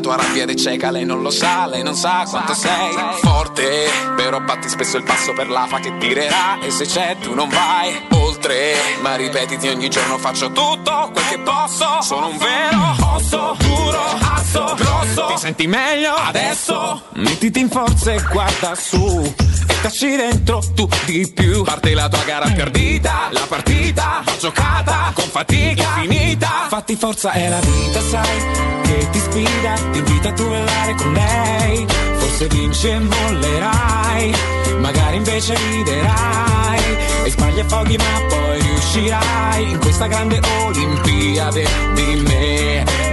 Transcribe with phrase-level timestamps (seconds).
[0.00, 3.88] la tua rabbia è cieca Lei non lo sa, lei non sa quanto sei forte.
[4.16, 6.58] Però batti spesso il passo per l'afa che tirerà.
[6.60, 8.74] E se c'è tu non vai oltre.
[9.02, 12.00] Ma ripetiti ogni giorno faccio tutto quel che posso.
[12.00, 14.02] Sono un vero osso duro,
[14.34, 15.26] asso grosso.
[15.26, 17.02] Ti senti meglio adesso?
[17.14, 19.34] Mettiti in forza e guarda su
[19.82, 21.62] Tacci dentro tu di più.
[21.62, 27.32] Parte la tua gara più ardita La partita va giocata con fatica finita Fatti forza
[27.32, 28.38] è la vita sai
[28.82, 31.86] Che ti sfida, ti invita a duellare con lei
[32.18, 34.34] Forse vince e mollerai.
[34.80, 36.80] Magari invece riderai
[37.24, 39.70] E sbagli affoghi ma poi riuscirai.
[39.70, 43.09] In questa grande Olimpiade di me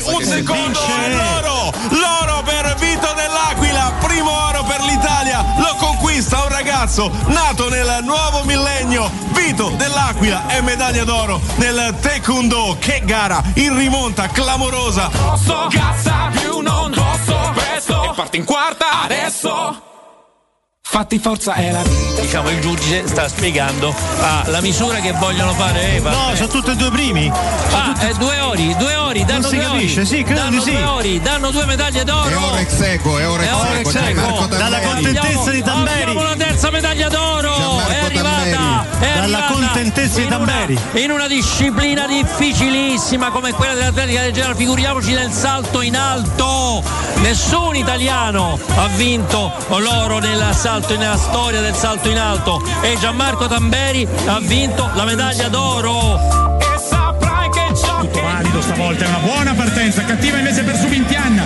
[0.00, 1.72] mantenere, un secondo e l'oro!
[1.90, 8.44] L'oro per Vito dell'Aquila, primo oro per l'Italia, lo conquista un ragazzo nato nel nuovo
[8.44, 9.10] millennio.
[9.32, 12.76] Vito dell'Aquila è medaglia d'oro nel Taekwondo.
[12.78, 15.08] Che gara in rimonta clamorosa!
[15.08, 19.93] Posso, cazza più non posso Presto E parti in quarta adesso
[20.94, 25.52] Fatti forza è la vita Diciamo il giudice sta spiegando ah, la misura che vogliono
[25.54, 26.10] fare Eva.
[26.12, 27.28] No, sono tutte e due primi.
[27.72, 30.08] Ah, eh, due ori, due ori, danno Non si due capisce, ori.
[30.08, 30.70] sì, credo danno di sì.
[30.70, 32.28] due ori, danno due medaglie d'oro.
[32.28, 33.90] È ora ex equo, è ora ex.
[33.90, 36.00] Gianmarco Dalla contentezza di Tamberi.
[36.02, 37.54] Abbiamo la terza medaglia d'oro.
[37.56, 38.13] Gianmarco
[39.12, 40.78] Dalla contentezza di Tamberi.
[40.94, 46.82] In una disciplina difficilissima come quella dell'atletica leggera, figuriamoci nel salto in alto.
[47.16, 53.46] Nessun italiano ha vinto l'oro nel salto nella storia del salto in alto e Gianmarco
[53.46, 56.52] Tamberi ha vinto la medaglia d'oro.
[58.00, 61.42] Tutto valido stavolta, è una buona partenza, cattiva invece per Subintian.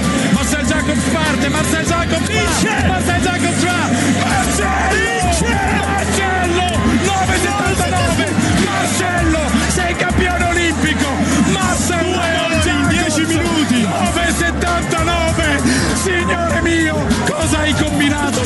[0.78, 3.90] Jacobs parte, Marcel Jacobs vince, Marcel Jacobs va,
[4.22, 6.66] Marcello, vince, Marcello,
[7.02, 8.30] 9,79,
[8.64, 11.08] Marcello, sei campione olimpico,
[11.50, 15.62] Marcello oggi in 10 minuti, 9,79,
[16.04, 18.44] signore mio, cosa hai combinato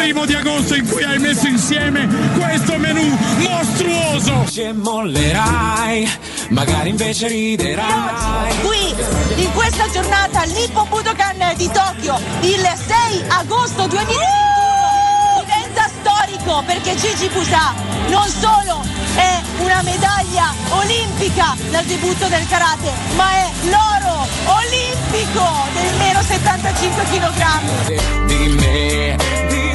[0.00, 3.02] primo di agosto in cui hai messo insieme questo menù
[3.36, 4.46] mostruoso.
[4.50, 6.10] ci mollerai
[6.48, 8.94] Magari invece riderai Qui,
[9.42, 17.28] in questa giornata, all'Hippo Budokan di Tokyo, il 6 agosto 2021, diventa storico perché Gigi
[17.28, 17.74] Busà
[18.08, 18.82] non solo
[19.16, 25.44] è una medaglia olimpica dal debutto del karate, ma è l'oro olimpico
[25.74, 28.24] del meno 75 kg.
[28.26, 29.16] Di me,
[29.48, 29.69] di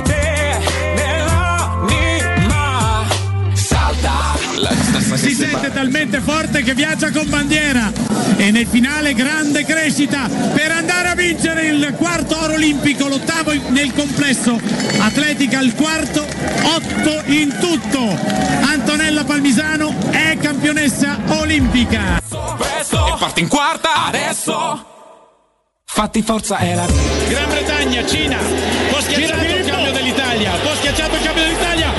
[5.16, 7.92] Si sente talmente forte che viaggia con bandiera.
[8.38, 13.94] E nel finale grande crescita per andare a vincere il quarto oro olimpico, l'ottavo nel
[13.94, 14.60] complesso.
[15.00, 16.26] Atletica il quarto,
[16.64, 18.18] otto in tutto.
[18.62, 22.22] Antonella Palmisano è campionessa olimpica.
[22.58, 23.08] Presto.
[23.08, 24.06] E parti in quarta.
[24.08, 24.94] Adesso.
[25.86, 26.86] Fatti forza è la
[27.30, 28.38] Gran Bretagna, Cina,
[28.90, 31.92] può schiacciato il cambio dell'Italia, può schiacciato il cambio dell'Italia,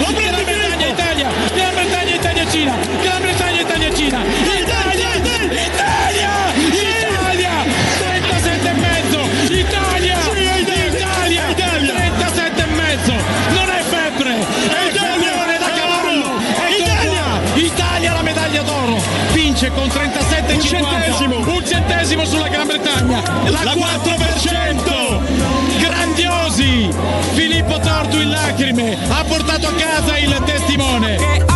[2.67, 7.65] Cina, Gran Bretagna, Italia, Cina, Italia, Italia, Italia,
[7.99, 9.21] 37 e mezzo,
[9.55, 13.13] Italia, Italia, 37 e mezzo,
[13.51, 16.41] non è febbre, è Italia da cavallo,
[16.77, 23.23] Italia, Italia la medaglia d'oro, vince con 37 un centesimo, un centesimo sulla Gran Bretagna,
[23.45, 25.21] la, 4%,
[25.79, 26.91] grandiosi,
[27.35, 31.55] Filippo Tortu in lacrime, ha portato a casa il testimone.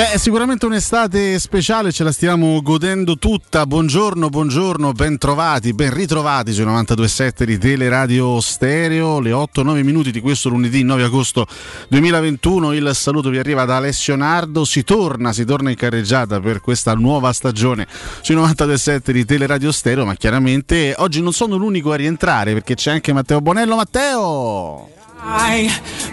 [0.00, 3.66] Beh, è sicuramente un'estate speciale, ce la stiamo godendo tutta.
[3.66, 9.20] Buongiorno, buongiorno, ben trovati, ben ritrovati sui 92.7 di Teleradio Stereo.
[9.20, 11.46] Le 8-9 minuti di questo lunedì 9 agosto
[11.88, 12.72] 2021.
[12.72, 14.64] Il saluto vi arriva da Alessio Nardo.
[14.64, 17.86] Si torna, si torna in carreggiata per questa nuova stagione
[18.22, 20.06] sui 92.7 di Teleradio Stereo.
[20.06, 23.76] Ma chiaramente oggi non sono l'unico a rientrare perché c'è anche Matteo Bonello.
[23.76, 24.88] Matteo!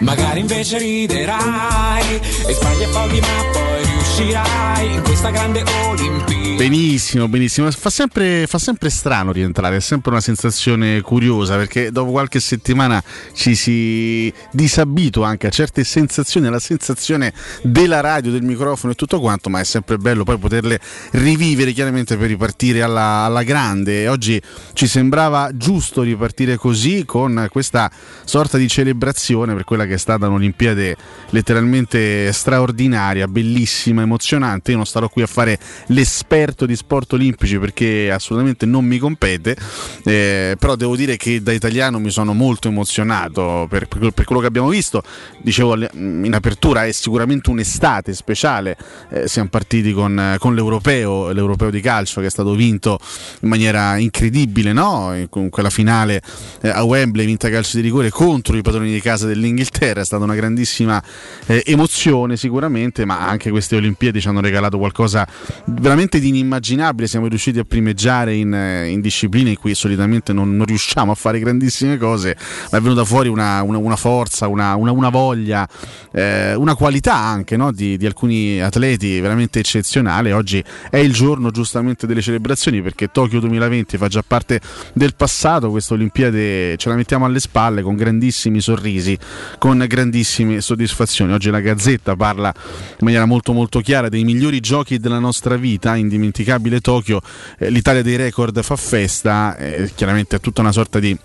[0.00, 3.67] Magari invece riderai E sbagli a pochi ma poi
[3.98, 7.70] riuscirai In questa grande Olimpiade Benissimo, benissimo.
[7.70, 13.00] Fa sempre, fa sempre strano rientrare, è sempre una sensazione curiosa perché dopo qualche settimana
[13.32, 19.20] ci si disabitua anche a certe sensazioni, alla sensazione della radio, del microfono e tutto
[19.20, 20.80] quanto, ma è sempre bello poi poterle
[21.12, 24.08] rivivere chiaramente per ripartire alla, alla grande.
[24.08, 24.42] Oggi
[24.72, 27.88] ci sembrava giusto ripartire così con questa
[28.24, 30.96] sorta di celebrazione per quella che è stata un'Olimpiade
[31.30, 34.70] letteralmente straordinaria, bellissima grandissima, emozionante.
[34.70, 39.56] Io non starò qui a fare l'esperto di sport olimpici perché assolutamente non mi compete,
[40.04, 44.40] eh, però devo dire che da italiano mi sono molto emozionato per, per, per quello
[44.40, 45.02] che abbiamo visto.
[45.40, 48.76] Dicevo in apertura è sicuramente un'estate speciale,
[49.10, 52.98] eh, siamo partiti con, con l'europeo, l'europeo di calcio che è stato vinto
[53.40, 55.26] in maniera incredibile, no?
[55.30, 56.20] con quella finale
[56.60, 60.24] eh, a Wembley vinta calcio di rigore contro i padroni di casa dell'Inghilterra, è stata
[60.24, 61.02] una grandissima
[61.46, 65.26] eh, emozione sicuramente, ma anche queste Olimpiadi ci hanno regalato qualcosa
[65.66, 70.56] veramente di inimmaginabile, siamo riusciti a primeggiare in, eh, in discipline in cui solitamente non,
[70.56, 72.36] non, riusciamo a fare grandissime cose,
[72.70, 75.68] ma è venuta fuori una, una, una forza, una, una voglia,
[76.12, 77.72] eh, una qualità anche no?
[77.72, 80.32] di, di alcuni atleti veramente eccezionale.
[80.32, 84.60] Oggi è il giorno giustamente delle celebrazioni perché Tokyo 2020 fa già parte
[84.94, 89.18] del passato, questa Olimpiade ce la mettiamo alle spalle con grandissimi sorrisi,
[89.58, 91.32] con grandissime soddisfazioni.
[91.32, 95.96] Oggi la Gazzetta parla in maniera molto molto chiara dei migliori giochi della nostra vita,
[95.96, 97.20] indimenticabile Tokyo,
[97.58, 101.16] eh, l'Italia dei record fa festa, eh, chiaramente è tutta una sorta di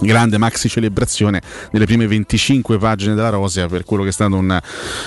[0.00, 1.40] grande maxi celebrazione
[1.72, 4.62] nelle prime 25 pagine della Rosia per quello che è stata una,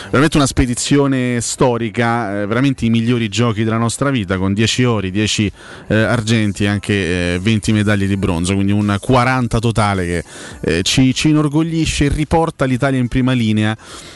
[0.05, 5.11] veramente una spedizione storica, eh, veramente i migliori giochi della nostra vita con 10 ori,
[5.11, 5.51] 10
[5.87, 10.23] eh, argenti e anche eh, 20 medaglie di bronzo, quindi un 40 totale che
[10.61, 13.75] eh, ci, ci, inorgoglisce e riporta l'Italia in prima linea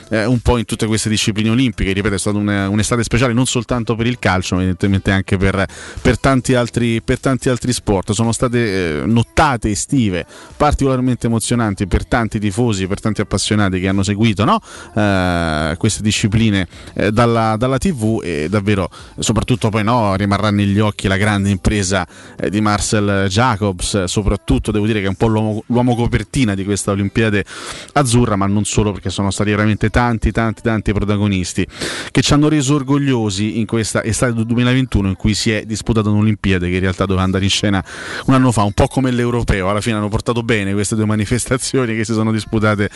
[0.10, 3.46] eh, un po' in tutte queste discipline olimpiche, ripeto è stata un, un'estate speciale non
[3.46, 5.66] soltanto per il calcio ma evidentemente anche per,
[6.02, 10.26] per, tanti, altri, per tanti altri sport, sono state eh, nottate estive,
[10.68, 14.60] particolarmente emozionanti per tanti tifosi, per tanti appassionati che hanno seguito no?
[14.94, 21.08] eh, queste discipline eh, dalla, dalla, TV e davvero, soprattutto poi no, rimarrà negli occhi
[21.08, 22.06] la grande impresa
[22.38, 26.66] eh, di Marcel Jacobs, soprattutto devo dire che è un po' l'uomo, l'uomo copertina di
[26.66, 27.46] questa Olimpiade
[27.94, 31.66] azzurra, ma non solo perché sono stati veramente tanti, tanti, tanti protagonisti
[32.12, 36.68] che ci hanno reso orgogliosi in questa estate 2021 in cui si è disputata un'Olimpiade
[36.68, 37.82] che in realtà doveva andare in scena
[38.26, 41.06] un anno fa, un po' come l'Europeo, alla fine hanno portato bene bene queste due
[41.06, 42.90] manifestazioni che si sono disputate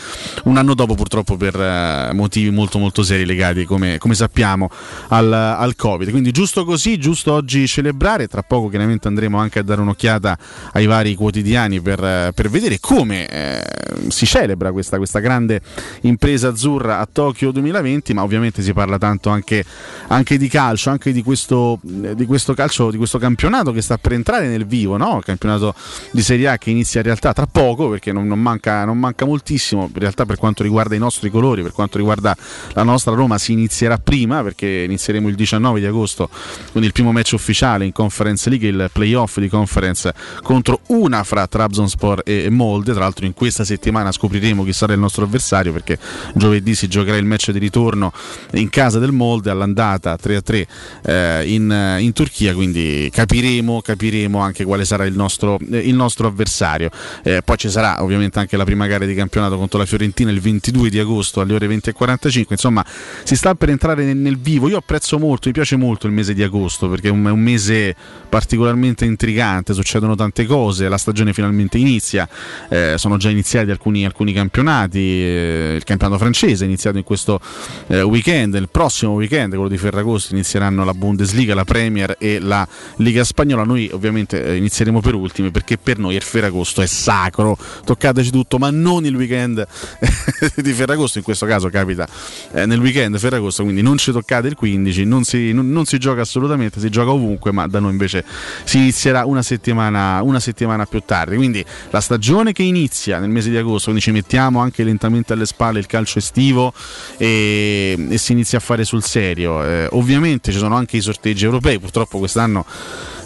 [0.44, 4.68] un anno dopo purtroppo per uh, motivi molto molto seri legati come, come sappiamo
[5.08, 6.10] al, al, Covid.
[6.10, 10.38] Quindi giusto così, giusto oggi celebrare, tra poco chiaramente andremo anche a dare un'occhiata
[10.72, 13.62] ai vari quotidiani per, per vedere come eh,
[14.08, 15.60] si celebra questa, questa, grande
[16.02, 19.64] impresa azzurra a Tokyo 2020, ma ovviamente si parla tanto anche,
[20.08, 24.12] anche di calcio, anche di questo, di questo calcio, di questo campionato che sta per
[24.12, 25.18] entrare nel vivo, no?
[25.18, 25.74] il campionato
[26.10, 29.24] di Serie A che inizia in realtà tra poco perché non, non, manca, non, manca,
[29.24, 29.88] moltissimo.
[29.92, 32.36] In realtà, per quanto riguarda i nostri colori, per quanto riguarda
[32.72, 36.28] la nostra Roma, si inizierà prima perché inizieremo il 19 di agosto
[36.72, 41.46] con il primo match ufficiale in Conference League, il playoff di Conference contro una fra
[41.46, 42.92] Trabzonspor e Molde.
[42.92, 45.98] Tra l'altro, in questa settimana scopriremo chi sarà il nostro avversario perché
[46.34, 48.12] giovedì si giocherà il match di ritorno
[48.52, 50.66] in casa del Molde all'andata 3-3
[51.04, 52.54] eh, in, in, Turchia.
[52.54, 56.90] Quindi capiremo, capiremo anche quale sarà il nostro, eh, il nostro avversario.
[57.22, 60.40] Eh, poi ci sarà ovviamente anche la prima gara di campionato contro la Fiorentina il
[60.40, 62.44] 22 di agosto alle ore 20.45.
[62.50, 62.84] Insomma,
[63.22, 64.68] si sta per entrare nel, nel, vivo.
[64.68, 67.40] Io apprezzo molto, mi piace molto il mese di agosto perché è un, è un
[67.40, 67.94] mese
[68.28, 72.28] particolarmente intrigante, succedono tante cose, la stagione finalmente inizia,
[72.68, 77.40] eh, sono già iniziati alcuni, alcuni campionati, eh, il campionato francese è iniziato in questo
[77.88, 82.66] eh, weekend, il prossimo weekend, quello di Ferragosto, inizieranno la Bundesliga, la Premier e la
[82.96, 83.64] Liga Spagnola.
[83.64, 88.30] Noi ovviamente eh, inizieremo per ultimi perché per noi il Ferragosto è sacro sacro, toccateci
[88.30, 89.66] tutto, ma non il weekend
[90.56, 92.06] di Ferragosto, in questo caso capita
[92.52, 95.98] eh, nel weekend Ferragosto, quindi non ci toccate il 15, non si, non, non si,
[95.98, 98.24] gioca assolutamente, si gioca ovunque, ma da noi invece
[98.64, 101.36] si inizierà una settimana, una settimana più tardi.
[101.36, 105.46] Quindi la stagione che inizia nel mese di agosto, quindi ci mettiamo anche lentamente alle
[105.46, 106.72] spalle il calcio estivo
[107.16, 109.64] e, e si inizia a fare sul serio.
[109.64, 112.64] Eh, ovviamente ci sono anche i sorteggi europei, purtroppo quest'anno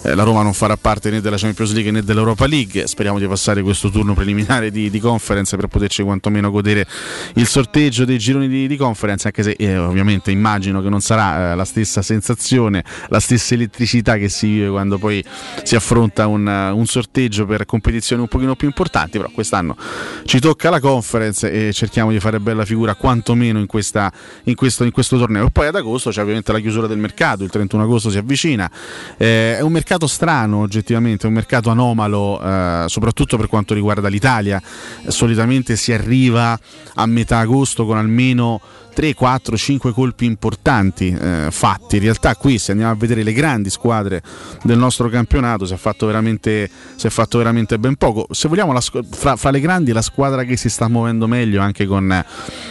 [0.03, 2.87] eh, la Roma non farà parte né della Champions League né dell'Europa League.
[2.87, 6.87] Speriamo di passare questo turno preliminare di, di conference per poterci quantomeno godere
[7.35, 11.53] il sorteggio dei gironi di, di conference, anche se eh, ovviamente immagino che non sarà
[11.53, 15.25] eh, la stessa sensazione, la stessa elettricità che si vive quando poi
[15.63, 19.77] si affronta un, un sorteggio per competizioni un pochino più importanti, però quest'anno
[20.25, 24.13] ci tocca la conference e cerchiamo di fare bella figura quantomeno in, questa,
[24.45, 25.47] in, questo, in questo torneo.
[25.47, 28.71] E poi ad agosto c'è ovviamente la chiusura del mercato, il 31 agosto si avvicina,
[29.17, 34.09] eh, è un mercato mercato strano oggettivamente, un mercato anomalo, eh, soprattutto per quanto riguarda
[34.09, 34.61] l'Italia.
[35.07, 36.59] Solitamente si arriva
[36.95, 38.61] a metà agosto con almeno
[38.97, 41.97] 3, 4, 5 colpi importanti eh, fatti.
[41.97, 44.23] In realtà qui se andiamo a vedere le grandi squadre
[44.63, 46.71] del nostro campionato si è fatto veramente,
[47.03, 48.27] è fatto veramente ben poco.
[48.31, 51.85] Se vogliamo la, fra, fra, le grandi la squadra che si sta muovendo meglio anche
[51.85, 52.25] con,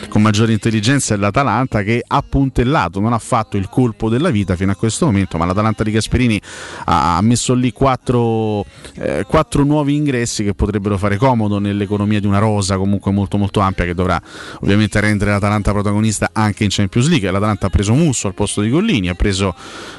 [0.09, 4.55] con maggiore intelligenza è l'Atalanta che ha puntellato, non ha fatto il colpo della vita
[4.55, 6.41] fino a questo momento, ma l'Atalanta di Gasperini
[6.85, 8.65] ha, messo lì 4,
[8.95, 9.25] eh,
[9.63, 13.93] nuovi ingressi che potrebbero fare comodo nell'economia di una rosa comunque molto molto ampia che
[13.93, 14.19] dovrà
[14.61, 17.29] ovviamente rendere l'Atalanta protagonista protagonista anche in Champions League.
[17.29, 19.53] L'Atalanta ha preso Musso al posto di Gollini, ha preso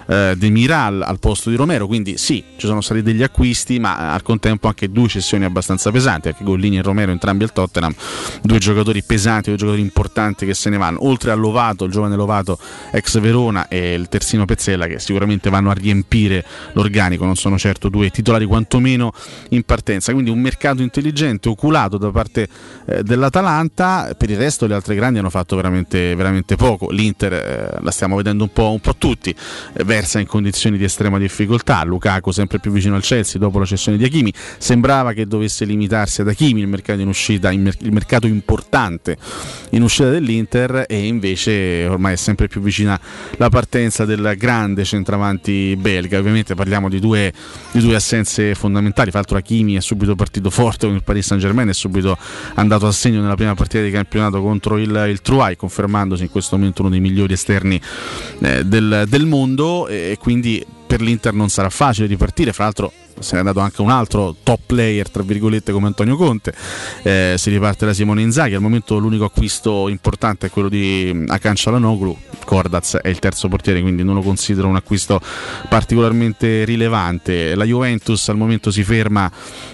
[0.06, 4.22] eh, Demiral al posto di Romero, quindi sì, ci sono stati degli acquisti, ma al
[4.22, 7.94] contempo anche due cessioni abbastanza pesanti, anche Gollini e Romero entrambi al Tottenham,
[8.42, 12.16] due giocatori pesanti, due giocatori importanti che se ne vanno, oltre a Lovato, il giovane
[12.16, 12.58] Lovato
[12.92, 17.88] ex Verona e il terzino Pezzella che sicuramente vanno a riempire l'organico, non sono certo
[17.88, 19.12] due titolari quantomeno
[19.50, 22.48] in partenza, quindi un mercato intelligente, oculato da parte
[22.86, 26.90] eh, dell'Atalanta, per il resto le altre grandi hanno fatto veramente veramente, poco.
[26.90, 30.84] L'Inter, eh, la stiamo vedendo un po', un po tutti, eh, versa in condizioni di
[30.84, 31.82] estrema difficoltà.
[31.84, 34.32] Lukaku sempre più vicino al Chelsea dopo la cessione di Hakimi.
[34.58, 39.16] Sembrava che dovesse limitarsi ad Hakimi il mercato in uscita, il mercato importante
[39.70, 42.98] in uscita dell'Inter e invece ormai è sempre più vicina
[43.36, 46.18] la partenza del grande centravanti belga.
[46.18, 47.32] Ovviamente parliamo di due,
[47.70, 49.10] di due assenze fondamentali.
[49.10, 52.16] Fra l'altro Hakimi è subito partito forte con il Paris Saint Germain, è subito
[52.54, 56.30] andato a segno nella prima partita di campionato contro il, il Truai, confermato trasformandosi in
[56.30, 57.80] questo momento uno dei migliori esterni
[58.40, 63.36] eh, del, del mondo e quindi per l'Inter non sarà facile ripartire, fra l'altro se
[63.36, 66.54] è andato anche un altro top player tra virgolette come Antonio Conte
[67.02, 71.54] eh, si riparte da Simone Inzaghi al momento l'unico acquisto importante è quello di Akan
[71.54, 75.20] Cialanoglu Cordaz è il terzo portiere quindi non lo considero un acquisto
[75.68, 77.54] particolarmente rilevante.
[77.54, 79.30] La Juventus al momento si ferma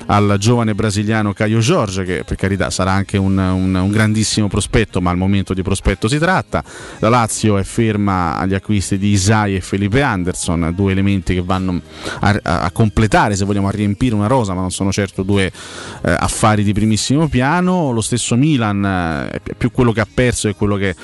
[0.06, 5.00] al giovane brasiliano Caio Jorge che per carità sarà anche un, un, un grandissimo prospetto
[5.00, 6.64] ma al momento di prospetto si tratta.
[6.98, 11.80] La Lazio è ferma agli acquisti di Isai e Felipe Anderson due elementi che vanno
[12.20, 15.50] a, a completare giocare, se vogliamo, riempire una rosa, ma non sono certo due eh,
[16.18, 17.90] affari di primissimo piano.
[17.90, 20.94] Lo stesso Milan eh, è più quello che ha perso che quello che,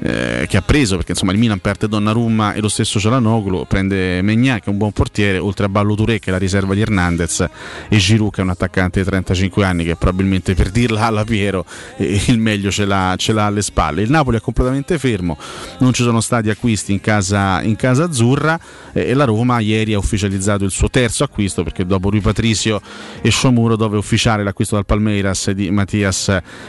[0.00, 4.20] eh, che, ha preso, perché insomma il Milan perde Donnarumma e lo stesso Cialanoglu, prende
[4.22, 6.80] Megna che è un buon portiere, oltre a Ballo Touré che è la riserva di
[6.80, 7.46] Hernandez
[7.88, 11.64] e Giroud che è un attaccante di 35 anni che probabilmente per dirla alla Piero
[11.98, 14.02] il meglio ce l'ha, ce l'ha, alle spalle.
[14.02, 15.36] Il Napoli è completamente fermo,
[15.78, 18.58] non ci sono stati acquisti in casa, in casa azzurra
[18.92, 22.80] e la Roma ieri ha ufficializzato il suo terzo acquisto perché dopo Rui Patricio
[23.20, 26.28] e Sciomuro dove ufficiare l'acquisto dal Palmeiras di Mattias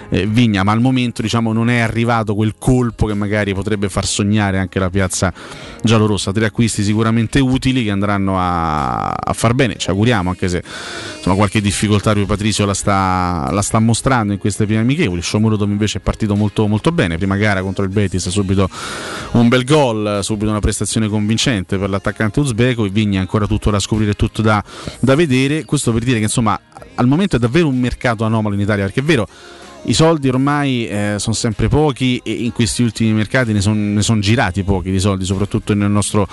[0.10, 4.06] eh, Vigna, ma al momento diciamo, non è arrivato quel colpo che magari potrebbe far
[4.06, 5.34] sognare anche la piazza
[5.82, 6.34] giallorossa.
[6.34, 10.62] Tre acquisti sicuramente utili che andranno a, a far bene, ci auguriamo, anche se
[11.16, 15.22] insomma, qualche difficoltà Rui Patricio la sta, la sta mostrando in queste prime amichevoli.
[15.22, 18.70] Sciomuro dove invece è partito molto, molto bene, prima gara contro il Betis, subito
[19.32, 23.80] un bel gol, subito una prestazione convincente per l'attaccante uzbeko e Vigna ancora tutto da
[23.80, 24.62] scoprire, tutto da,
[25.00, 25.66] da vedere.
[25.66, 26.60] Questo per dire che insomma
[26.96, 29.28] al momento è davvero un mercato anomalo in Italia, perché è vero
[29.84, 34.20] i soldi ormai eh, sono sempre pochi e in questi ultimi mercati ne sono son
[34.20, 36.28] girati pochi di soldi, soprattutto nel nostro,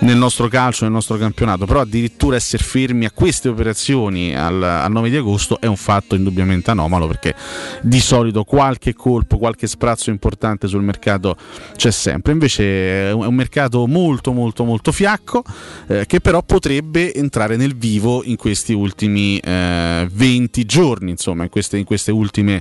[0.00, 4.90] nel nostro, calcio, nel nostro campionato, però addirittura essere fermi a queste operazioni al, al
[4.90, 7.34] 9 di agosto è un fatto indubbiamente anomalo perché
[7.82, 11.36] di solito qualche colpo, qualche sprazzo importante sul mercato
[11.76, 15.42] c'è sempre, invece è un mercato molto molto molto fiacco
[15.88, 21.48] eh, che però potrebbe entrare nel vivo in questi ultimi eh, 20 giorni, insomma in
[21.48, 22.60] queste, in queste ultime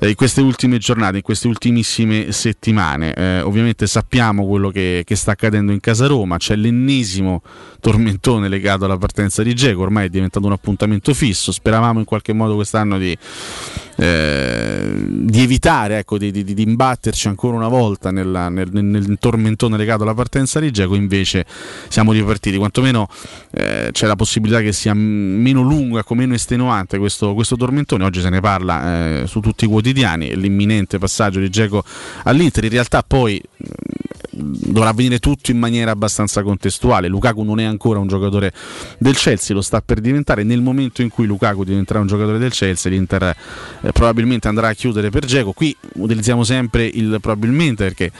[0.00, 3.14] eh, in queste ultime giornate, in queste ultimissime settimane.
[3.14, 7.42] Eh, ovviamente sappiamo quello che, che, sta accadendo in casa Roma, c'è l'ennesimo
[7.80, 12.32] tormentone legato alla partenza di Geco, ormai è diventato un appuntamento fisso, speravamo in qualche
[12.32, 13.16] modo quest'anno di,
[13.96, 19.76] eh, di evitare, ecco, di, di, di, imbatterci ancora una volta nella, nel, nel, tormentone
[19.76, 21.44] legato alla partenza di Geco, invece
[21.88, 23.08] siamo ripartiti, quantomeno
[23.50, 28.20] eh, c'è la possibilità che sia meno lungo, ecco, meno estenuante questo, questo tormentone, oggi
[28.20, 31.84] se ne parla eh, su tutti i quotidiani, l'imminente passaggio di Geco
[32.24, 33.40] all'Inter, in realtà poi
[34.36, 37.08] dovrà avvenire tutto in maniera abbastanza contestuale.
[37.08, 38.52] Lukaku non è ancora un giocatore
[38.98, 40.42] del Chelsea, lo sta per diventare.
[40.42, 44.74] Nel momento in cui Lukaku diventerà un giocatore del Chelsea, l'Inter eh, probabilmente andrà a
[44.74, 45.52] chiudere per Geco.
[45.52, 48.10] Qui utilizziamo sempre il probabilmente perché.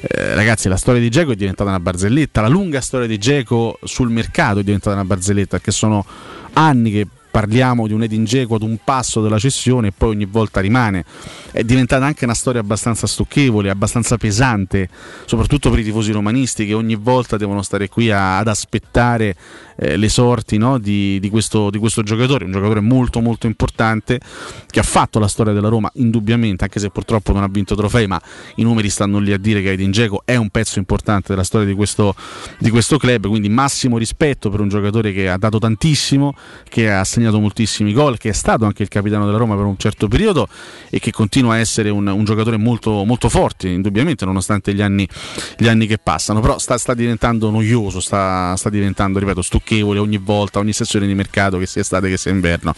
[0.00, 2.40] Eh, ragazzi, la storia di Geco è diventata una barzelletta.
[2.40, 6.04] La lunga storia di Geco sul mercato è diventata una barzelletta perché sono
[6.52, 10.24] anni che parliamo di un Edin Dzeko ad un passo della cessione e poi ogni
[10.24, 11.04] volta rimane.
[11.50, 14.88] È diventata anche una storia abbastanza stucchevole, abbastanza pesante,
[15.24, 19.36] soprattutto per i tifosi romanisti che ogni volta devono stare qui a, ad aspettare
[19.80, 24.20] eh, le sorti no, di, di, questo, di, questo, giocatore, un giocatore molto molto importante
[24.68, 28.08] che ha fatto la storia della Roma indubbiamente, anche se purtroppo non ha vinto trofei,
[28.08, 28.20] ma
[28.56, 31.66] i numeri stanno lì a dire che Edin Dzeko è un pezzo importante della storia
[31.66, 32.14] di questo,
[32.58, 36.34] di questo club, quindi massimo rispetto per un giocatore che ha dato tantissimo,
[36.68, 39.78] che ha segnato moltissimi gol, che è stato anche il capitano della Roma per un
[39.78, 40.48] certo periodo
[40.90, 45.08] e che continua a essere un, un giocatore molto, molto forte, indubbiamente, nonostante gli anni,
[45.56, 49.98] gli anni che passano, però sta, sta diventando noioso, sta, sta diventando, ripeto, stucchevole amichevole
[49.98, 52.74] ogni volta, ogni sessione di mercato, che sia estate che sia inverno.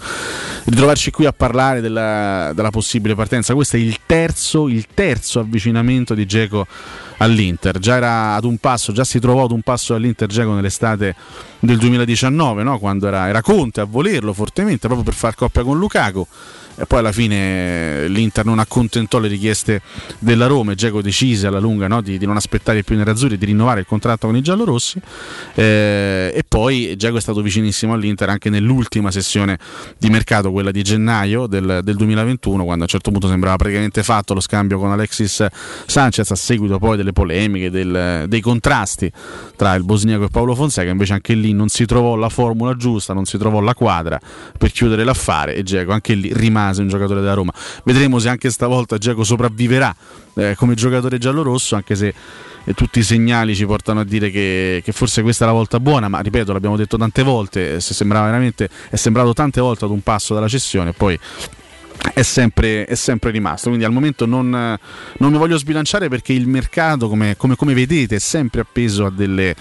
[0.65, 6.15] Ritrovarci qui a parlare della, della possibile partenza, questo è il terzo, il terzo avvicinamento
[6.15, 6.67] di Geco
[7.19, 7.79] all'Inter.
[7.79, 11.15] Già era ad un passo, già si trovò ad un passo all'Inter Geco nell'estate
[11.61, 12.79] del 2019, no?
[12.79, 16.27] quando era, era Conte a volerlo fortemente proprio per far coppia con Lukaku
[16.77, 19.83] e poi alla fine l'Inter non accontentò le richieste
[20.19, 20.73] della Roma.
[20.73, 23.45] E Geco decise alla lunga no, di, di, non aspettare i più nerazzurri e di
[23.45, 25.01] rinnovare il contratto con i giallorossi.
[25.55, 29.59] Eh, e poi Geco è stato vicinissimo all'Inter anche nell'ultima sessione
[29.99, 34.03] di mercato, quella di gennaio del, del 2021 quando a un certo punto sembrava praticamente
[34.03, 35.47] fatto lo scambio con Alexis
[35.87, 39.13] Sanchez a seguito poi delle polemiche, del, dei contrasti
[39.57, 40.91] tra il bosniaco e Paolo Fonseca.
[40.91, 44.19] Invece anche lì non si trovò la formula giusta, non si trovò la quadra
[44.57, 47.53] per chiudere l'affare e Geco anche lì rimase rimase un giocatore della Roma.
[47.85, 49.95] Vedremo se anche stavolta Giacomo sopravviverà
[50.35, 52.15] eh, come giocatore giallorosso, anche se
[52.65, 55.81] eh, tutti i segnali ci portano a dire che, che, forse questa è la volta
[55.81, 59.85] buona, ma ripeto, l'abbiamo detto tante volte, eh, se sembrava veramente, è sembrato tante volte
[59.85, 61.19] ad un passo dalla cessione, poi
[62.15, 63.69] è sempre, è sempre, rimasto.
[63.69, 68.17] Quindi al momento non, non, mi voglio sbilanciare perché il mercato, come, come, come, vedete,
[68.17, 69.55] è sempre appeso a delle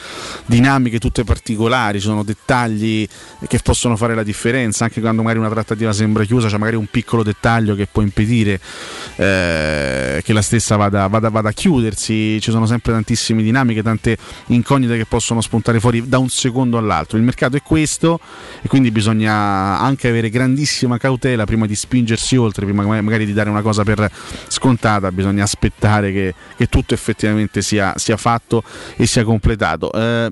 [0.46, 3.08] dinamiche tutte particolari, ci sono dettagli
[3.48, 6.88] che possono fare la differenza, anche quando magari una trattativa sembra chiusa, c'è magari un
[6.88, 8.60] piccolo dettaglio che può impedire
[9.16, 14.18] eh, che la stessa vada, vada, vada, a chiudersi, ci sono sempre tantissime dinamiche, tante
[14.48, 17.18] incognite che possono spuntare fuori da un secondo all'altro.
[17.18, 18.20] Il mercato è questo
[18.62, 23.34] e quindi bisogna anche avere grandissima cautela prima di spingersi spingersi oltre, prima magari di
[23.34, 24.10] dare una cosa per
[24.48, 28.64] scontata, bisogna aspettare che, che tutto effettivamente sia, sia, fatto
[28.96, 29.92] e sia completato.
[29.92, 30.32] Eh,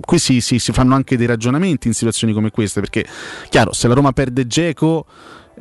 [0.00, 3.04] qui si, si, si, fanno anche dei ragionamenti in situazioni come queste, perché
[3.48, 5.06] chiaro, se la Roma perde Geco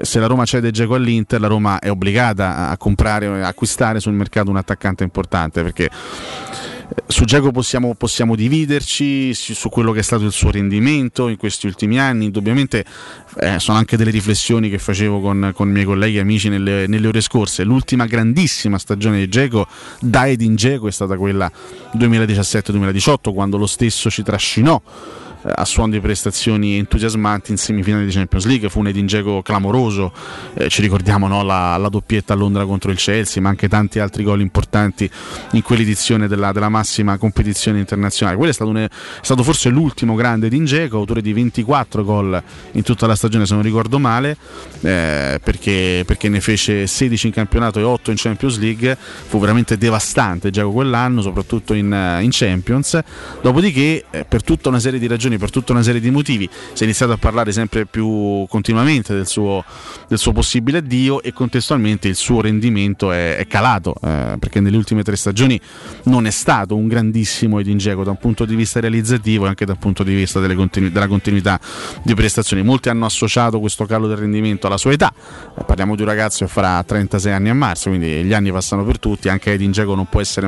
[0.02, 4.14] se la Roma cede Geco all'Inter, la Roma è obbligata a comprare, a acquistare sul
[4.14, 5.88] mercato un attaccante importante perché
[7.08, 11.67] su Giacomo possiamo, possiamo, dividerci su quello che è stato il suo rendimento in questi
[11.67, 12.86] ultimi anni, indubbiamente
[13.39, 16.88] eh, sono anche delle riflessioni che facevo con, con i miei colleghi e amici nelle,
[16.88, 17.63] nelle, ore scorse.
[17.63, 19.67] L'ultima grandissima stagione di Geco
[19.99, 21.51] da Edin Geco è stata quella
[21.95, 24.82] 2017-2018 quando lo stesso ci trascinò
[25.43, 30.12] a suon di prestazioni entusiasmanti in semifinale di Champions League, fu un Edin clamoroso,
[30.53, 33.99] eh, ci ricordiamo no, la, la, doppietta a Londra contro il Chelsea, ma anche tanti
[33.99, 35.10] altri gol importanti
[35.51, 38.38] in quell'edizione della, della massima competizione internazionale.
[38.38, 38.89] Quello è stato, un, è
[39.21, 43.63] stato forse l'ultimo grande Edin autore di 24 gol in tutta la stagione se non
[43.63, 44.38] ricordo male,
[44.82, 49.77] eh, perché, perché, ne fece 16 in campionato e 8 in Champions League, fu veramente
[49.77, 52.99] devastante Dzeko quell'anno, soprattutto in, in Champions,
[53.41, 56.50] dopodiché eh, per tutta una serie di ragioni ragioni, per tutta una serie di motivi,
[56.74, 59.63] si è iniziato a parlare sempre più continuamente del suo,
[60.08, 64.78] del suo possibile addio e contestualmente il suo rendimento è, è calato, eh, perché nelle
[64.78, 65.60] ultime tre stagioni
[66.04, 69.65] non è stato un grandissimo Edin Dzeko da un punto di vista realizzativo e anche
[69.65, 71.60] dal punto di vista continu- della continuità
[72.04, 72.63] di prestazioni.
[72.63, 75.13] Molti hanno associato questo calo del rendimento alla sua età,
[75.58, 78.84] eh, parliamo di un ragazzo che farà 36 anni a marzo, quindi gli anni passano
[78.84, 80.41] per tutti, anche Edin Dzeko non può essere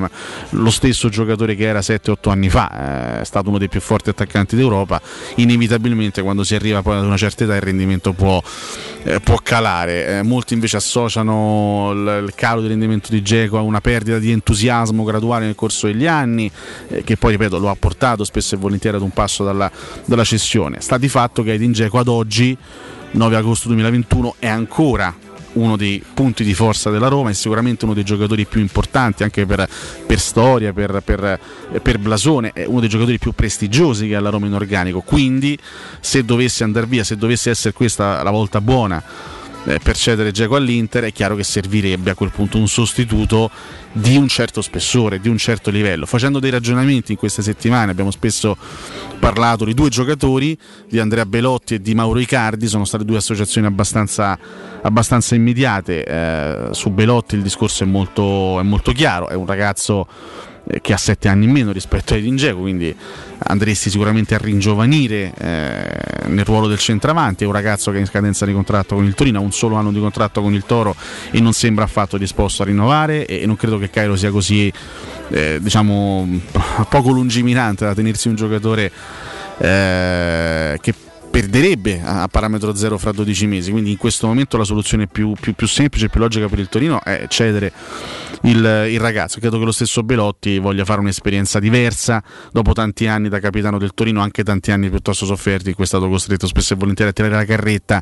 [0.50, 4.10] lo stesso giocatore che era 7-8 anni fa, eh, è stato uno dei più forti
[4.10, 5.02] attaccanti d'Europa d'Europa,
[5.36, 8.42] inevitabilmente quando si arriva poi ad una certa età il rendimento può,
[9.04, 10.20] eh, può calare.
[10.20, 14.32] Eh, molti invece associano il, il, calo di rendimento di Geco a una perdita di
[14.32, 16.52] entusiasmo graduale nel corso degli anni,
[16.90, 19.72] eh, che poi ripeto lo ha portato spesso e volentieri ad un passo dalla,
[20.06, 20.82] dalla cessione.
[20.82, 22.58] Sta di fatto che Edin Geco ad oggi
[23.12, 25.16] 9 agosto 2021 è ancora
[25.56, 29.46] uno dei punti di forza della Roma, è sicuramente uno dei giocatori più importanti anche
[29.46, 29.68] per,
[30.06, 31.40] per storia, per, per,
[31.82, 35.02] per, blasone, è uno dei giocatori più prestigiosi che ha la Roma in organico.
[35.02, 35.58] Quindi
[36.00, 39.04] se dovesse andare via, se dovesse essere questa la volta buona
[39.66, 43.50] eh, per cedere Geco all'Inter, è chiaro che servirebbe a quel punto un sostituto
[43.92, 46.06] di un certo spessore, di un certo livello.
[46.06, 48.58] Facendo dei ragionamenti in queste settimane abbiamo spesso
[49.20, 53.68] parlato di due giocatori, di Andrea Belotti e di Mauro Icardi, sono state due associazioni
[53.68, 54.38] abbastanza,
[54.82, 56.04] abbastanza immediate.
[56.04, 60.08] Eh, su Belotti il discorso è molto, è molto chiaro, è un ragazzo
[60.68, 62.96] eh, che ha 7 anni in meno rispetto a Edin quindi
[63.38, 68.06] andresti sicuramente a ringiovanire eh, nel ruolo del centravanti, è un ragazzo che è in
[68.06, 70.96] scadenza di contratto con il Torino, ha un solo anno di contratto con il Toro
[71.32, 74.72] e non sembra affatto disposto a rinnovare e, e non credo che Cairo sia così
[75.30, 76.28] eh, diciamo
[76.90, 78.92] poco lungimirante da tenersi un giocatore
[79.58, 80.94] eh, che
[81.36, 83.70] perderebbe a parametro zero fra 12 mesi.
[83.70, 86.70] Quindi in questo momento la soluzione più, più, più semplice e più logica per il
[86.70, 87.74] Torino è cedere
[88.44, 89.42] il, il, ragazzo.
[89.42, 93.94] Credo che lo stesso Belotti voglia fare un'esperienza diversa dopo tanti anni da capitano del
[93.94, 97.14] Torino, anche tanti anni piuttosto sofferti, in cui è stato costretto spesso e volentieri a
[97.14, 98.02] tirare la carretta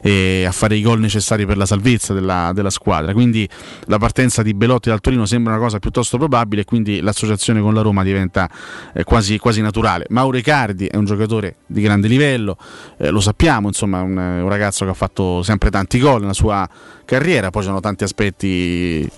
[0.00, 3.12] e a fare i gol necessari per la salvezza della, della squadra.
[3.12, 3.48] Quindi
[3.86, 7.82] la partenza di Belotti dal Torino sembra una cosa piuttosto probabile, quindi l'associazione con la
[7.82, 8.48] Roma diventa
[8.94, 10.06] eh, quasi, quasi naturale.
[10.10, 12.56] Mauro Icardi è un giocatore di grande livello,
[12.96, 16.68] eh, lo sappiamo, insomma, un, un ragazzo che ha fatto sempre tanti gol nella sua
[17.08, 19.10] carriera, poi ci sono tanti aspetti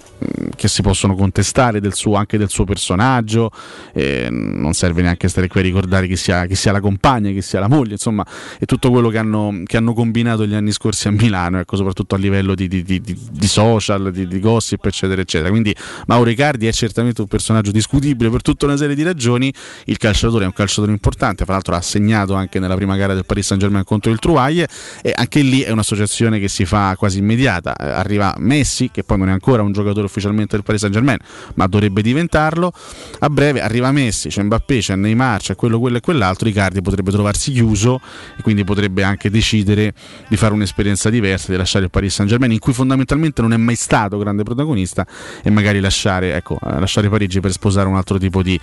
[0.54, 3.50] che si possono contestare del suo, anche del suo personaggio,
[3.94, 7.40] eh, non serve neanche stare qui a ricordare chi sia, chi sia, la compagna, chi
[7.40, 8.24] sia la moglie, insomma
[8.58, 12.14] è tutto quello che hanno, che hanno combinato gli anni scorsi a Milano, ecco, soprattutto
[12.14, 15.50] a livello di, di, di, di social, di, gossip, eccetera, eccetera.
[15.50, 15.74] Quindi
[16.06, 19.52] Mauro Icardi è certamente un personaggio discutibile per tutta una serie di ragioni,
[19.86, 23.24] il calciatore è un calciatore importante, fra l'altro ha segnato anche nella prima gara del
[23.24, 24.68] Paris Saint Germain contro il Trouaille
[25.02, 29.28] e anche lì è un'associazione che si fa quasi immediata, arriva Messi, che poi non
[29.28, 31.18] è ancora un giocatore ufficialmente del Paris Saint Germain,
[31.54, 32.72] ma dovrebbe diventarlo.
[33.20, 36.48] A breve arriva Messi, c'è Mbappé, c'è Neymar, c'è quello, quello e quell'altro.
[36.48, 38.00] Icardi potrebbe trovarsi chiuso
[38.36, 39.94] e quindi potrebbe anche decidere
[40.28, 43.56] di fare un'esperienza diversa, di lasciare il Paris Saint Germain, in cui fondamentalmente non è
[43.56, 45.06] mai stato grande protagonista,
[45.42, 48.58] e magari lasciare, ecco, lasciare Parigi per sposare un altro tipo di,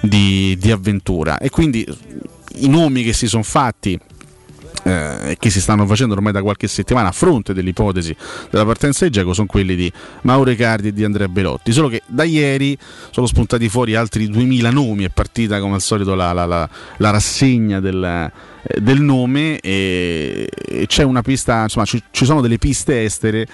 [0.00, 1.38] di, di avventura.
[1.38, 1.86] E quindi
[2.56, 3.98] i nomi che si sono fatti
[4.82, 8.14] eh, che si stanno facendo ormai da qualche settimana a fronte dell'ipotesi
[8.50, 11.72] della partenza di Geco sono quelli di Mauro Icardi e di Andrea Belotti.
[11.72, 12.76] Solo che da ieri
[13.10, 17.10] sono spuntati fuori altri 2000 nomi è partita come al solito la, la, la, la
[17.10, 20.48] rassegna del, eh, del nome e,
[20.86, 23.46] c'è una pista, insomma ci, ci, sono delle piste estere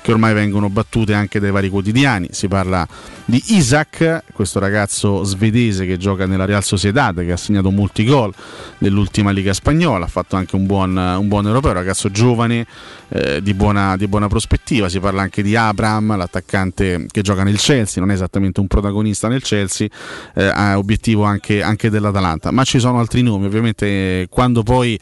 [0.00, 2.86] che ormai vengono battute anche dai vari quotidiani, si parla
[3.26, 8.32] di Isaac, questo ragazzo svedese che gioca nella Real Sociedad, che ha segnato molti gol
[8.78, 12.66] nell'ultima Liga Spagnola, ha fatto anche un buon, un buon europeo, ragazzo giovane
[13.08, 17.56] eh, di, buona, di, buona, prospettiva, si parla anche di Abram, l'attaccante che gioca nel
[17.56, 19.88] Chelsea, non è esattamente un protagonista nel Chelsea,
[20.34, 24.98] eh, obiettivo anche, anche dell'Atalanta, ma ci sono altri nomi, ovviamente quando quando poi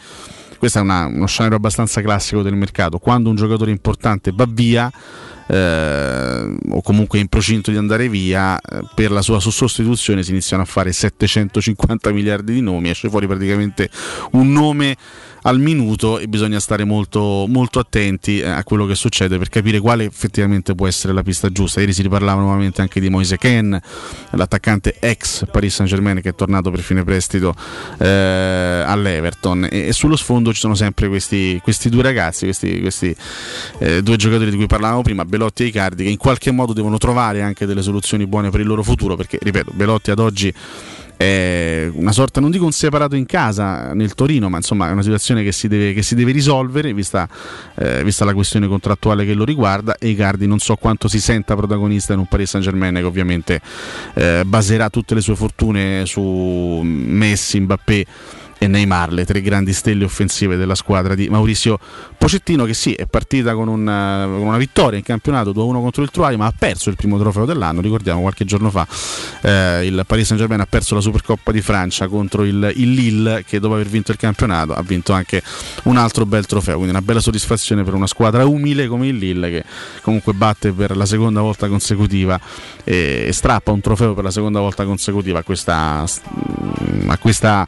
[0.59, 4.91] questo è una, uno scenario abbastanza classico del mercato, quando un giocatore importante va via
[5.49, 10.63] eh, o comunque in procinto di andare via, eh, per la sua sostituzione si iniziano
[10.63, 13.91] a fare 750 miliardi di nomi, esce fuori praticamente
[14.33, 14.97] un nome
[15.43, 19.81] al minuto e bisogna stare molto, molto attenti eh, a quello che succede per capire
[19.81, 21.81] quale effettivamente può essere la pista giusta.
[21.81, 23.81] Ieri si riparlava nuovamente anche di Moise Ken,
[24.31, 27.55] l'attaccante ex Paris Saint Germain che è tornato per fine prestito
[27.99, 33.15] eh, all'Everton e, e, sullo sfondo ci sono sempre questi, questi due ragazzi, questi, questi
[33.79, 36.99] eh, due giocatori di cui parlavamo prima, Belotti e Icardi, che in qualche modo devono
[36.99, 40.53] trovare anche delle soluzioni buone per il loro futuro perché, ripeto, Belotti ad oggi
[41.23, 45.03] è una sorta, non dico un separato in casa nel Torino, ma insomma è una
[45.03, 47.29] situazione che si deve, che si deve risolvere vista,
[47.77, 49.97] eh, vista, la questione contrattuale che lo riguarda.
[49.99, 53.61] E Icardi non so quanto si senta protagonista in un Paris Saint Germain che ovviamente
[54.15, 58.07] eh, baserà tutte le sue fortune su Messi, Mbappé
[58.63, 61.81] e Neymar, le tre grandi stelle offensive della squadra di Maurizio
[62.17, 66.11] Pocettino che sì, è partita con una, con una vittoria in campionato 2-1 contro il
[66.11, 68.87] Troyes, ma ha perso il primo trofeo dell'anno, ricordiamo qualche giorno fa
[69.41, 73.45] eh, il Paris Saint Germain ha perso la Supercoppa di Francia contro il, il, Lille
[73.45, 75.43] che dopo aver vinto il campionato ha vinto anche
[75.85, 79.51] un altro bel trofeo, quindi una bella soddisfazione per una squadra umile come il Lille
[79.51, 79.65] che
[80.03, 82.39] comunque batte per la seconda volta consecutiva
[82.85, 86.05] e, strappa un trofeo per la seconda volta consecutiva a questa,
[87.07, 87.67] a questa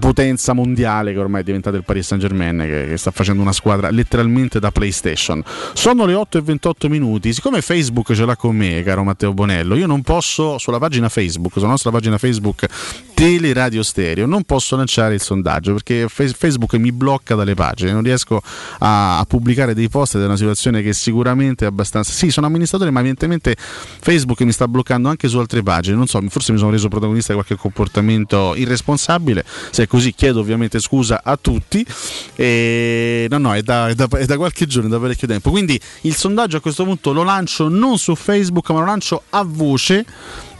[0.00, 3.52] strapotenza mondiale che ormai è diventata il Paris Saint Germain che, che, sta facendo una
[3.52, 5.42] squadra letteralmente da PlayStation.
[5.74, 9.76] Sono le 8 e 28 minuti, siccome Facebook ce l'ha con me, caro Matteo Bonello,
[9.76, 12.66] io non posso sulla pagina Facebook, sulla nostra pagina Facebook
[13.12, 18.40] Teleradio Stereo, non posso lanciare il sondaggio perché Facebook mi blocca dalle pagine, non riesco
[18.78, 22.12] a, a pubblicare dei post ed è una situazione che sicuramente è abbastanza...
[22.12, 26.22] Sì, sono amministratore, ma evidentemente Facebook mi sta bloccando anche su altre pagine, non so,
[26.28, 29.44] forse mi sono reso protagonista di qualche comportamento irresponsabile.
[29.70, 31.84] Se così chiedo ovviamente scusa a tutti.
[32.36, 35.50] E, no, no, è da, è, da, è da qualche giorno, da parecchio tempo.
[35.50, 39.42] Quindi il sondaggio a questo punto lo lancio non su Facebook, ma lo lancio a
[39.44, 40.06] voce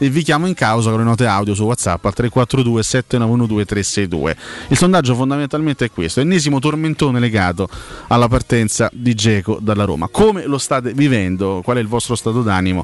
[0.03, 4.35] e vi chiamo in causa con le note audio su WhatsApp al 342 7912 362.
[4.69, 7.69] Il sondaggio fondamentalmente è questo: ennesimo tormentone legato
[8.07, 10.07] alla partenza di Geco dalla Roma.
[10.07, 11.61] Come lo state vivendo?
[11.63, 12.83] Qual è il vostro stato d'animo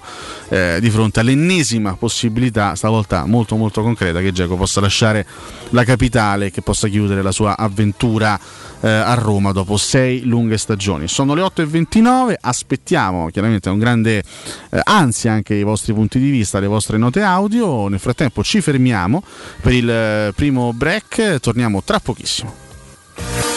[0.49, 5.25] eh, di fronte all'ennesima possibilità, stavolta molto molto concreta, che Geco possa lasciare
[5.69, 8.39] la capitale, che possa chiudere la sua avventura
[8.81, 11.07] eh, a Roma dopo sei lunghe stagioni.
[11.07, 14.17] Sono le 8.29, aspettiamo chiaramente un grande
[14.69, 17.87] eh, ansia anche i vostri punti di vista, le vostre note audio.
[17.87, 19.23] Nel frattempo ci fermiamo
[19.61, 23.56] per il eh, primo break, torniamo tra pochissimo.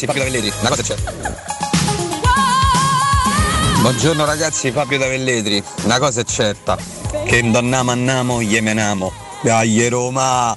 [0.00, 0.96] Ragazzi, Fabio Tavelletri, una cosa c'è.
[3.80, 6.78] Buongiorno ragazzi, Fabio Tavelletri, una cosa è certa,
[7.26, 9.12] che indannamo annamo, yemenamo.
[9.42, 10.56] Dai Roma!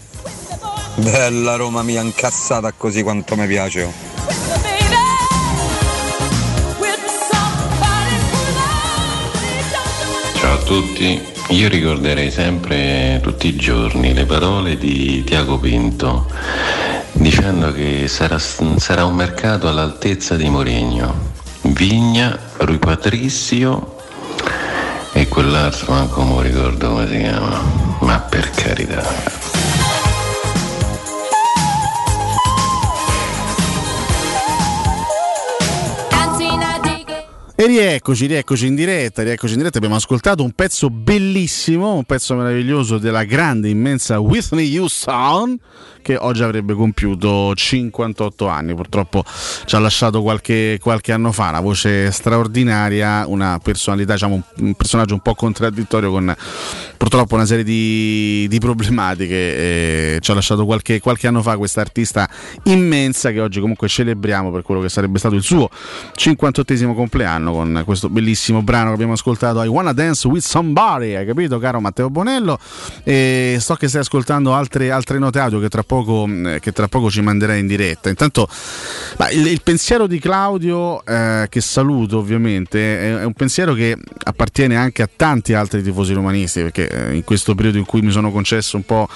[0.96, 3.84] Bella Roma mia, incassata così quanto mi piace.
[3.84, 3.94] oh.
[10.36, 16.28] Ciao a tutti, io ricorderei sempre tutti i giorni le parole di Tiago Pinto
[17.24, 21.32] dicendo che sarà, sarà un mercato all'altezza di Mourinho.
[21.62, 23.96] Vigna, Rui Patrizio
[25.14, 27.62] e quell'altro manco mi ricordo come si chiama,
[28.00, 29.43] ma per carità.
[37.64, 42.36] E rieccoci, rieccoci in diretta, rieccoci in diretta, abbiamo ascoltato un pezzo bellissimo, un pezzo
[42.36, 45.58] meraviglioso della grande, immensa Whitney Houston,
[46.02, 49.24] che oggi avrebbe compiuto 58 anni, purtroppo
[49.64, 55.14] ci ha lasciato qualche, qualche anno fa, una voce straordinaria, una personalità, diciamo un, personaggio
[55.14, 56.36] un po' contraddittorio con
[56.98, 61.80] purtroppo una serie di, di problematiche, eh, ci ha lasciato qualche, qualche anno fa questa
[61.80, 62.30] artista
[62.64, 65.70] immensa che oggi comunque celebriamo per quello che sarebbe stato il suo
[66.18, 71.26] 58esimo compleanno con questo bellissimo brano che abbiamo ascoltato I Wanna Dance With Somebody, hai
[71.26, 72.60] capito caro Matteo Bonello?
[73.04, 76.88] E so che stai ascoltando altre, altre note audio che tra, poco, eh, che tra
[76.88, 78.10] poco ci manderai in diretta.
[78.10, 78.48] Intanto
[79.32, 84.76] il, il pensiero di Claudio, eh, che saluto ovviamente, è, è un pensiero che appartiene
[84.76, 88.32] anche a tanti altri tifosi romanisti, perché eh, in questo periodo in cui mi sono
[88.32, 89.08] concesso un po',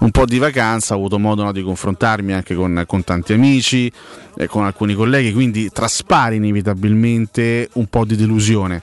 [0.00, 3.90] un po di vacanza ho avuto modo no, di confrontarmi anche con, con tanti amici,
[4.36, 8.82] eh, con alcuni colleghi, quindi traspare inevitabilmente un po' di delusione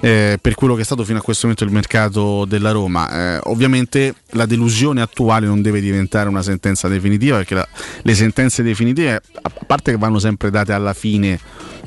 [0.00, 3.36] eh, per quello che è stato fino a questo momento il mercato della Roma.
[3.36, 7.68] Eh, ovviamente la delusione attuale non deve diventare una sentenza definitiva perché la-
[8.02, 11.38] le sentenze definitive, a parte che vanno sempre date alla fine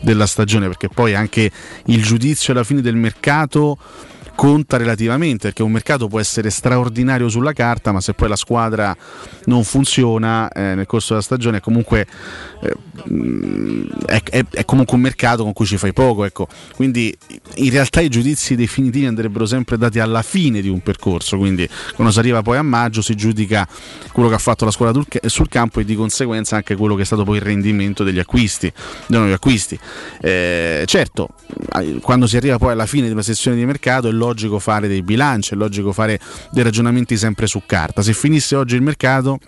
[0.01, 1.49] della stagione, perché poi anche
[1.85, 3.77] il giudizio alla fine del mercato
[4.35, 8.95] conta relativamente perché un mercato può essere straordinario sulla carta ma se poi la squadra
[9.45, 12.05] non funziona eh, nel corso della stagione è comunque,
[12.61, 12.73] eh,
[13.11, 16.47] mm, è, è- è comunque un mercato con cui ci fai poco ecco.
[16.75, 17.15] quindi
[17.55, 22.11] in realtà i giudizi definitivi andrebbero sempre dati alla fine di un percorso quindi quando
[22.11, 23.67] si arriva poi a maggio si giudica
[24.11, 27.03] quello che ha fatto la squadra sul- sul campo e di conseguenza anche quello che
[27.03, 28.71] è stato poi il rendimento degli acquisti
[29.07, 29.79] dei nuovi acquisti
[30.21, 31.29] Eh, certo
[31.79, 34.87] eh, quando si arriva poi alla fine di una sessione di mercato è logico fare
[34.87, 36.19] dei bilanci, è logico fare
[36.51, 38.01] dei ragionamenti sempre su carta.
[38.01, 39.39] Se finisse oggi il mercato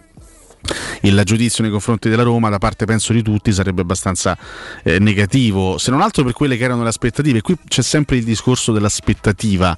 [1.01, 4.37] il giudizio nei confronti della Roma da parte penso di tutti sarebbe abbastanza
[4.83, 7.41] eh, negativo se non altro per quelle che erano le aspettative.
[7.41, 9.77] Qui c'è sempre il discorso dell'aspettativa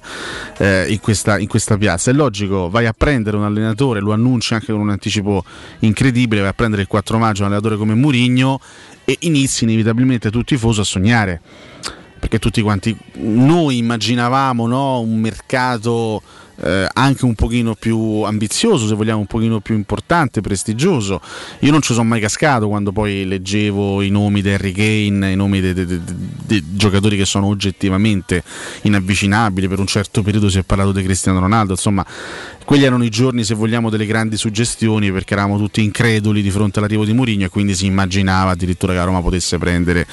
[0.56, 2.10] eh, in, questa, in questa piazza.
[2.10, 5.44] È logico vai a prendere un allenatore lo annunci anche con un anticipo
[5.80, 8.60] incredibile vai a prendere il 4 maggio un allenatore come Murigno
[9.04, 11.40] e inizi inevitabilmente tu tifoso a sognare
[12.18, 16.22] perché tutti quanti noi immaginavamo no, un mercato
[16.60, 21.20] eh, anche un pochino più ambizioso, se vogliamo, un pochino più importante, prestigioso.
[21.60, 25.36] Io non ci sono mai cascato quando poi leggevo i nomi di Harry Kane, i
[25.36, 28.42] nomi dei, giocatori che sono oggettivamente
[28.82, 29.68] inavvicinabili.
[29.68, 32.04] Per un certo periodo si è parlato di Cristiano Ronaldo, insomma,
[32.68, 36.78] quelli erano i giorni, se vogliamo, delle grandi suggestioni perché eravamo tutti increduli di fronte
[36.80, 40.06] all'arrivo di Mourinho e quindi si immaginava addirittura che la Roma potesse prendere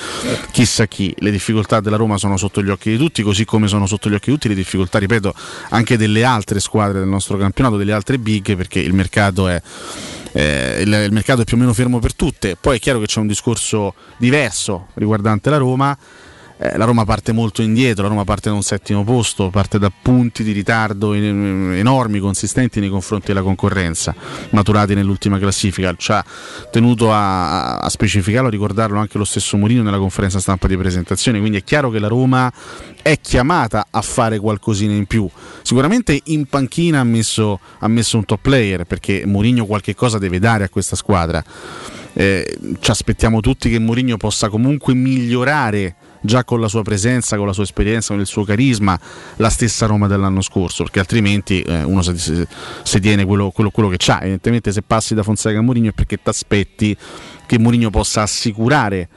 [0.51, 1.13] chissà chi.
[1.17, 4.13] Le difficoltà della Roma sono sotto gli occhi di tutti, così come sono sotto gli
[4.13, 5.33] occhi di tutti le difficoltà, ripeto,
[5.71, 9.61] anche delle altre squadre del nostro campionato, delle altre big, perché il mercato è.
[10.31, 13.07] eh, il, il mercato è più o meno fermo per tutte, poi è chiaro che
[13.07, 15.97] c'è un discorso diverso riguardante la Roma,
[16.73, 19.91] eh, la Roma parte molto indietro, la Roma parte da un settimo posto, parte da
[20.01, 24.15] punti di ritardo en- enormi, consistenti nei confronti della concorrenza,
[24.51, 25.93] maturati nell'ultima classifica.
[25.95, 26.23] Ci ha
[26.71, 30.77] tenuto a, a- a specificarlo, a ricordarlo anche lo stesso Mourinho nella conferenza stampa di
[30.77, 32.51] presentazione, quindi è chiaro che la Roma
[33.01, 35.29] è chiamata a fare qualcosina in più.
[35.61, 40.39] Sicuramente in panchina ha messo, ha messo un top player perché Mourinho qualche cosa deve
[40.39, 41.43] dare a questa squadra.
[42.13, 45.95] Eh, ci aspettiamo tutti che Mourinho possa comunque migliorare
[46.25, 48.99] già con la sua presenza, con la sua esperienza, con il suo carisma,
[49.37, 52.45] la stessa Roma dell'anno scorso, perché altrimenti eh, uno si-
[52.83, 54.19] si tiene quello, quello- quello che c'ha.
[54.21, 56.95] Evidentemente se passi da Fonseca a Mourinho è perché ti aspetti
[57.45, 59.07] che Mourinho possa assicurare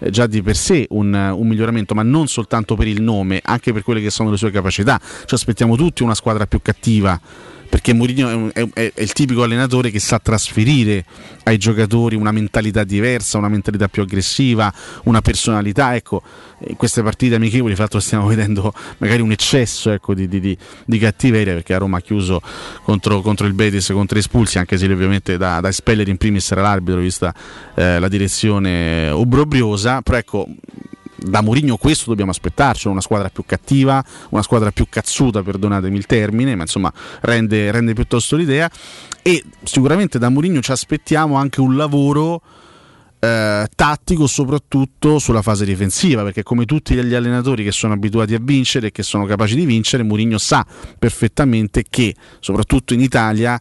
[0.00, 3.72] eh, già di per sé un, un miglioramento, ma non soltanto per il nome, anche
[3.72, 5.00] per quelle che sono le sue capacità.
[5.24, 7.20] Ci aspettiamo tutti una squadra più cattiva,
[7.68, 11.04] perché Mourinho è, è- è- il tipico allenatore che sa trasferire
[11.44, 14.72] ai giocatori una mentalità diversa, una mentalità più aggressiva,
[15.04, 15.94] una personalità.
[15.94, 16.22] Ecco,
[16.66, 21.54] in queste partite amichevoli, l'altro, stiamo vedendo magari un eccesso ecco, di, di- di- cattiveria
[21.54, 22.40] perché a Roma ha chiuso
[22.82, 26.62] contro, contro il Betis contro espulsi, anche se ovviamente da, da espellere in primis era
[26.62, 27.34] l'arbitro, vista
[27.74, 30.02] eh, la direzione obbrobriosa.
[30.02, 30.46] Però ecco
[31.18, 36.06] da Mourinho questo dobbiamo aspettarci, una squadra più cattiva, una squadra più cazzuta, perdonatemi il
[36.06, 36.92] termine, ma insomma
[37.22, 38.70] rende, rende piuttosto l'idea.
[39.22, 42.40] E sicuramente da Mourinho ci aspettiamo anche un lavoro
[43.20, 48.38] eh, tattico soprattutto sulla fase difensiva perché come tutti gli allenatori che sono abituati a
[48.40, 50.64] vincere e che sono capaci di vincere Mourinho sa
[50.98, 53.60] perfettamente che soprattutto in Italia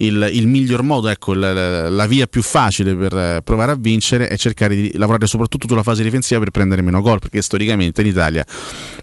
[0.00, 4.28] il, il miglior modo, ecco, la, la via più facile per eh, provare a vincere
[4.28, 8.08] è cercare di lavorare soprattutto sulla fase difensiva per prendere meno gol, perché storicamente in
[8.08, 8.44] Italia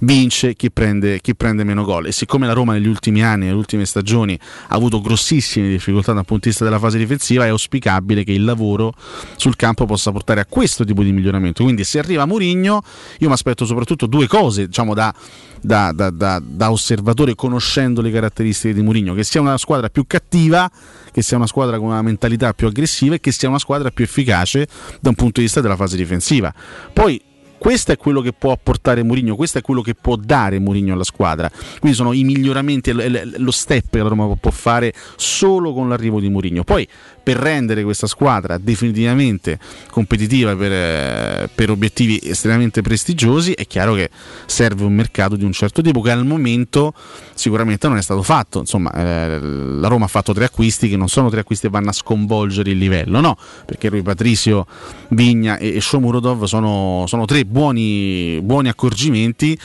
[0.01, 2.07] vince chi prende, chi prende meno gol.
[2.07, 4.37] E siccome la Roma negli ultimi anni, nelle ultime stagioni,
[4.67, 8.43] ha avuto grossissime difficoltà dal punto di vista della fase difensiva, è auspicabile che il
[8.43, 8.93] lavoro
[9.35, 11.63] sul campo possa portare a questo tipo di miglioramento.
[11.63, 12.81] Quindi se arriva Mourinho,
[13.19, 15.13] io mi aspetto soprattutto due cose, diciamo da,
[15.61, 16.09] da, da,
[16.41, 20.69] da, osservatore conoscendo le caratteristiche di Mourinho, che sia una squadra più cattiva,
[21.11, 24.03] che sia una squadra con una mentalità più aggressiva e che sia una squadra più
[24.03, 24.67] efficace
[24.99, 26.53] da un punto di vista della fase difensiva.
[26.93, 27.21] Poi
[27.57, 31.03] questo è quello che può apportare Mourinho, questo è quello che può dare Mourinho alla
[31.03, 31.49] squadra.
[31.79, 32.91] Quindi sono i miglioramenti,
[33.37, 36.63] lo step che la Roma può fare solo con l'arrivo di Mourinho.
[36.63, 36.87] Poi
[37.25, 39.57] per rendere questa squadra definitivamente
[39.89, 44.11] competitiva per, eh, per obiettivi estremamente prestigiosi è chiaro che
[44.45, 46.93] serve un mercato di un certo tipo che al momento
[47.33, 48.59] sicuramente non è stato fatto.
[48.59, 51.89] Insomma, eh, la Roma ha fatto tre acquisti che non sono tre acquisti che vanno
[51.89, 54.67] a sconvolgere il livello, no, perché Rui Patricio,
[55.09, 59.57] Vigna e, e Shomurodov sono, sono tre buoni, buoni accorgimenti.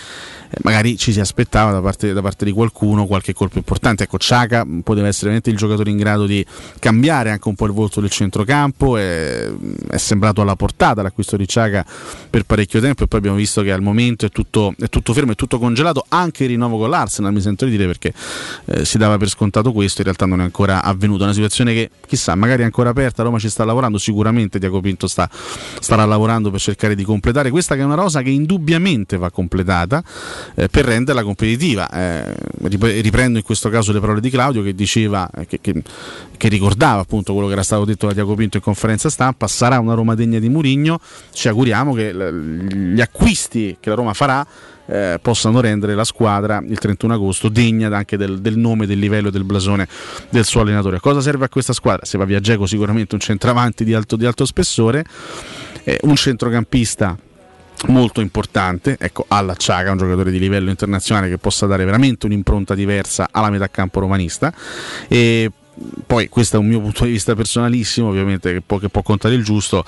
[0.51, 4.05] Eh, magari ci si aspettava da parte, da parte di qualcuno qualche colpo importante.
[4.05, 6.45] Ecco, Ciaca poteva essere veramente il giocatore in grado di
[6.81, 8.97] cambiare anche un po' il volto del centrocampo.
[8.97, 9.49] È,
[9.89, 11.87] è sembrato alla portata l'acquisto di Ciaca
[12.29, 15.33] per parecchio tempo e poi abbiamo visto che al momento è tutto, è tutto fermo,
[15.33, 16.05] è tutto congelato.
[16.09, 18.13] Anche il rinnovo con l'Arsenal, mi sento di dire, perché
[18.65, 21.21] eh, si dava per scontato questo, in realtà non è ancora avvenuto.
[21.21, 23.23] È una situazione che chissà, magari è ancora aperta.
[23.23, 27.77] Roma ci sta lavorando, sicuramente Diaco Pinto sta, starà lavorando per cercare di completare questa
[27.77, 30.03] che è una rosa che indubbiamente va completata
[30.55, 31.89] eh, per renderla competitiva.
[31.91, 35.83] Eh, rip- riprendo in questo caso le parole di Claudio che diceva, eh, che, che-
[36.37, 39.79] che ricordava appunto quello che era stato detto da Diaco Pinto in conferenza stampa, sarà
[39.79, 41.01] una Roma degna di Murigno,
[41.33, 44.47] ci auguriamo che gli acquisti che la Roma farà
[44.87, 49.29] eh, possano rendere la squadra il 31 agosto degna anche del, del nome, del livello
[49.29, 49.87] e del blasone
[50.31, 50.99] del suo allenatore.
[50.99, 52.05] Cosa serve a questa squadra?
[52.05, 55.05] Se va via Geco sicuramente un centravanti di alto, di alto spessore,
[55.85, 57.17] eh, un centrocampista
[57.87, 62.75] molto importante, ecco alla Ciaga, un giocatore di livello internazionale che possa dare veramente un'impronta
[62.75, 64.53] diversa alla metà campo romanista.
[65.09, 65.51] E
[66.07, 69.35] poi questo è un mio punto di vista personalissimo ovviamente che può, che può contare
[69.35, 69.85] il giusto.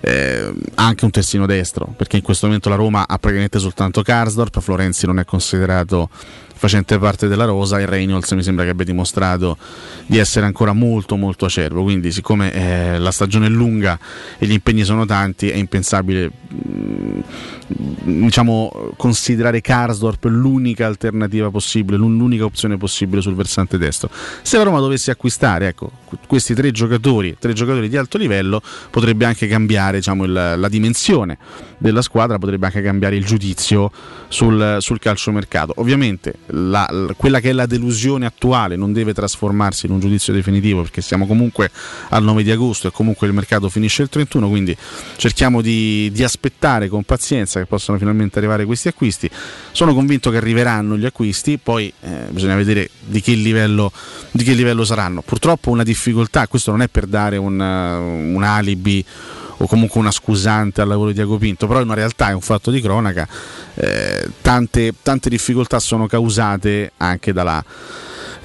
[0.00, 4.60] Eh, anche un terzino destro perché in questo momento la Roma ha praticamente soltanto Karsdorp
[4.60, 6.08] Florenzi non è considerato
[6.58, 9.56] facente parte della rosa e Reynolds mi sembra che abbia dimostrato
[10.06, 11.82] di essere ancora molto molto acerbo.
[11.82, 13.98] Quindi siccome eh, la stagione è lunga
[14.36, 17.20] e gli impegni sono tanti è impensabile mh,
[18.04, 24.10] diciamo considerare Karsdorp l'unica alternativa possibile l'unica opzione possibile sul versante destro.
[24.42, 25.90] Se la Roma dovesse acquistare ecco,
[26.26, 31.38] questi tre giocatori tre giocatori di alto livello potrebbe anche cambiare diciamo, il- la dimensione
[31.78, 33.90] della squadra potrebbe anche cambiare il giudizio
[34.28, 35.74] sul, sul calciomercato.
[35.76, 40.82] Ovviamente la- quella che è la delusione attuale non deve trasformarsi in un giudizio definitivo
[40.82, 41.70] perché siamo comunque
[42.10, 44.76] al 9 di agosto e comunque il mercato finisce il 31 quindi
[45.16, 49.30] cerchiamo di, di aspettare con pazienza che possano finalmente arrivare questi acquisti.
[49.72, 53.92] Sono convinto che arriveranno gli acquisti poi eh, bisogna vedere di che, livello,
[54.30, 55.22] di che livello saranno.
[55.22, 59.04] Purtroppo una difficoltà questo non è per dare un, un alibi
[59.58, 62.40] o comunque una scusante al lavoro di Diago Pinto, però è una realtà, è un
[62.40, 63.26] fatto di cronaca.
[63.74, 67.62] Eh, tante, tante difficoltà sono causate anche dalla,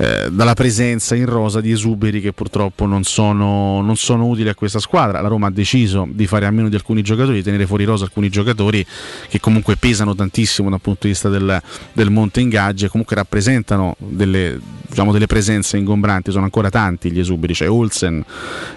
[0.04, 4.56] eh, dalla presenza in rosa di esuberi che purtroppo non sono, non sono utili a
[4.56, 5.22] questa squadra.
[5.22, 8.04] La Roma ha deciso di fare a meno di alcuni giocatori, di tenere fuori rosa
[8.04, 8.86] alcuni giocatori
[9.30, 11.62] che comunque pesano tantissimo dal punto di vista del,
[11.93, 16.32] del monte ingaggi e comunque rappresentano delle, diciamo, delle presenze ingombranti.
[16.32, 17.54] Sono ancora tanti gli esuberi.
[17.54, 18.22] C'è Olsen,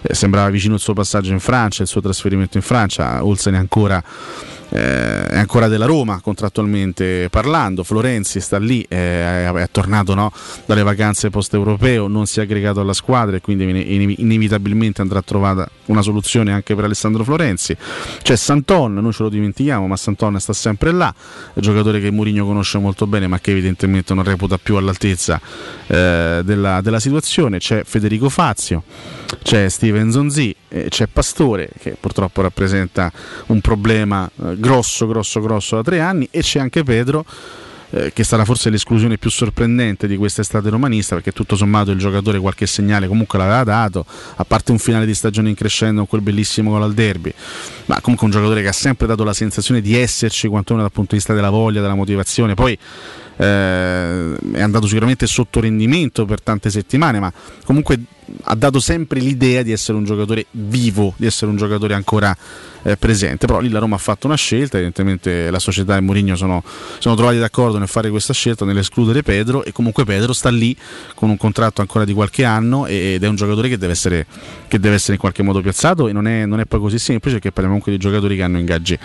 [0.03, 3.25] eh, sembrava vicino il suo passaggio in Francia, il suo trasferimento in Francia.
[3.25, 4.01] Olsen è ancora
[4.71, 10.33] eh, è ancora della Roma contrattualmente parlando, Florenzi sta lì, eh, è tornato no,
[10.65, 13.65] dalle vacanze post-europeo, non si è aggregato alla squadra e quindi
[14.19, 17.77] inevitabilmente andrà trovata una soluzione anche per Alessandro Florenzi.
[18.23, 21.15] C'è Santon, noi ce lo dimentichiamo, ma Santon sta sempre là,
[21.55, 25.41] giocatore che Mourinho conosce molto bene ma che evidentemente non reputa più all'altezza
[25.87, 27.59] eh, della, della situazione.
[27.59, 28.83] C'è Federico Fazio,
[29.43, 30.55] c'è Steven Zonzi,
[30.85, 33.11] eh, c'è Pastore che purtroppo rappresenta
[33.47, 37.25] un problema eh, grosso, grosso, grosso da tre anni e c'è anche Pedro
[37.91, 42.39] eh, che sarà forse l'esclusione più sorprendente di quest'estate romanista perché tutto sommato il giocatore
[42.39, 44.05] qualche segnale comunque l'aveva dato
[44.37, 47.33] a parte un finale di stagione in crescendo con quel bellissimo gol al derby.
[47.87, 51.11] Ma comunque un giocatore che ha sempre dato la sensazione di esserci quantomeno dal punto
[51.13, 52.55] di vista della voglia, della motivazione.
[52.55, 52.77] Poi
[53.37, 57.33] eh, è andato sicuramente sotto rendimento per tante settimane ma
[57.65, 58.01] comunque
[58.43, 62.37] ha dato sempre l'idea di essere un giocatore vivo, di essere un giocatore ancora
[62.83, 63.47] eh, presente.
[63.47, 66.63] Però lì la Roma ha fatto una scelta, evidentemente la società e Mourinho sono,
[66.99, 70.77] sono trovati d'accordo nel fare questa scelta, nell'escludere Pedro e comunque Pedro sta lì
[71.15, 74.27] con un contratto ancora di qualche anno ed è un giocatore che deve essere,
[74.69, 77.37] che deve essere in qualche modo piazzato e non è, non è poi così semplice
[77.37, 78.99] perché parliamo comunque di giocatori che hanno ingaggi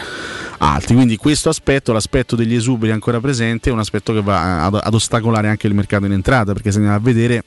[0.59, 0.93] alti.
[0.93, 4.93] Quindi questo aspetto, l'aspetto degli esuberi ancora presente, è un aspetto che va ad, ad
[4.93, 7.43] ostacolare anche il mercato in entrata perché se andiamo a vedere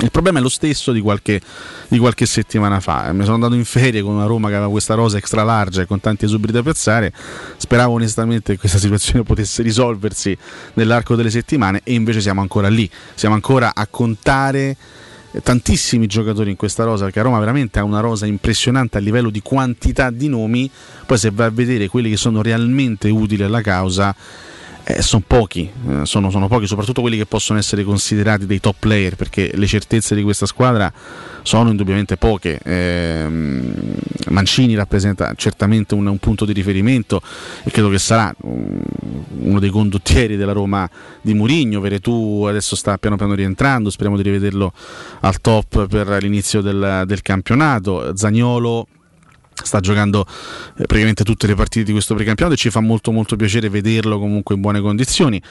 [0.00, 1.40] il problema è lo stesso di qualche,
[1.88, 3.12] di qualche, settimana fa.
[3.12, 5.86] Mi sono andato in ferie con una Roma che aveva questa rosa extra larga e
[5.86, 7.12] con tanti esuberi da piazzare.
[7.56, 10.36] Speravo onestamente che questa situazione potesse risolversi
[10.74, 12.88] nell'arco delle settimane e invece siamo ancora lì.
[13.14, 14.76] Siamo ancora a contare
[15.42, 19.42] tantissimi giocatori in questa rosa perché Roma veramente ha una rosa impressionante a livello di
[19.42, 20.70] quantità di nomi.
[21.06, 24.14] Poi se vai a vedere quelli che sono realmente utili alla causa
[24.90, 28.76] eh, sono pochi, eh, sono, sono, pochi, soprattutto quelli che possono essere considerati dei top
[28.78, 30.90] player, perché le certezze di questa squadra
[31.42, 32.58] sono indubbiamente poche.
[32.62, 33.26] Eh,
[34.30, 37.20] Mancini rappresenta certamente un, un, punto di riferimento
[37.64, 38.80] e credo che sarà um,
[39.40, 40.88] uno dei condottieri della Roma
[41.20, 41.80] di Murigno.
[41.80, 44.72] Veretù adesso sta piano piano rientrando, speriamo di rivederlo
[45.20, 48.16] al top per l'inizio del, del campionato.
[48.16, 48.86] Zagnolo
[49.64, 53.36] sta giocando eh, praticamente tutte le partite di questo precampionato e ci fa molto molto
[53.36, 55.42] piacere vederlo comunque in buone condizioni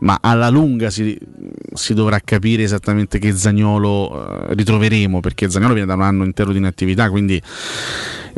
[0.00, 1.18] ma alla lunga si,
[1.72, 6.52] si dovrà capire esattamente che Zagnolo eh, ritroveremo perché Zagnolo viene da un anno intero
[6.52, 7.40] di inattività quindi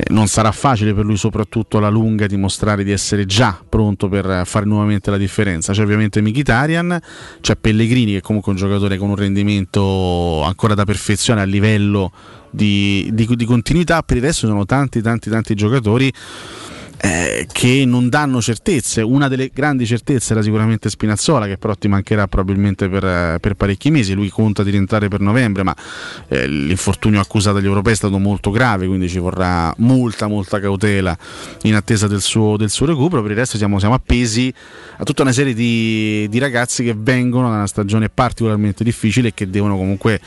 [0.00, 4.42] eh, non sarà facile per lui soprattutto alla lunga dimostrare di essere già pronto per
[4.46, 5.72] fare nuovamente la differenza.
[5.72, 6.98] C'è ovviamente Mkhitaryan
[7.40, 12.12] c'è Pellegrini che è comunque un giocatore con un rendimento ancora da perfezione a livello
[12.50, 16.12] di, di, di continuità, per il resto sono tanti tanti tanti giocatori
[17.02, 19.00] eh, che non danno certezze.
[19.00, 23.90] Una delle grandi certezze era sicuramente Spinazzola, che però ti mancherà probabilmente per, per parecchi
[23.90, 24.12] mesi.
[24.12, 25.74] Lui conta di rientrare per novembre, ma
[26.28, 31.16] eh, l'infortunio accusato agli europei è stato molto grave, quindi ci vorrà molta, molta cautela
[31.62, 33.22] in attesa del suo, del suo recupero.
[33.22, 34.52] Per il resto siamo, siamo, appesi
[34.98, 39.34] a tutta una serie di, di, ragazzi che vengono da una stagione particolarmente difficile e
[39.34, 40.20] che devono comunque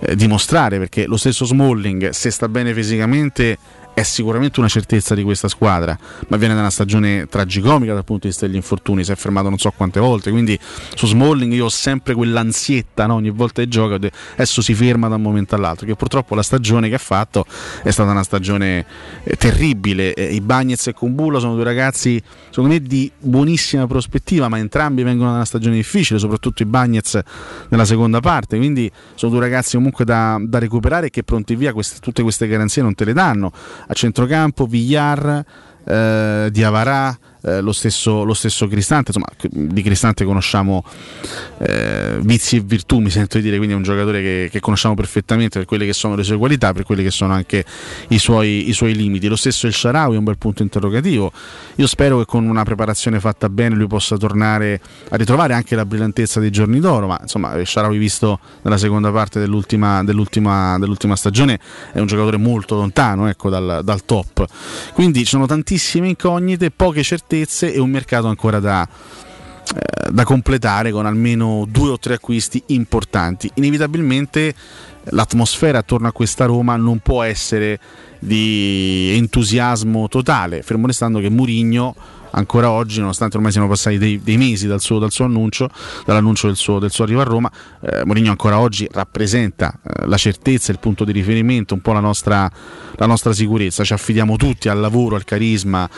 [0.00, 3.56] eh, dimostrare, perché lo stesso Smalling, se sta bene fisicamente,
[3.94, 5.96] è sicuramente una certezza di questa squadra,
[6.28, 9.48] ma viene da una stagione tragicomica dal punto di vista degli infortuni, si è fermato
[9.48, 10.58] non so quante volte, quindi
[10.94, 13.14] su Smalling io ho sempre quell'ansietta no?
[13.14, 16.88] ogni volta che gioco, adesso si ferma da un momento all'altro, che purtroppo la stagione
[16.88, 17.44] che ha fatto
[17.82, 18.86] è stata una stagione
[19.24, 24.48] eh, terribile, eh, i Bagnets e Kumbulo sono due ragazzi secondo me di buonissima prospettiva,
[24.48, 27.20] ma entrambi vengono da una stagione difficile, soprattutto i Bagnets
[27.68, 31.72] nella seconda parte, quindi sono due ragazzi comunque da, da recuperare e che pronti via
[31.72, 33.52] queste, tutte queste garanzie non te le danno
[33.86, 35.44] a centrocampo, Villar,
[35.84, 40.84] eh, Diavarà, eh, lo, stesso, lo, stesso, Cristante, insomma di Cristante conosciamo
[41.58, 44.94] eh, vizi e virtù, mi sento di dire, quindi è un giocatore che, che, conosciamo
[44.94, 47.64] perfettamente per quelle che sono le sue qualità, per quelli che sono anche
[48.08, 49.26] i suoi, i suoi limiti.
[49.26, 51.32] Lo stesso il Sharawi è un bel punto interrogativo,
[51.76, 55.84] io spero che con una preparazione fatta bene lui possa tornare a ritrovare anche la
[55.84, 61.16] brillantezza dei giorni d'oro, ma insomma il Sharawi visto nella seconda parte dell'ultima, dell'ultima, dell'ultima
[61.16, 61.58] stagione
[61.92, 64.46] è un giocatore molto lontano ecco, dal, dal top,
[64.92, 70.24] quindi ci sono tantissime incognite, poche certezze certezze e un mercato ancora da, eh, da
[70.24, 73.50] completare con almeno due o tre acquisti importanti.
[73.54, 74.54] Inevitabilmente
[75.04, 77.78] l'atmosfera attorno a questa Roma non può essere
[78.18, 81.94] di entusiasmo totale, fermo restando che Murigno
[82.32, 85.68] ancora oggi, nonostante ormai siano passati dei, dei mesi dal suo, dal suo, annuncio,
[86.04, 87.50] dall'annuncio del suo, del suo, arrivo a Roma,
[87.80, 92.00] eh, Mourinho ancora oggi rappresenta eh, la certezza, il punto di riferimento, un po' la
[92.00, 92.50] nostra,
[92.96, 93.84] la nostra, sicurezza.
[93.84, 95.88] Ci affidiamo tutti al lavoro, al carisma,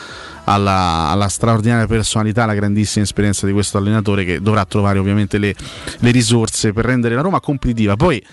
[0.43, 5.55] alla, alla, straordinaria personalità, alla grandissima esperienza di questo allenatore che dovrà trovare ovviamente le,
[5.99, 7.95] le risorse per rendere la Roma competitiva.
[7.95, 8.23] Poi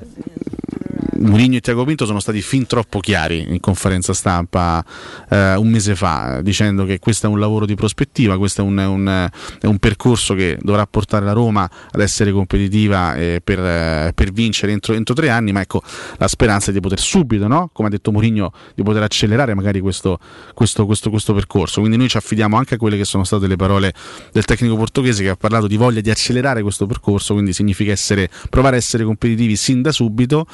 [0.00, 0.99] necklace is.
[1.20, 4.82] Mourinho e Tiago Pinto sono stati fin troppo chiari in conferenza stampa
[5.28, 8.78] eh, un mese fa, dicendo che questo è un lavoro di prospettiva, questo è un,
[8.78, 9.28] un,
[9.60, 14.32] è un percorso che dovrà portare la Roma ad essere competitiva eh, per, eh, per,
[14.32, 15.82] vincere entro, entro, tre anni, ma ecco
[16.16, 17.68] la speranza è di poter subito, no?
[17.72, 20.18] come ha detto Mourinho, di poter accelerare magari questo,
[20.54, 21.80] questo, questo, questo percorso.
[21.80, 23.92] Quindi noi ci affidiamo anche a quelle che sono state le parole
[24.32, 28.30] del tecnico portoghese che ha parlato di voglia di accelerare questo percorso, quindi significa essere,
[28.48, 30.46] provare a essere competitivi sin da subito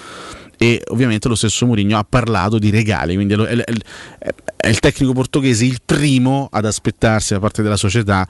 [0.59, 3.75] e ovviamente lo stesso Mourinho ha parlato di regali, quindi è, è,
[4.57, 8.27] è, il tecnico portoghese il primo ad aspettarsi da parte della società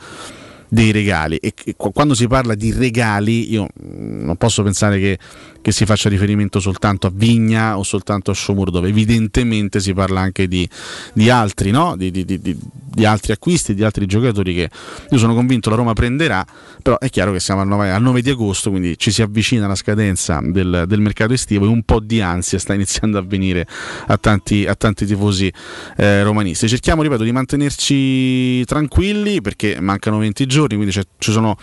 [0.69, 1.37] dei regali.
[1.37, 5.19] E quando si parla di regali io non posso pensare che
[5.67, 10.21] che si faccia riferimento soltanto a Vigna o soltanto a Sciomur, dove evidentemente si parla
[10.21, 10.69] anche di,
[11.13, 11.97] di altri, no?
[11.97, 14.71] di, di, altri acquisti, di altri giocatori che
[15.11, 16.47] io sono convinto la Roma prenderà,
[16.81, 19.67] però è chiaro che siamo al 9, al 9 di agosto, quindi ci si avvicina
[19.67, 23.67] la scadenza del, del, mercato estivo e un po' di ansia sta iniziando a venire
[24.07, 25.53] a tanti, a tanti tifosi
[25.97, 26.69] eh, romanisti.
[26.69, 31.59] Cerchiamo, ripeto, di mantenerci tranquilli perché mancano 20 giorni, quindi ci sono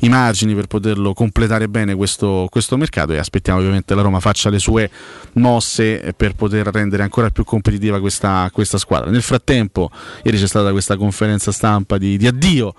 [0.00, 4.20] i margini per poterlo completare bene questo, questo mercato e aspettiamo aspettiamo ovviamente la Roma
[4.20, 4.90] faccia le sue
[5.34, 9.10] mosse per poter rendere ancora più competitiva questa, questa squadra.
[9.10, 9.90] Nel frattempo,
[10.22, 12.74] ieri c'è stata questa conferenza stampa di, di addio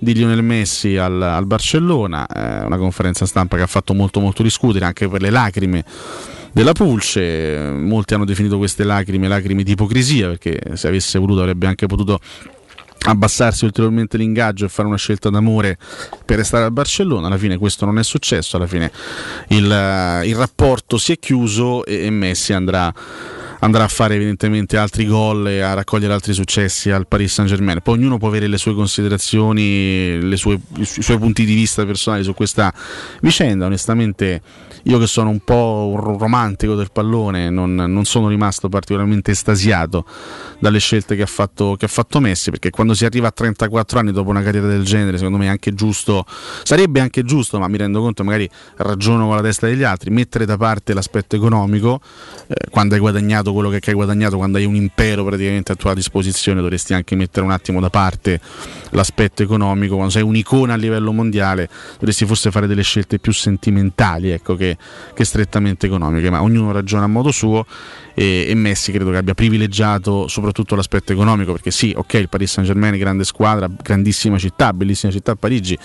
[0.00, 4.42] di Lionel Messi al, al Barcellona, eh, una conferenza stampa che ha fatto molto molto
[4.42, 5.84] discutere anche per le lacrime
[6.52, 11.66] della Pulce, molti hanno definito queste lacrime lacrime di ipocrisia perché se avesse voluto avrebbe
[11.66, 12.18] anche potuto
[13.08, 15.78] abbassarsi ulteriormente l'ingaggio e fare una scelta d'amore
[16.24, 17.26] per restare al Barcellona.
[17.26, 18.90] Alla fine questo non è successo, alla fine
[19.48, 22.92] il, eh, il rapporto si è chiuso e, e Messi andrà
[23.60, 27.80] andrà a fare evidentemente altri gol e a raccogliere altri successi al Paris Saint Germain.
[27.82, 32.22] Poi ognuno può avere le sue considerazioni, le sue, i suoi punti di vista personali
[32.22, 32.72] su questa
[33.20, 33.66] vicenda.
[33.66, 34.40] Onestamente
[34.84, 40.04] io che sono un po' un romantico del pallone, non, non sono rimasto particolarmente estasiato
[40.58, 43.98] dalle scelte che ha, fatto, che ha, fatto, Messi, perché quando si arriva a 34
[43.98, 46.24] anni dopo una carriera del genere, secondo me è anche giusto,
[46.62, 50.46] sarebbe anche giusto, ma mi rendo conto, magari ragiono con la testa degli altri, mettere
[50.46, 52.00] da parte l'aspetto economico,
[52.46, 55.94] eh, quando hai guadagnato quello che hai guadagnato, quando hai un impero praticamente a tua
[55.94, 58.40] disposizione, dovresti anche mettere un attimo da parte
[58.90, 61.68] l'aspetto economico, quando sei un'icona a livello mondiale,
[61.98, 64.76] dovresti forse fare delle scelte più sentimentali, ecco, che,
[65.14, 67.66] che strettamente economiche, ma ognuno ragiona a modo suo
[68.18, 72.50] e, e, Messi credo che abbia privilegiato soprattutto l'aspetto economico perché sì, ok, il Paris
[72.50, 75.78] Saint Germain grande squadra, grandissima città, bellissima città Parigi,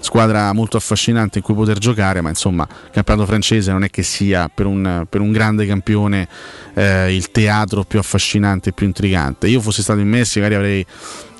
[0.00, 4.02] squadra molto affascinante in cui poter giocare, ma insomma il campionato francese non è che
[4.02, 6.28] sia per un, per un grande campione
[6.74, 9.48] eh, il teatro più affascinante e più intrigante.
[9.48, 10.86] Io fossi stato in Messi magari avrei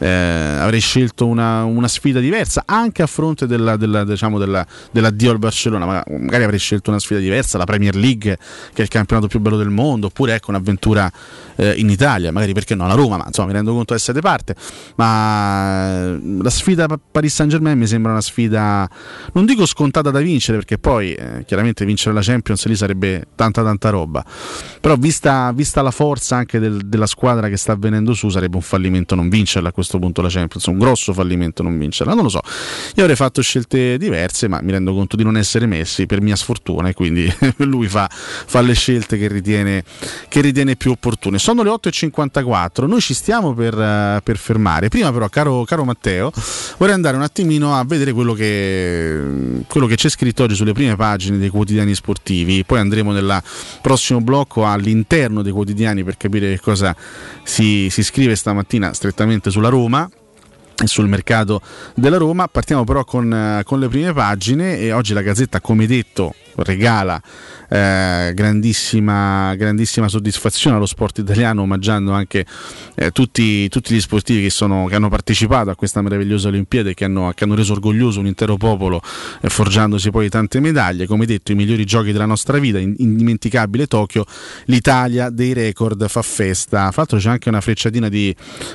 [0.01, 5.31] eh, avrei scelto una, una, sfida diversa anche a fronte della, della, diciamo della, dell'addio
[5.31, 8.39] al Barcellona ma magari avrei scelto una sfida diversa la Premier League
[8.73, 11.11] che è il campionato più bello del mondo oppure ecco un'avventura
[11.57, 14.21] eh, in Italia magari perché no la Roma ma insomma mi rendo conto di essere
[14.21, 14.55] parte.
[14.97, 18.89] Ma la sfida Paris Saint Germain mi sembra una sfida
[19.33, 23.63] non dico scontata da vincere perché poi eh, chiaramente vincere la Champions lì sarebbe tanta
[23.63, 24.25] tanta roba.
[24.81, 28.63] Però vista, vista la forza anche del, della squadra che sta venendo su sarebbe un
[28.63, 32.22] fallimento non vincerla a questo questo punto la Champions, un grosso fallimento non vincerla, non
[32.22, 32.41] lo so.
[32.95, 36.36] Io avrei fatto scelte diverse, ma mi rendo conto di non essere messi per mia
[36.36, 39.82] sfortuna e quindi lui fa, fa le scelte che ritiene,
[40.28, 41.38] che ritiene, più opportune.
[41.38, 44.88] Sono le 8.54, noi ci stiamo per, uh, per fermare.
[44.88, 46.30] Prima però, caro, caro, Matteo,
[46.78, 50.95] vorrei andare un attimino a vedere quello che, quello che c'è scritto oggi sulle prime
[50.95, 53.43] pagine dei quotidiani sportivi, poi andremo nel
[53.80, 56.95] prossimo blocco all'interno dei quotidiani per capire che cosa
[57.43, 60.09] si, si scrive stamattina strettamente sulla Roma Roma
[60.85, 61.61] sul mercato
[61.95, 62.49] della Roma.
[62.49, 67.21] Partiamo però con, eh, con, le prime pagine e oggi la Gazzetta, come detto, regala
[67.71, 72.45] eh, grandissima, grandissima, soddisfazione allo sport italiano, omaggiando anche
[72.97, 77.05] eh, tutti, tutti, gli sportivi che, sono, che, hanno partecipato a questa meravigliosa Olimpiade, che
[77.05, 79.01] hanno, che hanno reso orgoglioso un intero popolo,
[79.41, 81.07] eh, forgiandosi poi tante medaglie.
[81.07, 84.25] Come detto, i migliori giochi della nostra vita, indimenticabile Tokyo,
[84.65, 86.91] l'Italia dei record fa festa.
[86.91, 88.35] Fra l'altro c'è anche una frecciatina di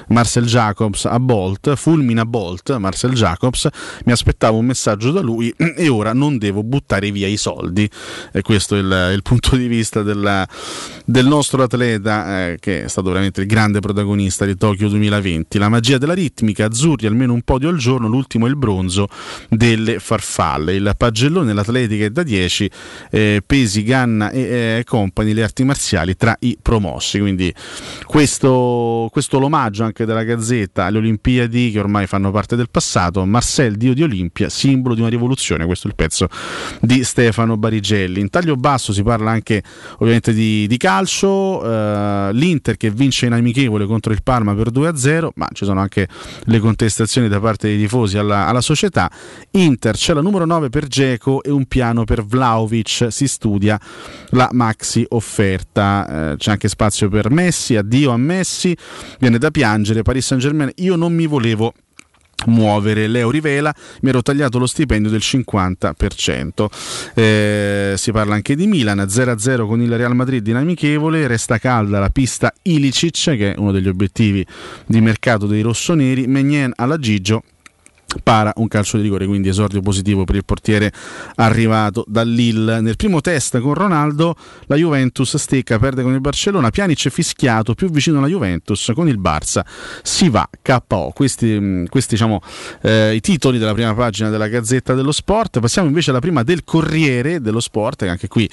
[0.09, 3.67] Marcel Jacobs a Bolt, fulmina Bolt, Marcel Jacobs,
[4.05, 7.64] mi aspettavo un messaggio da lui e ora non devo buttare via i soldi.
[7.73, 10.47] E questo è il, il punto di vista della,
[11.05, 15.57] del nostro atleta eh, che è stato veramente il grande protagonista di Tokyo 2020.
[15.57, 19.07] La magia della ritmica, azzurri almeno un podio al giorno, l'ultimo è il bronzo
[19.49, 20.73] delle farfalle.
[20.73, 22.71] Il pagellone, l'atletica è da 10,
[23.11, 27.19] eh, pesi, ganna e eh, compagni, le arti marziali tra i promossi.
[27.19, 27.53] Quindi
[28.05, 33.25] questo, questo l'omaggio anche della Gazzetta alle Olimpiadi che ormai fanno parte del passato.
[33.25, 35.65] Marcel, dio di Olimpia, simbolo di una rivoluzione.
[35.65, 36.27] Questo è il pezzo
[36.81, 38.19] di Stefano Stefano Barigelli.
[38.19, 39.63] In taglio basso si parla anche
[39.95, 45.29] ovviamente di, di calcio, eh, l'Inter che vince in amichevole contro il Parma per 2-0,
[45.35, 46.07] ma ci sono anche
[46.43, 49.09] le contestazioni da parte dei tifosi alla, alla società.
[49.51, 53.79] Inter c'è la numero 9 per Geco e un piano per Vlaovic, si studia
[54.29, 58.75] la maxi offerta, eh, c'è anche spazio per Messi, addio a Messi,
[59.19, 61.73] viene da piangere, Paris Saint Germain, io non mi volevo
[62.47, 63.07] muovere.
[63.07, 66.67] Leo rivela, mi ero tagliato lo stipendio del 50%.
[67.13, 71.99] Eh, si parla anche di Milan, 0-0 con il Real Madrid in amichevole, resta calda
[71.99, 74.45] la pista Ilicic, che è uno degli obiettivi
[74.85, 77.43] di mercato dei rossoneri, Menien alla Gigio
[78.23, 80.91] para un calcio di rigore, quindi esordio positivo per il portiere
[81.35, 82.81] arrivato da Lille.
[82.81, 84.35] Nel primo test con Ronaldo
[84.67, 89.19] la Juventus stecca, perde con il Barcellona, Pjanic fischiato più vicino alla Juventus, con il
[89.19, 89.63] Barça
[90.01, 91.11] si va KO.
[91.13, 92.41] Questi, questi diciamo
[92.81, 95.59] eh, i titoli della prima pagina della Gazzetta dello Sport.
[95.59, 98.49] Passiamo invece alla prima del Corriere dello Sport, che anche qui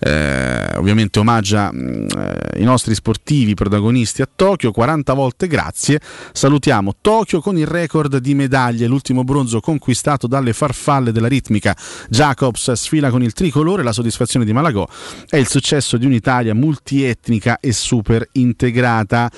[0.00, 6.00] eh, ovviamente omaggia eh, i nostri sportivi protagonisti a Tokyo, 40 volte grazie.
[6.32, 11.76] Salutiamo Tokyo con il record di medaglie l'ultimo bronzo conquistato dalle farfalle della ritmica.
[12.08, 14.86] Jacobs sfila con il tricolore, la soddisfazione di Malagò
[15.28, 19.30] è il successo di un'Italia multietnica e super integrata.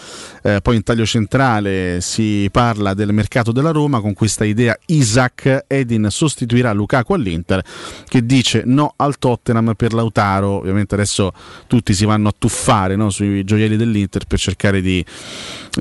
[0.43, 5.65] Eh, poi in taglio centrale si parla del mercato della Roma con questa idea Isaac
[5.67, 7.63] Edin sostituirà Lukaku all'Inter
[8.09, 10.59] che dice no al Tottenham per Lautaro.
[10.59, 11.16] Ovviamente adesso
[11.67, 15.05] tutti si vanno a tuffare no, sui gioielli dell'Inter per cercare di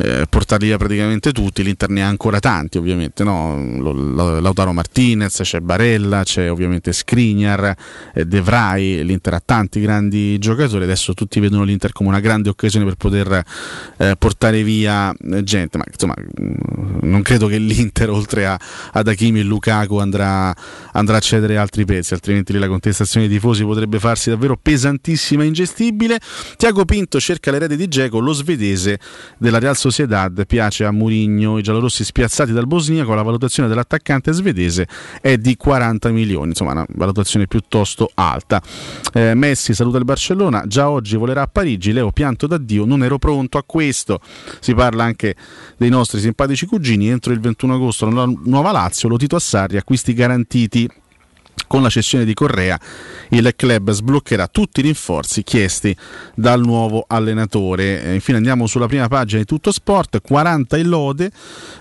[0.01, 1.63] eh, portarli via praticamente tutti.
[1.63, 4.39] L'Inter ne ha ancora tanti ovviamente, no?
[4.39, 7.75] Lautaro Martinez, c'è Barella, c'è ovviamente Skriniar,
[8.13, 12.49] eh, De Vrij, l'Inter ha tanti grandi giocatori, adesso tutti vedono l'Inter come una grande
[12.49, 13.43] occasione per poter
[13.97, 18.59] eh, portare via eh, gente, ma insomma mm, non credo che l'Inter oltre a,
[18.91, 20.55] ad Hakimi e Lukaku andrà,
[20.93, 25.47] andrà, a cedere altri pezzi, altrimenti la contestazione dei tifosi potrebbe farsi davvero pesantissima e
[25.47, 26.19] ingestibile.
[26.57, 28.99] Tiago Pinto cerca l'erede di Geco, lo svedese
[29.37, 29.84] della Real Sociedad,
[30.45, 34.87] piace a Murigno, i giallorossi spiazzati dal bosniaco, la valutazione dell'attaccante svedese
[35.21, 38.61] è di 40 milioni, insomma una valutazione piuttosto alta.
[39.13, 43.17] Eh, Messi saluta il Barcellona, già oggi volerà a Parigi, Leo pianto d'addio, non ero
[43.17, 44.19] pronto a questo.
[44.59, 45.35] Si parla anche
[45.77, 50.13] dei nostri simpatici cugini, entro il 21 agosto la nuova Lazio, lo Tito Assarri, acquisti
[50.13, 50.89] garantiti
[51.67, 52.79] con la cessione di Correa
[53.29, 55.95] il club sbloccherà tutti i rinforzi chiesti
[56.35, 58.03] dal nuovo allenatore.
[58.03, 61.31] E infine andiamo sulla prima pagina di Tutto Sport, 40 in lode,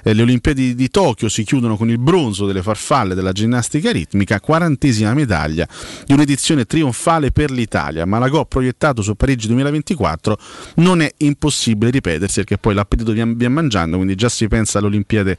[0.03, 4.41] eh, le Olimpiadi di Tokyo si chiudono con il bronzo delle farfalle della ginnastica ritmica,
[4.41, 5.67] quarantesima medaglia
[6.05, 8.07] di un'edizione trionfale per l'Italia.
[8.07, 10.39] Malagò proiettato su Parigi 2024
[10.77, 15.37] non è impossibile ripetersi perché poi l'appetito via mangiando, quindi già si pensa all'Olimpiade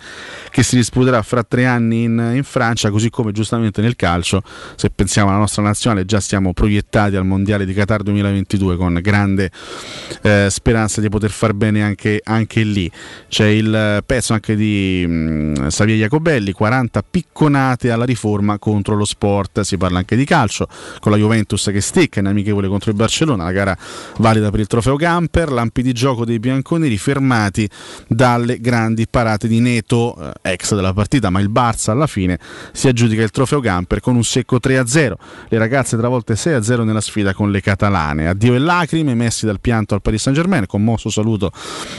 [0.50, 4.44] che si disputerà fra tre anni in, in Francia, così come giustamente nel calcio calcio,
[4.76, 9.52] se pensiamo alla nostra nazionale già siamo proiettati al Mondiale di Qatar 2022 con grande
[10.22, 12.90] eh, speranza di poter far bene anche, anche, lì.
[13.28, 19.06] C'è il pezzo anche di mh, mm, Savia Jacobelli, 40 picconate alla riforma contro lo
[19.06, 20.68] sport, si parla anche di calcio,
[21.00, 23.78] con la Juventus che stecca in amichevole contro il Barcellona, la gara
[24.18, 27.70] valida per il trofeo Gamper, lampi di gioco dei bianconeri fermati
[28.08, 32.40] dalle grandi parate di Neto, eh, ex della partita, ma il Barça alla fine
[32.72, 35.14] si aggiudica il trofeo Gamper con un secco 3-0.
[35.48, 38.28] Le ragazze travolte 6-0 nella sfida con le catalane.
[38.28, 41.52] Addio e lacrime, messi dal pianto al Paris Saint-Germain, commosso saluto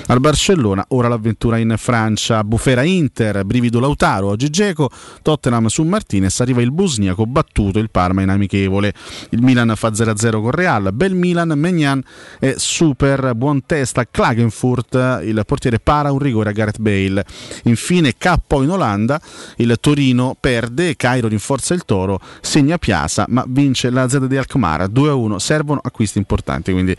[0.08, 0.84] al Barcellona.
[0.88, 4.90] Ora l'avventura in Francia, Bufera Inter, brivido Lautaro, oggi Geco,
[5.22, 8.92] Tottenham su Martinez, arriva il bosniaco battuto il Parma in amichevole.
[9.30, 12.02] Il Milan fa 0-0 con Real, bel Milan, Megnan
[12.38, 17.24] è super buon testa Klagenfurt, il portiere para un rigore a Gareth Bale.
[17.64, 19.20] Infine K in Olanda,
[19.56, 24.88] il Torino perde, Cairo rinforza il Toro segna Piazza, ma vince la Z di Alkmaar
[24.90, 25.36] 2-1.
[25.36, 26.96] Servono acquisti importanti, quindi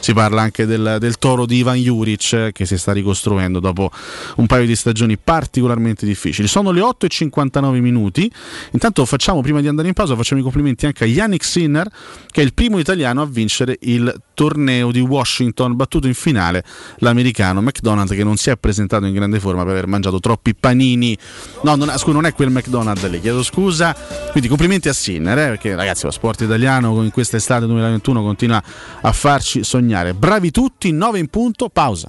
[0.00, 3.90] si parla anche del, del toro di Ivan Juric che si sta ricostruendo dopo
[4.36, 6.48] un paio di stagioni particolarmente difficili.
[6.48, 8.30] Sono le 8.59 minuti.
[8.72, 11.88] Intanto facciamo, prima di andare in pausa, facciamo i complimenti anche a Yannick Sinner,
[12.30, 16.64] che è il primo italiano a vincere il torneo di Washington, battuto in finale
[16.98, 21.16] l'americano McDonald che non si è presentato in grande forma per aver mangiato troppi panini.
[21.62, 23.96] No, non, scusa, non è quel McDonald lì, chiedo scusa.
[24.30, 28.62] Quindi complimenti a Sinner, eh, perché ragazzi lo sport italiano in quest'estate 2021 continua
[29.00, 30.14] a farci sognare.
[30.14, 32.08] Bravi tutti, 9 in punto, pausa.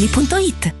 [0.07, 0.80] paolettimobili.it.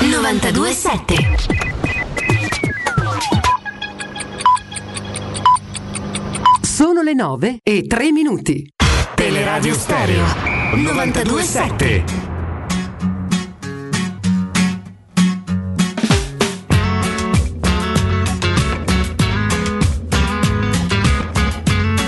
[0.00, 1.14] 927.
[6.62, 8.72] Sono le 9 e 3 minuti.
[9.16, 10.24] Teleradio Stereo
[10.76, 12.04] 927.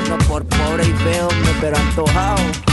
[0.08, 1.28] No por pobre y feo,
[1.60, 2.69] pero antojado.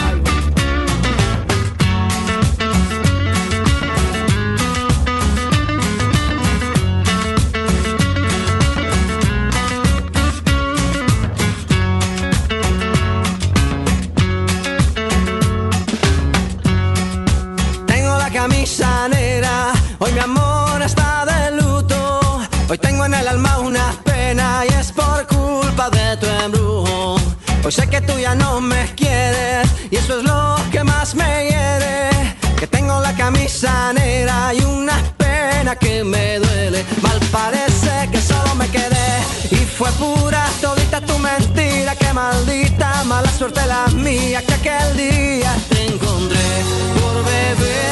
[19.99, 22.39] Hoy mi amor está de luto.
[22.69, 27.15] Hoy tengo en el alma una pena y es por culpa de tu embrujo.
[27.63, 31.45] Hoy sé que tú ya no me quieres y eso es lo que más me
[31.45, 32.09] hiere.
[32.59, 36.85] Que tengo la camisa negra y una pena que me duele.
[37.01, 39.09] Mal parece que solo me quedé
[39.51, 41.95] y fue pura todita tu mentira.
[41.95, 46.47] Que maldita mala suerte la mía que aquel día te encontré
[46.99, 47.86] por beber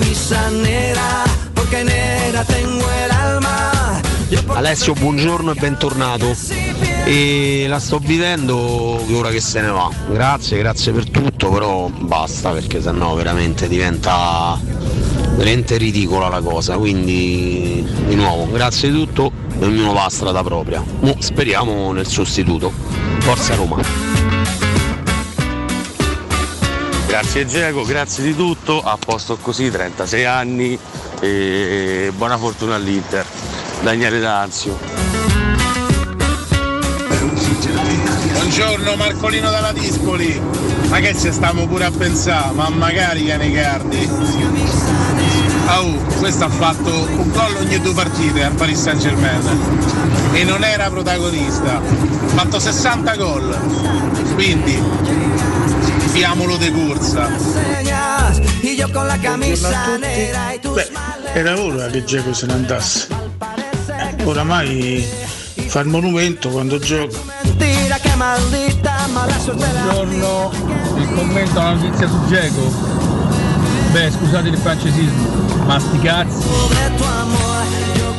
[0.00, 4.00] camisa negra porque negra tengo el alma.
[4.54, 6.34] Alessio, buongiorno e bentornato.
[7.04, 8.56] E la sto vivendo
[9.12, 9.90] ora che se ne va.
[10.10, 14.58] Grazie, grazie per tutto, però basta perché sennò veramente diventa
[15.34, 16.78] veramente ridicola la cosa.
[16.78, 20.82] Quindi di nuovo, grazie di tutto e ognuno va a strada propria.
[21.00, 22.72] Mo speriamo nel sostituto.
[23.18, 24.09] Forza Roma.
[27.10, 30.78] Grazie Geco, grazie di tutto, a posto così, 36 anni
[31.18, 33.26] e buona fortuna all'Inter.
[33.82, 34.78] Daniele D'Anzio.
[38.32, 40.40] Buongiorno Marcolino dalla Dispoli.
[40.88, 44.08] Ma che se stiamo pure a pensare, ma magari Canicardi.
[45.66, 50.62] Oh, questo ha fatto un gol ogni due partite al Paris Saint Germain e non
[50.62, 51.74] era protagonista.
[51.74, 51.80] Ha
[52.36, 53.58] fatto 60 gol.
[54.34, 54.80] Quindi
[56.10, 57.28] fiamolo de corsa.
[60.72, 60.88] Beh,
[61.34, 63.08] era ora che Geco se ne andasse.
[64.24, 65.06] Oramai
[65.66, 67.18] fa il monumento quando gioca.
[69.54, 70.50] Buongiorno,
[70.96, 72.72] il commento alla notizia su Geco.
[73.92, 76.46] Beh, scusate il francesismo, ma sti cazzi.
[76.98, 78.14] No,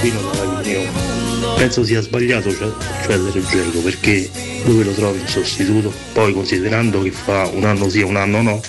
[0.00, 0.20] Pino
[0.62, 1.13] io.
[1.56, 2.70] Penso sia sbagliato cioè,
[3.06, 4.30] cedere Geco perché
[4.64, 5.92] dove lo trovi il sostituto?
[6.12, 8.60] Poi considerando che fa un anno sì e un anno no,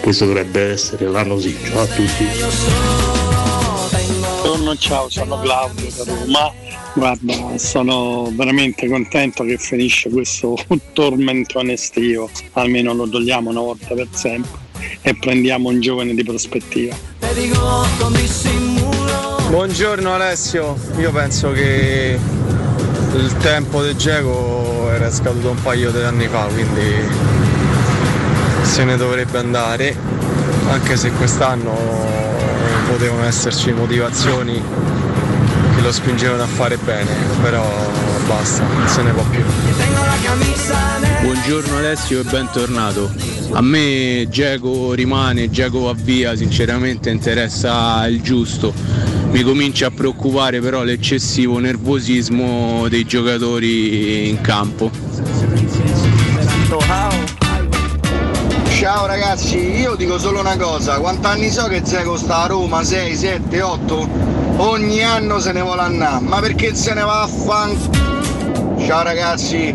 [0.00, 1.56] questo dovrebbe essere l'anno sì.
[1.64, 2.26] Ciao a tutti.
[4.54, 6.52] Buongiorno, ciao, sono Claudio da Roma.
[6.94, 10.56] Guarda, sono veramente contento che finisce questo
[10.92, 14.62] tormentone estivo, almeno lo togliamo una volta per sempre
[15.02, 16.96] e prendiamo un giovane di prospettiva.
[19.54, 22.18] Buongiorno Alessio, io penso che
[23.14, 26.92] il tempo del Geco era scaduto un paio di anni fa, quindi
[28.62, 29.96] se ne dovrebbe andare,
[30.68, 31.72] anche se quest'anno
[32.88, 34.60] potevano esserci motivazioni
[35.76, 37.64] che lo spingevano a fare bene, però
[38.26, 39.44] basta, non se ne può più.
[41.22, 43.08] Buongiorno Alessio e bentornato.
[43.52, 49.22] A me Geco rimane, Geco va via, sinceramente interessa il giusto.
[49.34, 54.92] Mi comincia a preoccupare però l'eccessivo nervosismo dei giocatori in campo.
[58.68, 62.84] Ciao ragazzi, io dico solo una cosa, quanti anni so che Zeco sta a Roma?
[62.84, 64.08] 6, 7, 8?
[64.58, 67.76] Ogni anno se ne vuole andare, ma perché se ne va a fan...
[68.86, 69.74] Ciao ragazzi!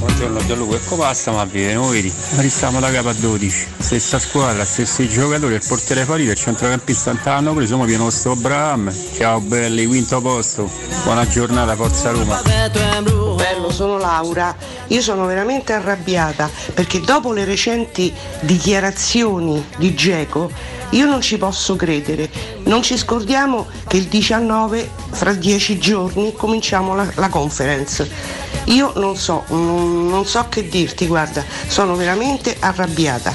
[0.00, 5.06] Buongiorno Gianluca, ecco basta ma viene, noi restiamo da capo a 12, stessa squadra, stessi
[5.10, 10.22] giocatori, il portiere Farida, il centrocampista l'hanno preso, ma pieno sto Bram, ciao belli, quinto
[10.22, 10.70] posto,
[11.04, 12.40] buona giornata, forza Roma.
[12.42, 14.54] Bello, sono Laura.
[14.88, 20.50] Io sono veramente arrabbiata perché dopo le recenti dichiarazioni di Geco
[20.90, 22.28] io non ci posso credere.
[22.64, 28.49] Non ci scordiamo che il 19, fra dieci giorni, cominciamo la, la conference.
[28.70, 33.34] Io non so, non, non so che dirti, guarda, sono veramente arrabbiata.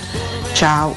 [0.54, 0.96] Ciao.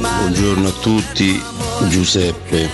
[0.00, 1.42] Buongiorno a tutti,
[1.88, 2.70] Giuseppe.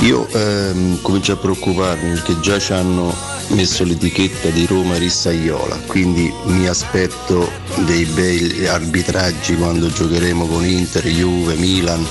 [0.00, 3.12] Io ehm, comincio a preoccuparmi perché già ci hanno
[3.48, 7.50] messo l'etichetta di Roma Rissaiola, quindi mi aspetto
[7.84, 12.06] dei bei arbitraggi quando giocheremo con Inter, Juve, Milan.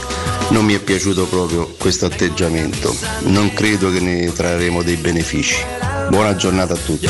[0.50, 2.94] Non mi è piaciuto proprio questo atteggiamento,
[3.28, 5.91] non credo che ne trarremo dei benefici.
[6.12, 7.08] Buona giornata a tutti.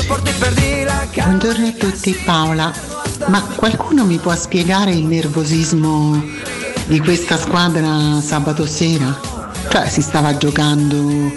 [1.16, 2.72] Buongiorno a tutti, Paola.
[3.30, 6.24] Ma qualcuno mi può spiegare il nervosismo
[6.86, 9.20] di questa squadra sabato sera?
[9.72, 11.34] Cioè si stava giocando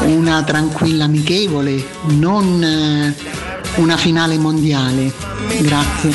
[0.00, 3.14] una tranquilla amichevole, non eh,
[3.76, 5.10] una finale mondiale.
[5.60, 6.12] Grazie.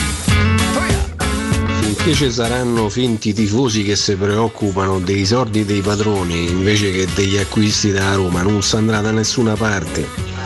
[1.79, 7.37] Finché ci saranno finti tifosi che si preoccupano dei soldi dei padroni invece che degli
[7.37, 10.36] acquisti da Roma, non si andrà da nessuna parte.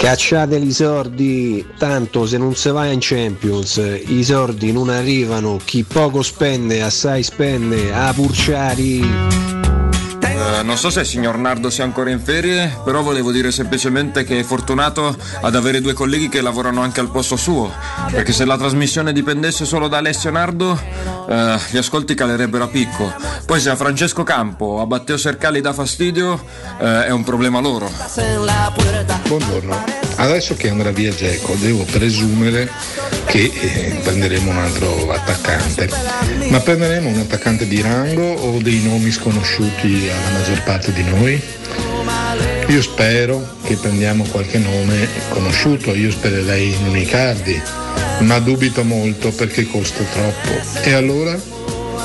[0.00, 3.76] Cacciateli i soldi, tanto se non si va in Champions
[4.06, 9.59] i soldi non arrivano, chi poco spende assai spende, a Purciari.
[10.40, 14.24] Eh, non so se il signor Nardo sia ancora in ferie, però volevo dire semplicemente
[14.24, 17.70] che è fortunato ad avere due colleghi che lavorano anche al posto suo,
[18.10, 20.80] perché se la trasmissione dipendesse solo da Alessio Nardo,
[21.28, 23.12] eh, gli ascolti calerebbero a picco.
[23.44, 26.42] Poi se a Francesco Campo o a Matteo Sercali dà fastidio,
[26.80, 27.90] eh, è un problema loro.
[29.26, 29.84] Buongiorno,
[30.16, 32.70] adesso che andrà via Geco devo presumere
[33.30, 35.88] che eh, prenderemo un altro attaccante,
[36.48, 41.40] ma prenderemo un attaccante di rango o dei nomi sconosciuti alla maggior parte di noi?
[42.66, 47.62] Io spero che prendiamo qualche nome conosciuto, io spererei in Unicardi,
[48.20, 50.80] ma dubito molto perché costa troppo.
[50.82, 51.38] E allora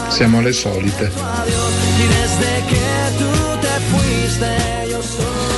[0.09, 1.11] siamo alle solite.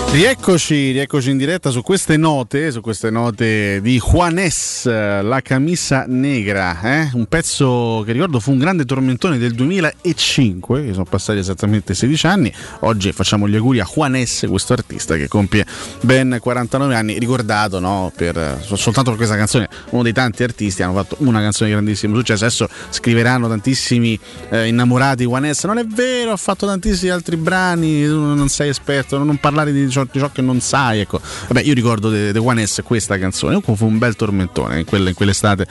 [0.10, 6.82] Rieccoci, rieccoci in diretta su queste note, su queste note di Juanes, la camisa negra,
[6.82, 7.10] eh?
[7.14, 12.26] un pezzo che ricordo fu un grande tormentone del 2005, che sono passati esattamente 16
[12.26, 15.66] anni, oggi facciamo gli auguri a Juanes, questo artista che compie
[16.02, 18.12] ben 49 anni, ricordato no?
[18.16, 22.16] per, soltanto per questa canzone, uno dei tanti artisti hanno fatto una canzone di grandissimo
[22.16, 24.18] successo, adesso scriveranno tantissimi
[24.50, 29.22] eh, innamorati Juanes, non è vero, ha fatto tantissimi altri brani, tu non sei esperto,
[29.22, 31.00] non parlare di ciò, ciò che non sai.
[31.00, 31.20] Ecco.
[31.48, 35.10] Vabbè, io ricordo The, The One S questa canzone, fu un bel tormentone in, quella,
[35.10, 35.66] in quell'estate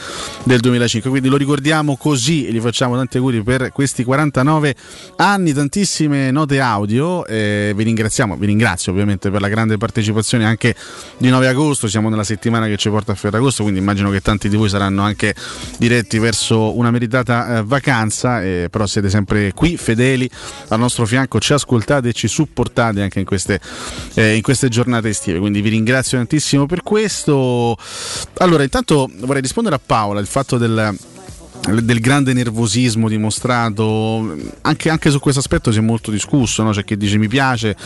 [0.44, 4.74] del 2005, quindi lo ricordiamo così e gli facciamo tanti auguri per questi 49
[5.16, 7.24] anni, tantissime note audio.
[7.27, 10.74] Eh, vi ringraziamo, vi ringrazio ovviamente per la grande partecipazione anche
[11.19, 14.48] di 9 agosto, siamo nella settimana che ci porta a Ferragosto, quindi immagino che tanti
[14.48, 15.35] di voi saranno anche
[15.78, 20.28] diretti verso una meritata eh, vacanza, eh, però siete sempre qui fedeli
[20.69, 23.61] al nostro fianco, ci ascoltate e ci supportate anche in queste,
[24.17, 27.77] eh, in queste giornate estive, quindi vi ringrazio tantissimo per questo.
[28.39, 30.97] Allora, intanto vorrei rispondere a Paola il fatto del
[31.67, 36.71] del grande nervosismo dimostrato anche, anche, su questo aspetto si è molto discusso no?
[36.71, 37.77] c'è chi dice mi piace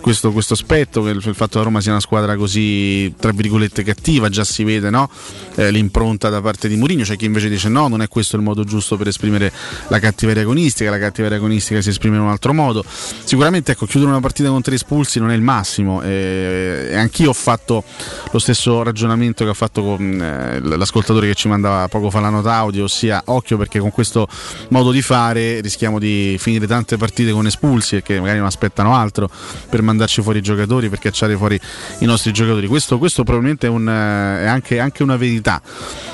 [0.00, 4.28] questo, questo aspetto il, il, fatto che Roma sia una squadra così tra virgolette cattiva
[4.28, 5.08] già si vede no?
[5.54, 8.42] eh, l'impronta da parte di Mourinho c'è chi invece dice no non è questo il
[8.42, 9.50] modo giusto per esprimere
[9.88, 14.10] la cattiveria agonistica la cattiveria agonistica si esprime in un altro modo sicuramente ecco chiudere
[14.10, 17.84] una partita con tre espulsi non è il massimo eh, anch'io ho fatto
[18.30, 22.28] lo stesso ragionamento che ha fatto con eh, l'ascoltatore che ci mandava poco fa la
[22.28, 24.28] nota audio ossia occhio perché con questo
[24.68, 28.94] modo di fare rischiamo di finire tante partite con espulsi e che magari non aspettano
[28.94, 29.30] altro
[29.68, 31.60] per mandarci fuori i giocatori, per cacciare fuori
[31.98, 32.66] i nostri giocatori.
[32.66, 35.60] Questo, questo probabilmente è, un, è anche, anche una verità.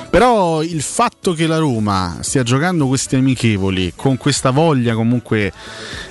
[0.08, 5.52] Però il fatto che la Roma stia giocando questi amichevoli con questa voglia comunque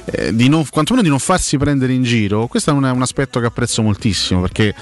[0.05, 3.39] eh, di non, quantomeno di non farsi prendere in giro, questo è un, un aspetto
[3.39, 4.75] che apprezzo moltissimo perché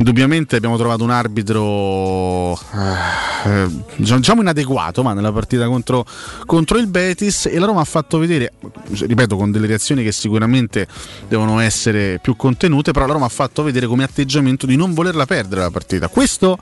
[0.00, 6.06] indubbiamente abbiamo trovato un arbitro eh, diciamo inadeguato ma nella partita contro,
[6.46, 8.54] contro, il Betis e la Roma ha fatto vedere
[8.88, 10.86] ripeto con delle reazioni che sicuramente
[11.28, 15.26] devono essere più contenute però la Roma ha fatto vedere come atteggiamento di non volerla
[15.26, 16.58] perdere la partita questo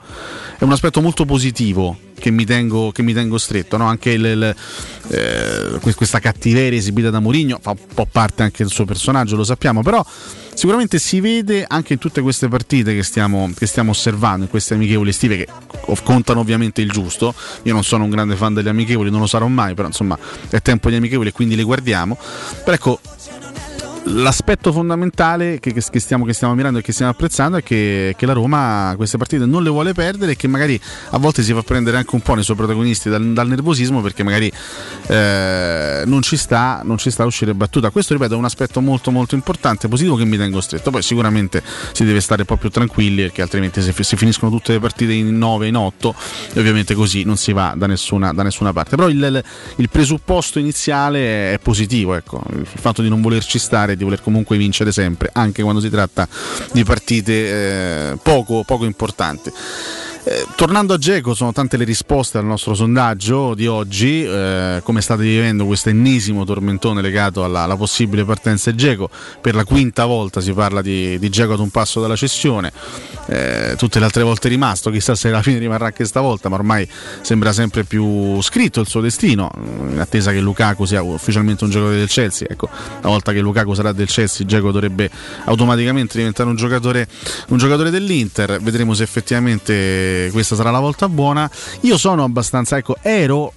[0.57, 3.77] è un aspetto molto positivo che mi tengo, che mi tengo stretto.
[3.77, 3.85] No?
[3.85, 4.55] Anche il, il,
[5.07, 9.45] eh, questa cattiveria esibita da Mourinho fa un po' parte anche del suo personaggio, lo
[9.45, 10.05] sappiamo, però
[10.59, 14.73] sicuramente si vede anche in tutte queste partite che stiamo, che stiamo osservando, in queste
[14.73, 15.47] amichevoli estive che
[16.03, 17.33] contano ovviamente il giusto.
[17.63, 20.19] Io non sono un grande fan delle amichevoli, non lo sarò mai, però insomma
[20.49, 22.17] è tempo di amichevoli e quindi le guardiamo.
[22.61, 22.99] Però ecco,
[24.09, 28.25] l'aspetto fondamentale che, che, stiamo, che, stiamo, mirando e che stiamo apprezzando è che, che,
[28.25, 30.79] la Roma queste partite non le vuole perdere e che magari
[31.11, 34.23] a volte si fa prendere anche un po' nei suoi protagonisti dal, dal nervosismo perché
[34.23, 34.51] magari
[35.07, 37.89] eh, non, ci sta, non, ci sta, a uscire battuta.
[37.89, 40.91] Questo, ripeto, è un aspetto molto molto importante, positivo che mi tengo stretto.
[40.91, 41.61] Poi sicuramente
[41.91, 45.13] si deve stare un po' più tranquilli perché altrimenti se si finiscono tutte le partite
[45.13, 46.15] in 9, in 8
[46.53, 48.95] e ovviamente così non si va da nessuna, da nessuna parte.
[48.95, 49.43] Però il,
[49.75, 52.41] il, presupposto iniziale è positivo, ecco.
[52.51, 56.27] il fatto di non volerci stare di voler comunque vincere sempre, anche quando si tratta
[56.71, 59.51] di partite eh, poco, poco importanti.
[60.29, 64.23] Eh, tornando a Geco, sono tante le risposte al nostro sondaggio di oggi.
[64.23, 69.09] Eh, come state vivendo questo ennesimo tormentone legato alla, alla possibile partenza di Geco?
[69.41, 72.71] Per la quinta volta si parla di, di Geco ad un passo dalla cessione.
[73.25, 76.57] Eh, tutte le altre volte è rimasto, chissà se alla fine rimarrà anche stavolta, ma
[76.57, 76.87] ormai
[77.21, 79.49] sembra sempre più scritto il suo destino.
[79.89, 82.47] In attesa che Lukaku sia ufficialmente un giocatore del Chelsea.
[82.47, 82.69] Ecco,
[82.99, 85.09] una volta che Lukaku sarà del Chelsea, Geco dovrebbe
[85.45, 87.07] automaticamente diventare un giocatore,
[87.47, 88.61] un giocatore dell'Inter.
[88.61, 91.49] Vedremo se effettivamente questa sarà la volta buona.
[91.81, 93.53] Io sono abbastanza, ecco, ero,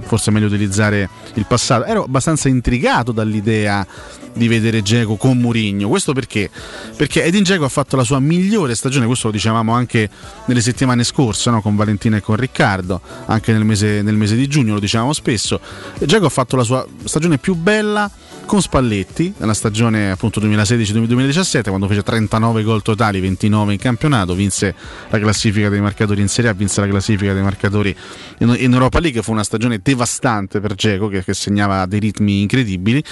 [0.00, 3.86] forse è meglio utilizzare il passato, ero abbastanza intrigato dall'idea
[4.32, 5.88] di vedere Geco con Murigno.
[5.88, 6.48] Questo perché?
[6.96, 10.08] Perché Edin Geco ha fatto la sua migliore stagione, questo lo dicevamo anche
[10.46, 11.60] nelle settimane scorse no?
[11.60, 15.60] con Valentina e con Riccardo, anche nel mese, nel mese di giugno lo dicevamo spesso.
[15.98, 18.10] Geco ha fatto la sua stagione più bella
[18.48, 24.74] con Spalletti nella stagione appunto 2016-2017 quando fece 39 gol totali, 29 in campionato, vinse
[25.10, 27.94] la classifica dei marcatori in Serie A, vinse la classifica dei marcatori
[28.38, 32.40] in, in Europa League, fu una stagione devastante per Geco che, che, segnava dei ritmi
[32.40, 33.04] incredibili.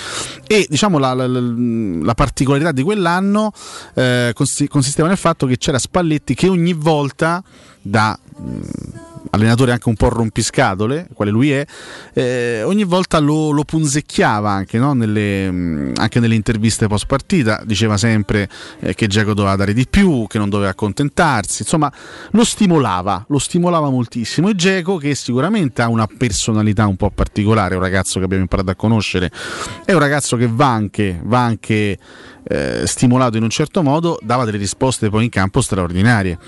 [0.46, 3.52] E diciamo la, la, la particolarità di quell'anno
[3.94, 7.44] eh, consisteva nel fatto che c'era Spalletti che ogni volta
[7.82, 8.18] da
[9.30, 11.64] allenatore anche un po' rompiscatole, quale lui è,
[12.12, 14.92] eh, ogni volta lo, lo punzecchiava anche, no?
[14.92, 18.48] nelle, anche, nelle, interviste post partita, diceva sempre
[18.80, 21.92] eh, che Giacomo doveva dare di più, che non doveva accontentarsi, insomma
[22.30, 27.74] lo stimolava, lo stimolava moltissimo e Geco che sicuramente ha una personalità un po' particolare,
[27.74, 29.30] un ragazzo che abbiamo imparato a conoscere,
[29.84, 31.98] è un ragazzo che va anche, va anche
[32.48, 36.38] eh, stimolato in un certo modo, dava delle risposte poi in campo straordinarie,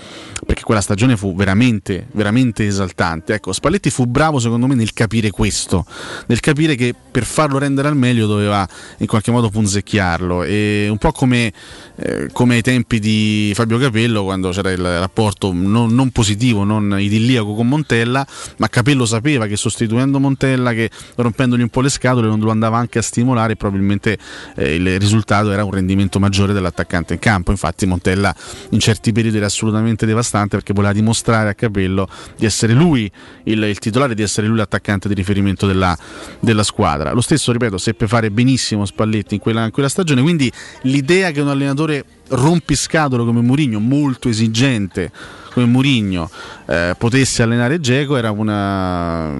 [0.45, 3.33] perché quella stagione fu veramente, veramente esaltante.
[3.33, 5.85] Ecco, Spalletti fu bravo secondo me nel capire questo,
[6.27, 8.67] nel capire che per farlo rendere al meglio doveva
[8.97, 11.51] in qualche modo punzecchiarlo, e un po' come,
[11.97, 16.95] eh, come ai tempi di Fabio Capello, quando c'era il rapporto non, non positivo, non
[16.97, 18.25] idilliaco con Montella,
[18.57, 22.77] ma Capello sapeva che sostituendo Montella, che rompendogli un po' le scatole, non lo andava
[22.77, 24.17] anche a stimolare, probabilmente
[24.55, 27.51] eh, il risultato era un rendimento rendimento maggiore dell'attaccante in campo.
[27.51, 28.33] Infatti Montella
[28.69, 32.07] in certi periodi era assolutamente devastante perché voleva dimostrare a Capello
[32.37, 33.11] di essere lui
[33.43, 35.97] il, il titolare, di essere lui l'attaccante di riferimento della,
[36.39, 37.11] della, squadra.
[37.11, 40.51] Lo stesso, ripeto, seppe fare benissimo Spalletti in quella, in quella stagione, quindi
[40.83, 45.11] l'idea che un allenatore rompiscatolo come Mourinho, molto esigente
[45.51, 46.29] come Mourinho,
[46.67, 49.35] eh, potesse allenare Geco era una...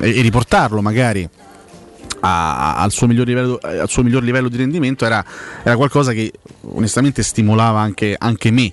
[0.00, 1.28] e, e riportarlo magari
[2.20, 5.24] a, al, suo livello, al, suo miglior livello, di rendimento era,
[5.62, 6.32] era qualcosa che
[6.62, 8.72] onestamente stimolava anche, anche, me.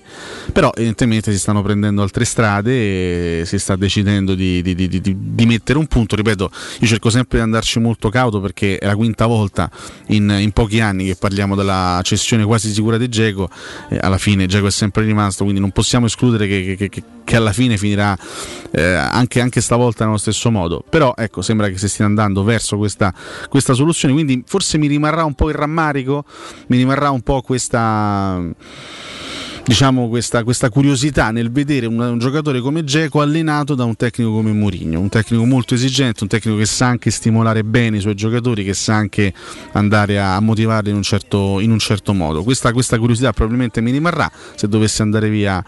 [0.52, 5.46] Però evidentemente si stanno prendendo altre strade e si sta decidendo di, di, di, di,
[5.46, 6.16] mettere un punto.
[6.16, 6.50] Ripeto,
[6.80, 9.70] io cerco sempre di andarci molto cauto perché è la quinta volta
[10.08, 13.48] in, in pochi anni che parliamo della cessione quasi sicura di Geco.
[13.88, 17.36] Eh, alla fine Geco è sempre rimasto, quindi non possiamo escludere che, che, che, che
[17.36, 18.16] alla fine finirà
[18.70, 20.84] eh, anche, anche stavolta nello stesso modo.
[20.88, 23.12] Però ecco, sembra che si stia andando verso questa
[23.48, 24.14] questa soluzione.
[24.14, 26.24] Quindi forse mi rimarrà un po' il rammarico,
[26.68, 28.42] mi rimarrà un po' questa
[29.66, 34.32] diciamo, questa, questa, curiosità nel vedere un, un giocatore come Geco allenato da un tecnico
[34.32, 38.14] come Mourinho, un tecnico molto esigente, un tecnico che sa anche stimolare bene i suoi
[38.14, 39.32] giocatori, che sa anche
[39.72, 42.44] andare a motivarli in un certo, in un certo modo.
[42.44, 45.62] Questa, questa, curiosità probabilmente mi rimarrà se dovesse andare via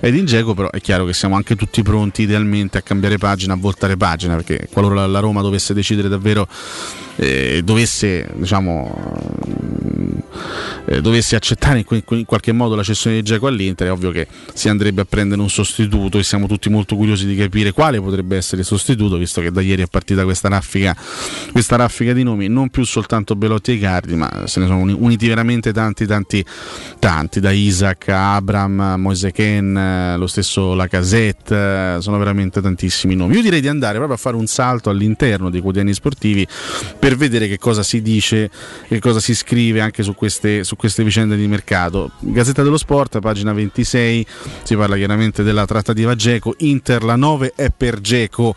[0.00, 3.56] Edin Geco, però è chiaro che siamo anche tutti pronti idealmente a cambiare pagina, a
[3.56, 6.48] voltare pagina, perché qualora la Roma dovesse decidere davvero
[7.16, 9.22] eh, dovesse, diciamo,
[10.86, 14.26] eh, dovesse accettare in, in, qualche modo la cessione di Geco all'Inter, è ovvio che
[14.52, 18.36] si andrebbe a prendere un sostituto e siamo tutti molto curiosi di capire quale potrebbe
[18.36, 20.96] essere il sostituto, visto che da ieri è partita questa raffica,
[21.52, 25.28] questa raffica di nomi, non più soltanto Belotti e Icardi, ma se ne sono uniti
[25.28, 26.44] veramente tanti, tanti,
[26.98, 33.36] tanti, da Isaac a Abram, Moise Ken, lo stesso Lacazette, sono veramente tantissimi nomi.
[33.36, 36.46] Io direi di andare proprio a fare un salto all'interno dei quotidiani sportivi
[36.98, 38.50] per vedere che cosa si dice,
[38.86, 42.12] che cosa si scrive anche su queste, su queste vicende di mercato.
[42.20, 44.26] Gazzetta dello Sport, pagina 26,
[44.62, 48.54] si parla chiaramente della trattativa Geco, Inter la 9 è per Geco,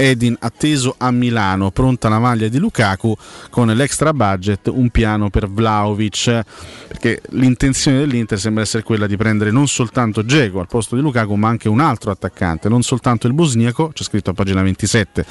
[0.00, 3.16] Edin atteso a Milano, pronta la maglia di Lukaku
[3.50, 6.44] con l'extra budget, un piano per Vlaovic,
[6.86, 11.34] perché l'intenzione dell'Inter sembra essere quella di prendere non soltanto Geco al posto di Lukaku,
[11.34, 15.24] ma anche un altro attaccante, non soltanto il bosniaco, c'è scritto a pagina 27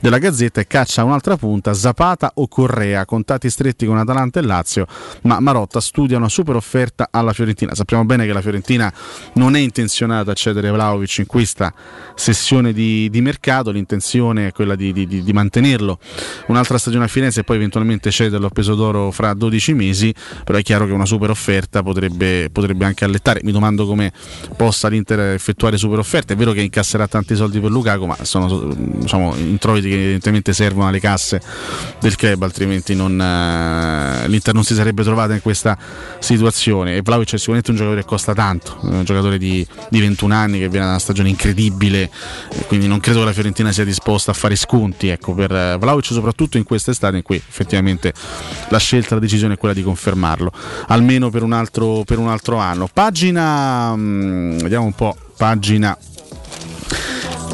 [0.00, 4.86] della Gazzetta, e caccia un'altra punta, Zapata o Correa, contatti stretti con Atalanta e Lazio,
[5.22, 7.74] ma Marotta studia una super offerta alla Fiorentina.
[7.74, 8.90] Sappiamo bene che la Fiorentina
[9.34, 11.74] non è intenzionata a cedere Vlaovic in questa
[12.14, 15.98] sessione di, di mercato, l'intenzione è quella di, di, di, mantenerlo
[16.46, 20.14] un'altra stagione a Firenze e poi eventualmente cederlo a peso d'oro fra 12 mesi,
[20.44, 23.40] però è chiaro che una super offerta potrebbe, potrebbe anche allettare.
[23.42, 24.12] Mi domando come
[24.56, 26.34] possa l'Inter effettuare super offerte.
[26.34, 30.88] È vero che incasserà tanti soldi per Lukaku, ma sono diciamo, introiti che evidentemente servono
[30.88, 31.40] alle casse
[32.00, 35.76] del club, altrimenti non, eh, l'Inter non si sarebbe trovata in questa
[36.18, 36.96] situazione.
[36.96, 40.58] E Vlaovic è sicuramente un giocatore che costa tanto, un giocatore di, di 21 anni
[40.58, 42.10] che viene da una stagione incredibile,
[42.66, 46.04] quindi non credo che la Fiorentina sia disposta a fare sconti ecco, per eh, Vlaovic,
[46.04, 48.12] soprattutto in quest'estate in cui effettivamente
[48.68, 50.52] la scelta, la decisione è quella di confermarlo,
[50.88, 52.88] almeno per un altro, per un altro anno.
[52.92, 55.96] Pagina, mm, vediamo un po', pagina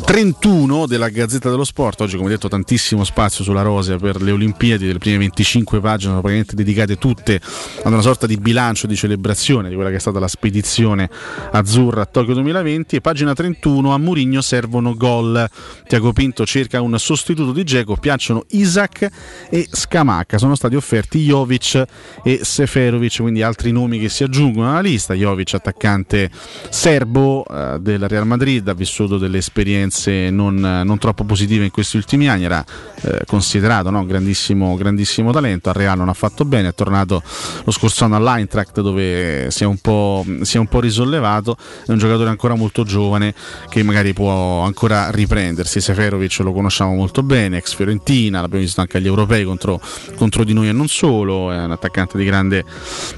[0.04, 2.00] 31 della Gazzetta dello Sport.
[2.02, 4.92] Oggi, come detto, tantissimo spazio sulla Rosia per le Olimpiadi.
[4.92, 7.40] Le prime 25 pagine sono praticamente dedicate tutte
[7.82, 11.08] ad una sorta di bilancio di celebrazione di quella che è stata la spedizione
[11.52, 12.96] azzurra a Tokyo 2020.
[12.96, 15.48] E pagina 31 a Murigno servono gol.
[15.86, 17.96] Tiago Pinto cerca un sostituto di Geco.
[17.96, 19.08] Piacciono Isaac
[19.48, 20.36] e Scamacca.
[20.36, 21.84] Sono stati offerti Jovic
[22.22, 25.14] e Seferovic, quindi altri nomi che si aggiungono alla lista.
[25.14, 26.30] Jovic, attaccante
[26.68, 31.70] serbo eh, del Real Madrid, ha vissuto delle esperienze esperienze non, non, troppo positive in
[31.70, 32.64] questi ultimi anni, era
[33.02, 34.04] eh, considerato no?
[34.06, 37.22] grandissimo, grandissimo talento, al Real non ha fatto bene, è tornato
[37.64, 41.56] lo scorso anno all'Eintracht dove si è, un po', si è un po' risollevato,
[41.86, 43.34] è un giocatore ancora molto giovane
[43.68, 48.96] che magari può ancora riprendersi, Seferovic lo conosciamo molto bene, ex Fiorentina, l'abbiamo visto anche
[48.96, 49.80] agli europei contro,
[50.16, 52.64] contro di noi e non solo, è un attaccante di grande,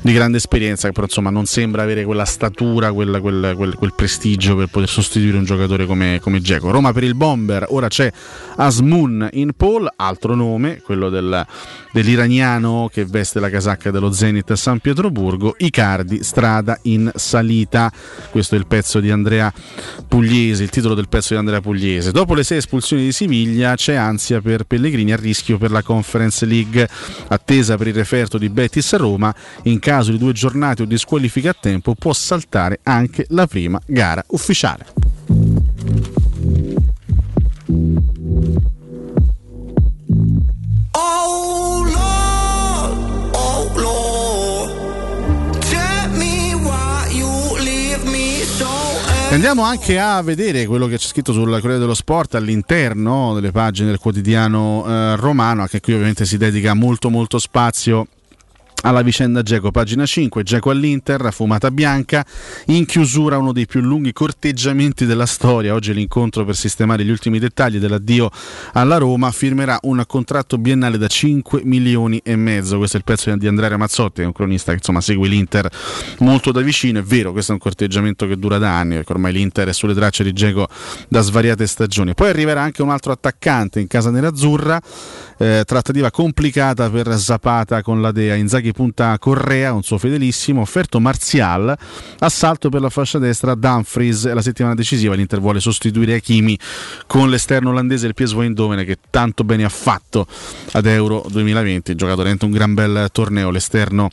[0.00, 3.92] di grande esperienza che però insomma non sembra avere quella statura, quella, quel, quel, quel
[3.94, 6.70] prestigio per poter sostituire un giocatore come Jack Geco.
[6.70, 8.10] Roma per il bomber, ora c'è
[8.56, 11.46] Asmun in pole, altro nome, quello del,
[11.92, 17.92] dell'iraniano che veste la casacca dello Zenit San Pietroburgo, Icardi, strada in salita.
[18.30, 19.52] Questo è il pezzo di Andrea
[20.08, 22.12] Pugliese, il titolo del pezzo di Andrea Pugliese.
[22.12, 26.46] Dopo le sei espulsioni di Siviglia c'è ansia per Pellegrini a rischio per la Conference
[26.46, 26.88] League,
[27.28, 29.34] attesa per il referto di Betis a Roma,
[29.64, 33.80] in caso di due giornate o di squalifica a tempo può saltare anche la prima
[33.86, 36.23] gara ufficiale.
[49.34, 53.88] Andiamo anche a vedere quello che c'è scritto sul Corriere dello Sport all'interno delle pagine
[53.88, 58.06] del quotidiano eh, romano, che qui ovviamente si dedica molto molto spazio
[58.84, 62.24] alla vicenda Geco, pagina 5, Geco all'Inter, fumata bianca,
[62.66, 67.38] in chiusura uno dei più lunghi corteggiamenti della storia, oggi l'incontro per sistemare gli ultimi
[67.38, 68.30] dettagli dell'addio
[68.72, 73.34] alla Roma, firmerà un contratto biennale da 5 milioni e mezzo, questo è il pezzo
[73.34, 75.68] di Andrea Mazzotti, è un cronista che insomma segue l'Inter
[76.18, 79.32] molto da vicino, è vero, questo è un corteggiamento che dura da anni, perché ormai
[79.32, 80.68] l'Inter è sulle tracce di Geco
[81.08, 84.78] da svariate stagioni, poi arriverà anche un altro attaccante in casa nerazzurra,
[85.38, 91.00] eh, trattativa complicata per Zapata con la Dea, Inzaghi punta Correa, un suo fedelissimo, offerto
[91.00, 91.76] Marzial,
[92.18, 96.58] assalto per la fascia destra Dumfries, la settimana decisiva l'Inter vuole sostituire Hakimi
[97.06, 100.26] con l'esterno olandese il PSV Eindhoven che tanto bene ha fatto
[100.72, 104.10] ad Euro 2020, giocato veramente un gran bel torneo l'esterno,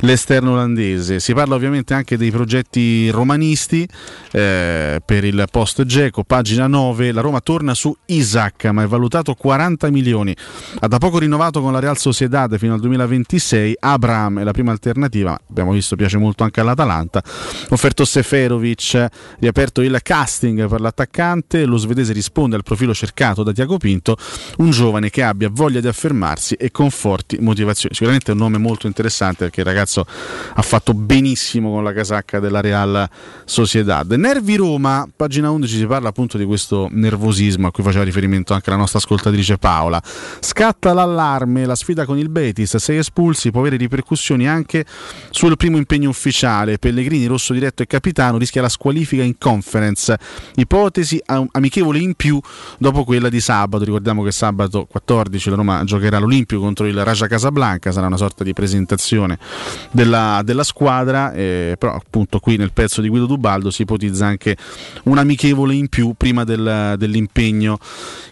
[0.00, 1.20] l'esterno olandese.
[1.20, 3.86] Si parla ovviamente anche dei progetti romanisti
[4.32, 9.34] eh, per il post Geco, pagina 9, la Roma torna su Isaac ma è valutato
[9.34, 10.34] 40 milioni,
[10.80, 14.70] ha da poco rinnovato con la Real Sociedad fino al 2026, Abraham è la prima
[14.70, 17.22] alternativa, abbiamo visto piace molto anche all'Atalanta,
[17.70, 19.06] offerto Seferovic,
[19.38, 24.16] riaperto il casting per l'attaccante, lo svedese risponde al profilo cercato da Tiago Pinto,
[24.58, 28.58] un giovane che abbia voglia di affermarsi e con forti motivazioni, sicuramente è un nome
[28.58, 30.06] molto interessante perché il ragazzo
[30.54, 33.08] ha fatto benissimo con la casacca della Real
[33.44, 34.10] Sociedad.
[34.12, 38.70] Nervi Roma, pagina 11 si parla appunto di questo nervosismo a cui faceva riferimento anche
[38.70, 40.02] la nostra ascoltatrice Paola.
[40.56, 44.84] Scatta l'allarme, la sfida con il Betis, sei espulsi, può avere ripercussioni anche
[45.30, 46.78] sul primo impegno ufficiale.
[46.78, 50.16] Pellegrini, rosso diretto e capitano, rischia la squalifica in conference.
[50.54, 52.38] Ipotesi amichevole in più
[52.78, 53.82] dopo quella di sabato.
[53.82, 58.44] Ricordiamo che sabato 14 la Roma giocherà all'Olimpio contro il Raja Casablanca, sarà una sorta
[58.44, 59.40] di presentazione
[59.90, 64.56] della, della squadra, eh, però appunto qui nel pezzo di Guido Dubaldo si ipotizza anche
[65.04, 67.76] un amichevole in più prima del, dell'impegno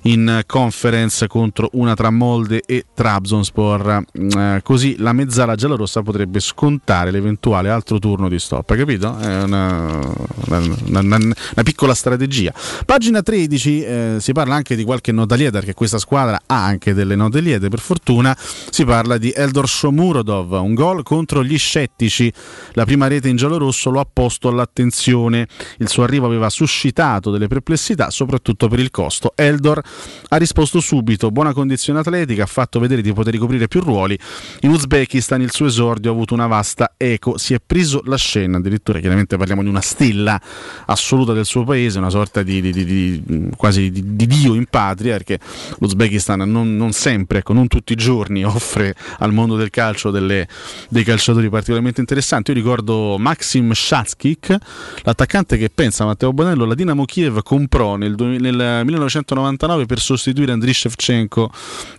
[0.02, 4.04] in conference contro una tra Molde e Trabzonspor.
[4.12, 8.74] Eh, così la mezzala giallorossa potrebbe scontare l'eventuale altro turno di stop.
[8.74, 9.18] Capito?
[9.18, 9.98] È una,
[10.46, 12.52] una, una, una piccola strategia.
[12.84, 16.94] Pagina 13 eh, si parla anche di qualche nota lieta, perché questa squadra ha anche
[16.94, 18.36] delle note liete, per fortuna.
[18.38, 22.32] Si parla di Eldor Shomurodov, un gol contro gli scettici.
[22.72, 25.46] La prima rete in giallorosso lo ha posto all'attenzione.
[25.78, 29.32] Il suo arrivo aveva suscitato delle perplessità, soprattutto per il costo.
[29.34, 29.80] Eldor
[30.28, 34.18] ha risposto subito, buona condizione atletica, ha fatto vedere di poter ricoprire più ruoli.
[34.60, 38.58] In Uzbekistan il suo esordio ha avuto una vasta eco, si è preso la scena,
[38.58, 40.40] addirittura chiaramente parliamo di una stella
[40.86, 45.38] assoluta del suo paese, una sorta di, di, di, quasi di, dio in patria, perché
[45.78, 50.48] l'Uzbekistan non, non, sempre, ecco, non tutti i giorni offre al mondo del calcio delle,
[50.88, 52.50] dei calciatori particolarmente interessanti.
[52.50, 54.56] Io ricordo Maxim Shatskik,
[55.02, 60.72] l'attaccante che pensa Matteo Bonello, la Dinamo Kiev comprò nel, nel 1999 per sostituire Andriy
[60.72, 61.50] Shevchenko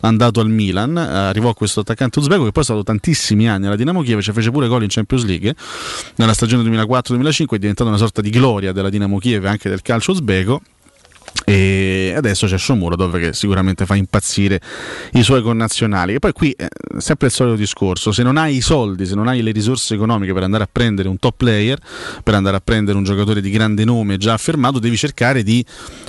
[0.01, 4.01] andato al Milan, arrivò questo attaccante uzbeko che poi è stato tantissimi anni alla Dinamo
[4.01, 5.55] Kiev, ci fece pure gol in Champions League
[6.15, 9.81] nella stagione 2004-2005, è diventata una sorta di gloria della Dinamo Kiev e anche del
[9.81, 10.61] calcio uzbeko
[11.45, 14.61] e adesso c'è Shomurodov che sicuramente fa impazzire
[15.13, 16.67] i suoi connazionali e poi qui eh,
[16.97, 20.33] sempre il solito discorso se non hai i soldi se non hai le risorse economiche
[20.33, 21.79] per andare a prendere un top player
[22.23, 25.65] per andare a prendere un giocatore di grande nome già affermato devi cercare di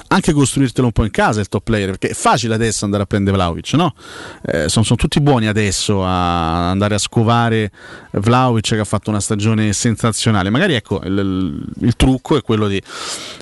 [0.08, 3.06] anche costruirtelo un po' in casa il top player perché è facile adesso andare a
[3.06, 3.94] prendere Vlaovic no?
[4.42, 7.70] Eh, sono, sono, tutti buoni adesso a andare a scovare
[8.12, 12.80] Vlaovic che ha fatto una stagione sensazionale magari ecco il, il, trucco è quello di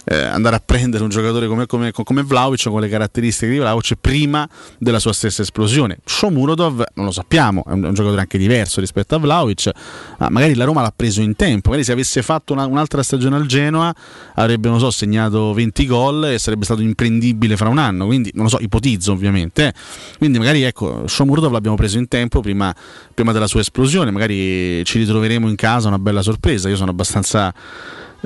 [0.05, 3.95] eh, andare a prendere un giocatore come come, come Vlaovic con le caratteristiche di Vlaovic
[4.01, 4.49] prima
[4.79, 5.99] della sua stessa esplosione.
[6.05, 9.71] Shomurodov non lo sappiamo, è un, un giocatore anche diverso rispetto a Vlaovic,
[10.19, 13.37] ma magari la Roma l'ha preso in tempo, magari se avesse fatto una, un'altra stagione
[13.37, 13.93] al Genoa
[14.35, 18.45] avrebbe, non so, segnato 20 gol e sarebbe stato imprendibile fra un anno, quindi non
[18.45, 19.69] lo so, ipotizzo ovviamente.
[19.69, 19.73] Eh.
[20.19, 22.75] Quindi magari ecco, Shomurodov l'abbiamo preso in tempo prima,
[23.15, 27.53] prima della sua esplosione, magari ci ritroveremo in casa una bella sorpresa, io sono abbastanza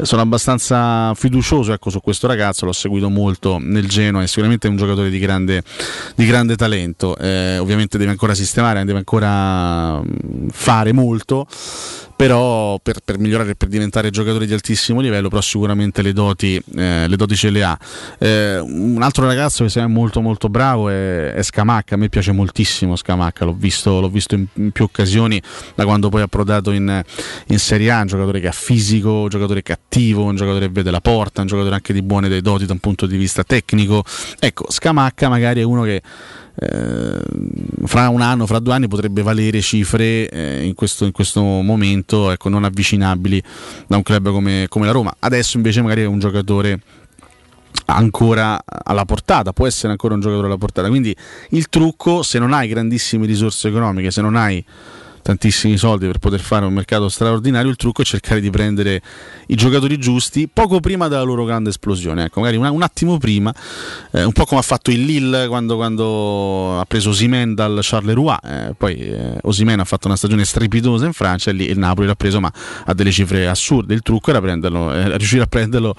[0.02, 4.77] sono abbastanza fiducioso ecco, su questo ragazzo, l'ho seguito molto nel Genoa, è sicuramente un
[4.77, 5.62] giocatore di grande,
[6.14, 10.02] di grande talento, eh, ovviamente deve ancora sistemare, deve ancora
[10.51, 11.47] fare molto
[12.16, 17.06] però per, per, migliorare per diventare giocatore di altissimo livello però sicuramente le doti, eh,
[17.06, 17.78] le doti ce le ha.
[18.18, 21.94] Eh, un altro ragazzo che è molto molto bravo è, è, Scamacca.
[21.94, 23.44] A me piace moltissimo Scamacca.
[23.44, 25.40] L'ho visto, l'ho visto in, in, più occasioni
[25.74, 27.02] da quando poi ha approdato in,
[27.48, 28.01] in, Serie A.
[28.01, 31.47] Un giocatore che ha fisico un giocatore cattivo un giocatore che vede la porta un
[31.47, 34.02] giocatore anche di buone doti da un punto di vista tecnico.
[34.38, 36.02] Ecco Scamacca magari è uno che
[36.58, 37.20] eh,
[37.84, 42.30] fra un anno, fra due anni potrebbe valere cifre eh, in, questo, in, questo, momento
[42.30, 43.42] ecco, non avvicinabili
[43.86, 45.14] da un club come, come la Roma.
[45.18, 46.80] Adesso invece magari è un giocatore
[47.86, 50.88] ancora alla portata, può essere ancora un giocatore alla portata.
[50.88, 51.14] Quindi
[51.50, 54.64] il trucco, se non hai grandissime risorse economiche, se non hai
[55.26, 59.02] tantissimi soldi per poter fare un mercato straordinario, il trucco è cercare di prendere
[59.48, 63.52] i giocatori giusti poco prima della loro grande esplosione, ecco, magari un, un attimo prima,
[64.12, 68.36] eh, un po' come ha fatto il Lille quando, quando ha preso Osimen dal Charleroi,
[68.44, 72.06] eh, poi eh, Osimen ha fatto una stagione strepitosa in Francia e lì il Napoli
[72.06, 72.52] l'ha preso ma
[72.84, 75.96] a delle cifre assurde, il trucco era prenderlo, eh, riuscire a prenderlo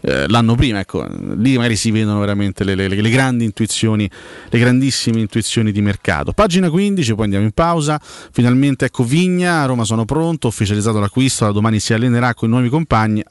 [0.00, 4.08] eh, l'anno prima, ecco, lì magari si vedono veramente le, le, le grandi intuizioni,
[4.48, 6.32] le grandissime intuizioni di mercato.
[6.32, 11.00] Pagina 15, poi andiamo in pausa, finalmente finalmente ecco Vigna, a Roma sono pronto, ufficializzato
[11.00, 13.22] l'acquisto, da domani si allenerà con i nuovi compagni,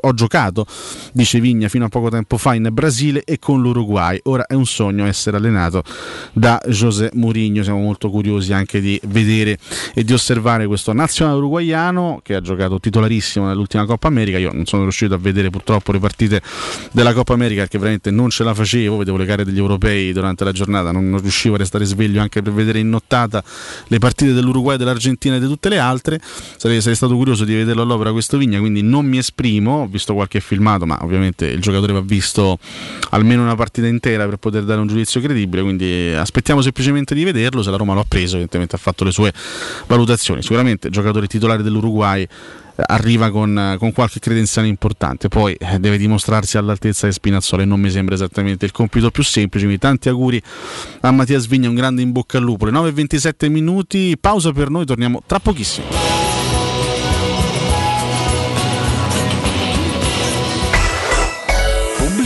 [0.00, 0.66] ho giocato,
[1.12, 4.66] dice Vigna, fino a poco tempo fa in Brasile e con l'Uruguay, ora è un
[4.66, 5.84] sogno essere allenato
[6.32, 9.58] da José Mourinho, siamo molto curiosi anche di vedere
[9.94, 14.64] e di osservare questo nazionale uruguaiano che ha giocato titolarissimo nell'ultima Coppa America, io non
[14.66, 16.42] sono riuscito a vedere purtroppo le partite
[16.90, 20.44] della Coppa America perché veramente non ce la facevo, vedevo le gare degli europei durante
[20.44, 23.42] la giornata, non, non riuscivo a restare sveglio anche per vedere in nottata
[23.86, 26.20] le partite dell'Uruguay dell'Argentina e di tutte le altre.
[26.56, 29.82] Sarei, sarei, stato curioso di vederlo all'opera questo Vigna, quindi non mi esprimo.
[29.82, 32.58] Ho visto qualche filmato, ma ovviamente il giocatore va visto
[33.10, 35.62] almeno una partita intera per poter dare un giudizio credibile.
[35.62, 37.62] Quindi aspettiamo semplicemente di vederlo.
[37.62, 39.32] Se la Roma lo ha preso, evidentemente ha fatto le sue
[39.86, 40.42] valutazioni.
[40.42, 42.26] Sicuramente giocatore titolare dell'Uruguay
[42.84, 47.80] arriva con, con, qualche credenziale importante, poi eh, deve dimostrarsi all'altezza di Spinazzola e non
[47.80, 49.64] mi sembra esattamente il compito più semplice.
[49.64, 50.42] Quindi tanti auguri
[51.00, 52.66] a Mattia Svigna, un grande in bocca al lupo.
[52.66, 56.09] Le 9.27 minuti, pausa per noi, torniamo tra pochissimo.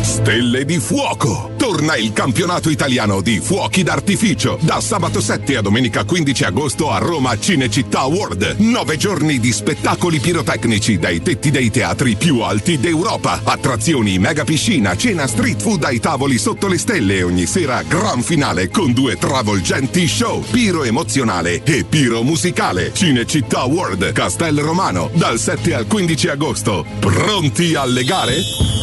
[0.00, 1.50] Stelle di fuoco!
[1.56, 6.98] Torna il campionato italiano di fuochi d'artificio da sabato 7 a domenica 15 agosto a
[6.98, 8.54] Roma Cinecittà World.
[8.58, 13.40] Nove giorni di spettacoli pirotecnici dai tetti dei teatri più alti d'Europa.
[13.44, 18.70] Attrazioni, mega piscina, cena street food ai tavoli sotto le stelle ogni sera gran finale
[18.70, 20.42] con due travolgenti show.
[20.50, 22.92] Piro emozionale e piro musicale.
[22.94, 26.86] Cinecittà World, Castel Romano, dal 7 al 15 agosto.
[26.98, 28.36] Pronti alle gare?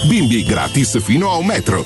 [0.08, 1.86] Bimbi gratis fino a un metro.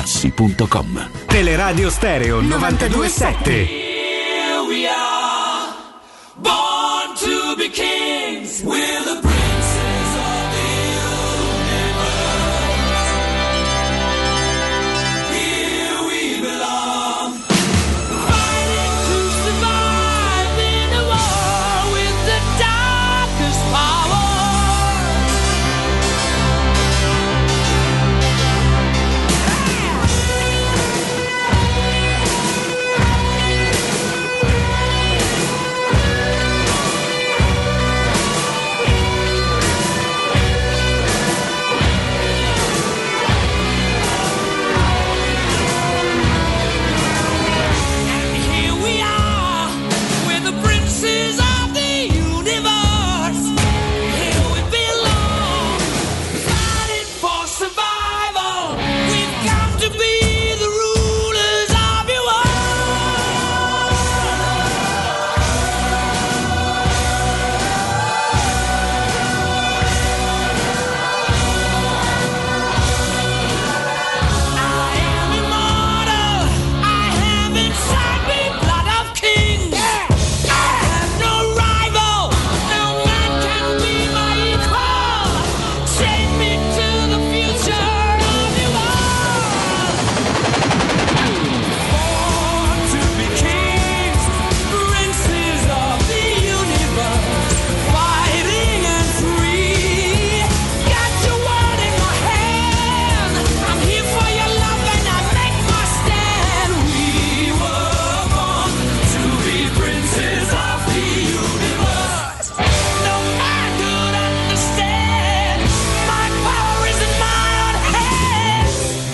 [0.01, 5.73] materassi.com Teleradio Stereo 927 Here we are,
[6.37, 8.63] born to to be kings.
[8.63, 9.30] We're the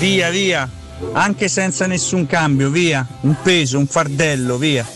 [0.07, 0.69] Via, via.
[1.11, 3.05] Anche senza nessun cambio, via.
[3.21, 4.87] Un peso, un fardello, via.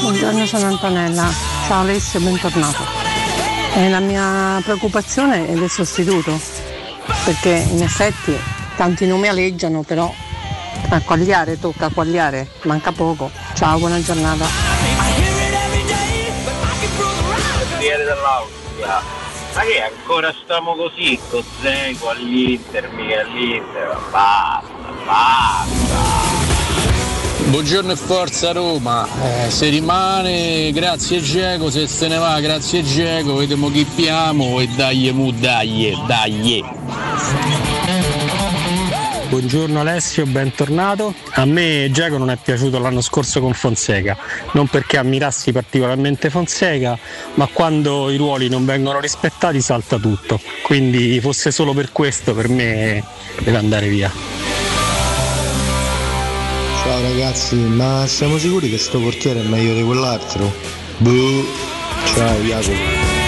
[0.00, 1.30] Buongiorno, sono Antonella.
[1.66, 2.84] Ciao Alessio, bentornato.
[3.74, 6.40] E la mia preoccupazione è del sostituto,
[7.26, 8.34] perché in effetti
[8.74, 10.10] tanti nomi aleggiano, però
[10.88, 13.30] a quagliare tocca quagliare, manca poco.
[13.52, 14.46] Ciao, buona giornata.
[19.54, 24.64] Ma che ancora stiamo così con Zego all'Inter, mica all'Inter, basta,
[25.04, 25.80] basta.
[27.44, 33.34] Buongiorno e forza Roma, Eh, se rimane grazie Geco, se se ne va grazie Geco,
[33.34, 36.64] vediamo chi piamo e dai mu dai, dai.
[39.32, 41.14] Buongiorno Alessio, bentornato.
[41.36, 44.14] A me Giacomo non è piaciuto l'anno scorso con Fonseca,
[44.52, 46.98] non perché ammirassi particolarmente Fonseca,
[47.36, 50.38] ma quando i ruoli non vengono rispettati salta tutto.
[50.62, 53.02] Quindi fosse solo per questo per me
[53.42, 54.12] deve andare via.
[56.82, 60.52] Ciao ragazzi, ma siamo sicuri che sto portiere è meglio di quell'altro?
[60.98, 61.46] Boh.
[62.04, 63.21] Ciao Jacopo.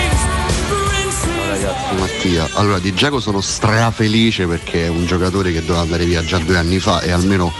[1.98, 2.48] Mattia.
[2.54, 6.56] Allora di Giacomo sono strafelice perché è un giocatore che doveva andare via già due
[6.56, 7.52] anni fa e almeno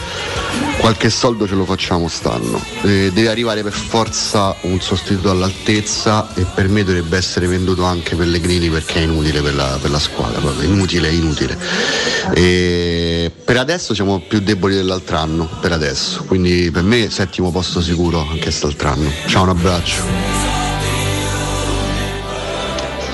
[0.78, 2.62] qualche soldo ce lo facciamo stanno.
[2.82, 8.16] Eh, deve arrivare per forza un sostituto all'altezza e per me dovrebbe essere venduto anche
[8.16, 11.58] Pellegrini perché è inutile per la, per la squadra, proprio inutile, inutile.
[12.34, 16.24] E per adesso siamo più deboli dell'altro anno, per adesso.
[16.24, 19.10] Quindi per me settimo posto sicuro anche quest'altro anno.
[19.26, 20.43] Ciao, un abbraccio.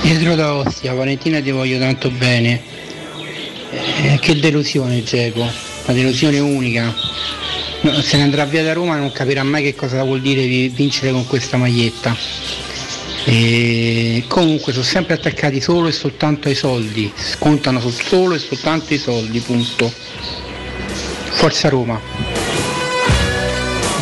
[0.01, 2.59] Pietro da Ostia, Valentina ti voglio tanto bene.
[4.01, 6.93] Eh, che delusione Geco, una delusione unica.
[7.81, 10.69] No, se ne andrà via da Roma non capirà mai che cosa vuol dire vi-
[10.69, 12.17] vincere con questa maglietta.
[13.25, 18.93] E comunque sono sempre attaccati solo e soltanto ai soldi, contano su solo e soltanto
[18.95, 19.91] i soldi, punto.
[21.29, 22.40] Forza Roma.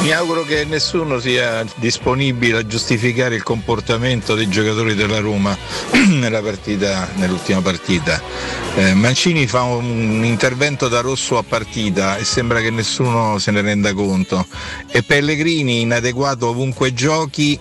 [0.02, 5.56] Mi auguro che nessuno sia disponibile a giustificare il comportamento dei giocatori della Roma
[6.10, 8.22] nella partita, nell'ultima partita.
[8.76, 13.62] Eh, Mancini fa un intervento da rosso a partita e sembra che nessuno se ne
[13.62, 14.46] renda conto.
[14.90, 17.60] E Pellegrini, inadeguato ovunque giochi,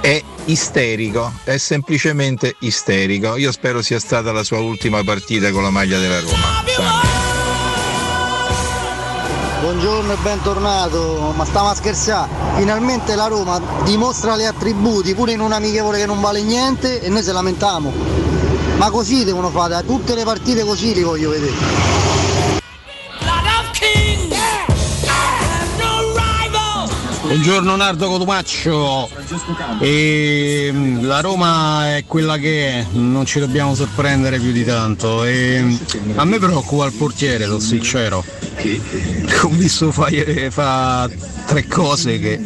[0.00, 3.36] è isterico, è semplicemente isterico.
[3.36, 6.62] Io spero sia stata la sua ultima partita con la maglia della Roma.
[9.64, 12.28] Buongiorno e bentornato, ma stiamo a scherzare.
[12.56, 17.08] Finalmente la Roma dimostra gli attributi pure in un amichevole che non vale niente e
[17.08, 17.90] noi se lamentiamo.
[18.76, 21.93] Ma così devono fare, tutte le partite così li voglio vedere.
[27.34, 29.10] Buongiorno Nardo Cotumaccio.
[29.80, 35.24] E, mm, la Roma è quella che è, non ci dobbiamo sorprendere più di tanto.
[35.24, 35.74] E, mm,
[36.14, 38.24] a me preoccupa il portiere, sono sincero.
[39.42, 41.10] Ho visto fare fa
[41.46, 42.40] tre cose che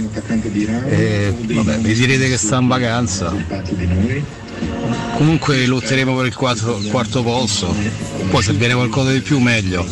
[0.87, 3.35] eh, vabbè, mi direte che sta in vacanza.
[5.17, 7.75] Comunque lotteremo per il quarto, quarto posto.
[8.31, 9.87] Poi se viene qualcosa di più meglio.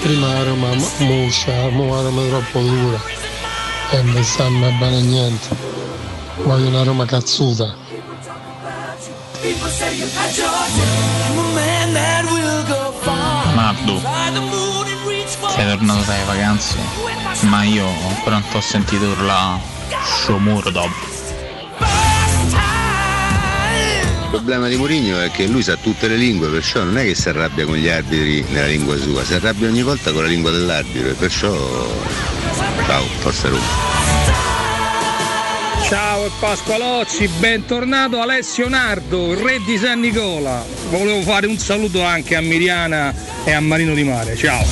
[0.00, 0.68] Prima la Roma
[0.98, 3.00] muscia, Roma è troppo dura
[3.90, 5.48] e non stanno bene niente.
[6.42, 7.74] Voglio una Roma cazzuta.
[13.54, 14.00] Nardo,
[15.54, 16.76] sei tornato dalle vacanze,
[17.40, 19.60] ma io ancora non ti ho sentito urlare
[20.04, 20.90] Shomurdov.
[24.30, 27.14] Il problema di Mourinho è che lui sa tutte le lingue, perciò non è che
[27.14, 30.50] si arrabbia con gli arbitri nella lingua sua, si arrabbia ogni volta con la lingua
[30.50, 31.50] dell'arbitro e perciò
[32.84, 33.64] ciao, forza Roma.
[35.82, 40.62] Ciao e Pasqualozzi, bentornato Alessio Nardo, il re di San Nicola.
[40.90, 43.14] Volevo fare un saluto anche a Miriana
[43.44, 44.36] e a Marino di Mare.
[44.36, 44.62] Ciao.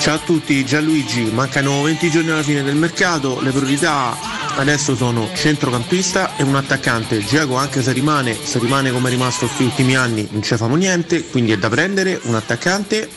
[0.00, 5.28] Ciao a tutti, Gianluigi, mancano 20 giorni alla fine del mercato, le priorità adesso sono
[5.34, 7.24] centrocampista e un attaccante.
[7.24, 10.76] Giacomo anche se rimane, se rimane come è rimasto questi ultimi anni non ci famo
[10.76, 13.08] niente, quindi è da prendere un attaccante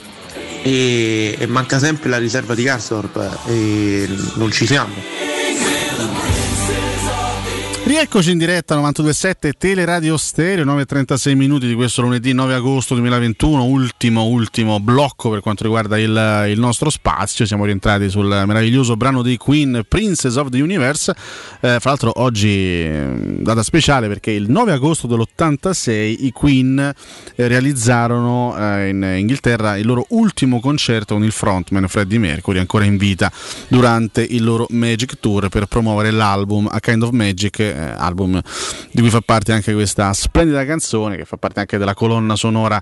[0.61, 5.32] e, e manca sempre la riserva di Garsdorp e non ci siamo.
[7.85, 14.23] Rieccoci in diretta 92.7 Teleradio Stereo, 9.36 minuti di questo lunedì 9 agosto 2021, ultimo,
[14.23, 17.45] ultimo blocco per quanto riguarda il, il nostro spazio.
[17.45, 21.11] Siamo rientrati sul meraviglioso brano dei Queen, Princess of the Universe.
[21.59, 26.93] Eh, fra l'altro oggi eh, data speciale perché il 9 agosto dell'86 i Queen eh,
[27.49, 32.95] realizzarono eh, in Inghilterra il loro ultimo concerto con il frontman Freddie Mercury, ancora in
[32.95, 33.29] vita,
[33.67, 38.39] durante il loro Magic Tour per promuovere l'album A Kind of Magic eh, album
[38.91, 42.81] di cui fa parte anche questa splendida canzone che fa parte anche della colonna sonora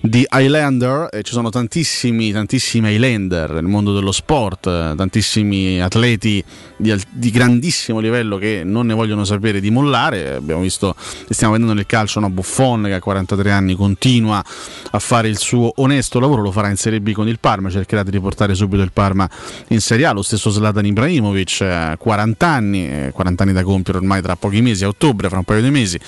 [0.00, 1.08] di Highlander.
[1.12, 6.42] E ci sono tantissimi tantissimi Highlander nel mondo dello sport tantissimi atleti
[6.80, 10.94] di, di, grandissimo livello che non ne vogliono sapere di mollare abbiamo visto
[11.28, 14.42] stiamo vedendo nel calcio una Buffon che a 43 anni continua
[14.90, 18.02] a fare il suo onesto lavoro lo farà in Serie B con il Parma cercherà
[18.02, 19.28] di riportare subito il Parma
[19.68, 24.36] in Serie A lo stesso Zlatan Ibrahimovic 40 anni 40 anni da compiere ormai tra
[24.36, 25.98] pochi mesi, a ottobre, fra un paio di mesi,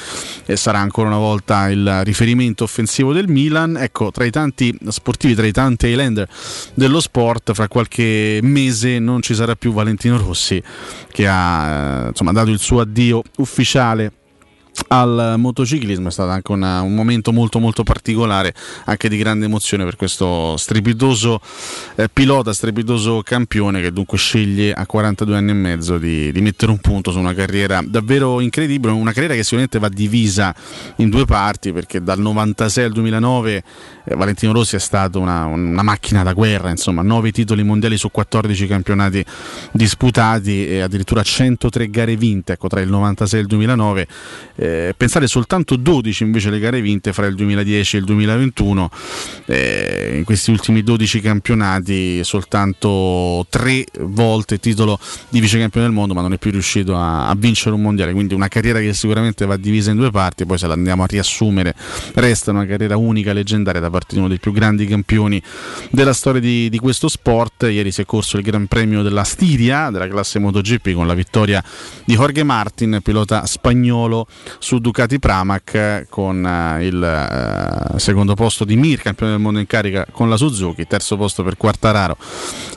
[0.44, 3.77] e sarà ancora una volta il riferimento offensivo del Milan.
[3.77, 6.28] Ecco, tra i tanti sportivi, tra i tanti Highlander
[6.74, 10.61] dello sport, fra qualche mese non ci sarà più Valentino Rossi,
[11.10, 14.12] che ha insomma, dato il suo addio ufficiale
[14.89, 18.55] al motociclismo è stato anche una, un momento molto molto particolare
[18.85, 21.40] anche di grande emozione per questo strepitoso
[21.97, 26.70] eh, pilota strepitoso campione che dunque sceglie a 42 anni e mezzo di, di, mettere
[26.73, 30.55] un punto su una carriera davvero incredibile una carriera che sicuramente va divisa
[30.97, 33.65] in due parti perché dal 96 al 2009
[34.05, 38.11] eh, Valentino Rossi è stato una, una, macchina da guerra insomma 9 titoli mondiali su
[38.11, 39.24] 14 campionati
[39.73, 44.07] disputati e addirittura 103 gare vinte ecco tra il 96 e il 2009
[44.57, 44.61] eh,
[44.97, 48.90] pensare soltanto 12 invece le gare vinte fra il 2010 e il 2021,
[49.47, 54.98] eh, in questi ultimi 12 campionati soltanto 3 volte titolo
[55.28, 58.34] di vicecampione del mondo, ma non è più riuscito a, a, vincere un mondiale, quindi
[58.34, 61.74] una carriera che sicuramente va divisa in due parti, poi se la andiamo a riassumere
[62.14, 65.43] resta una carriera unica, leggendaria da parte di uno dei più grandi campioni
[65.90, 67.64] della storia di, di questo sport.
[67.64, 71.62] Ieri si è corso il Gran Premio della Stiria, della classe MotoGP, con la vittoria
[72.05, 74.26] di Jorge Martin, pilota spagnolo
[74.59, 79.66] su Ducati Pramac con uh, il uh, secondo posto di Mir, campione del mondo in
[79.66, 82.16] carica con la Suzuki, terzo posto per Quartararo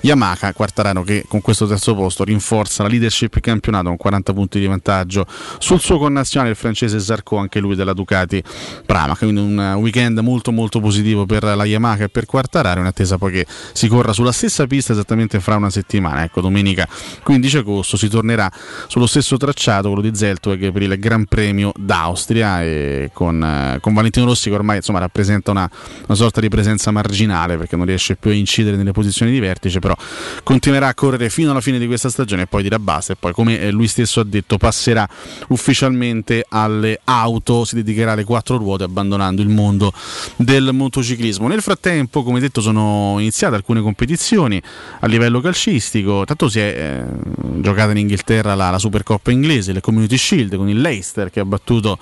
[0.01, 4.67] Yamaha, Quartararo che con questo terzo posto rinforza la leadership campionato con 40 punti di
[4.67, 5.25] vantaggio
[5.57, 8.43] sul suo connazionale il francese Zarco, anche lui della Ducati
[8.85, 13.17] Pramac, quindi un weekend molto molto positivo per la Yamaha e per Quartararo in attesa
[13.17, 16.87] poi che si corra sulla stessa pista esattamente fra una settimana, ecco domenica
[17.23, 18.51] 15 agosto si tornerà
[18.87, 23.79] sullo stesso tracciato, quello di Zeltweg per il Gran Premio Premio d'Austria e con, eh,
[23.79, 25.69] con Valentino Rossi che ormai insomma, rappresenta una,
[26.05, 29.79] una, sorta di presenza marginale perché non riesce più a incidere nelle posizioni di vertice,
[29.79, 29.95] però
[30.43, 33.33] continuerà a correre fino alla fine di questa stagione e poi dirà basta e poi
[33.33, 35.07] come eh, lui stesso ha detto passerà
[35.49, 39.93] ufficialmente alle auto, si dedicherà alle quattro ruote abbandonando il mondo
[40.35, 41.47] del motociclismo.
[41.47, 44.61] Nel frattempo, come detto, sono iniziate alcune competizioni
[44.99, 49.81] a livello calcistico, tanto si è eh, giocata in Inghilterra la, la Supercoppa inglese, le
[49.81, 51.97] Community Shield con il Leicester che ha battuto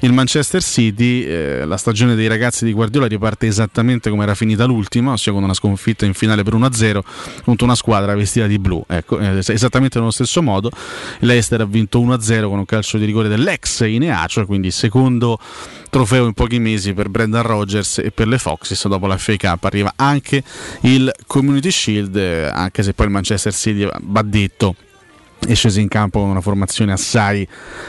[0.00, 1.24] il Manchester City.
[1.24, 5.42] Eh, la stagione dei ragazzi di Guardiola riparte esattamente come era finita l'ultima, ossia con
[5.42, 7.00] una sconfitta in finale per 1-0
[7.44, 8.84] contro una squadra vestita di blu.
[8.86, 10.70] Ecco, eh, esattamente nello stesso modo.
[11.20, 15.38] L'Ester ha vinto 1-0 con un calcio di rigore dell'ex Ineacio, quindi secondo
[15.90, 18.86] trofeo in pochi mesi per Brendan Rogers e per le Foxes.
[18.88, 20.42] Dopo la FA Cup arriva anche
[20.82, 24.74] il Community Shield, eh, anche se poi il Manchester City va detto
[25.46, 27.46] è sceso in campo con una formazione assai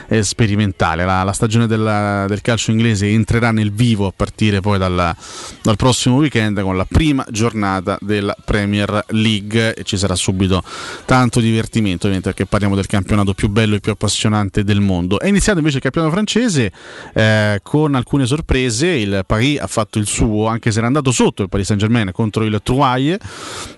[0.07, 1.05] eh, sperimentale.
[1.05, 5.15] La, la stagione della, del calcio inglese entrerà nel vivo a partire poi dal,
[5.61, 10.63] dal, prossimo weekend con la prima giornata della Premier League e ci sarà subito
[11.05, 15.19] tanto divertimento ovviamente perché parliamo del campionato più bello e più appassionante del mondo.
[15.19, 16.71] È iniziato invece il campionato francese
[17.13, 21.43] eh, con alcune sorprese, il Paris ha fatto il suo anche se era andato sotto
[21.43, 23.17] il Paris Saint Germain contro il Troyes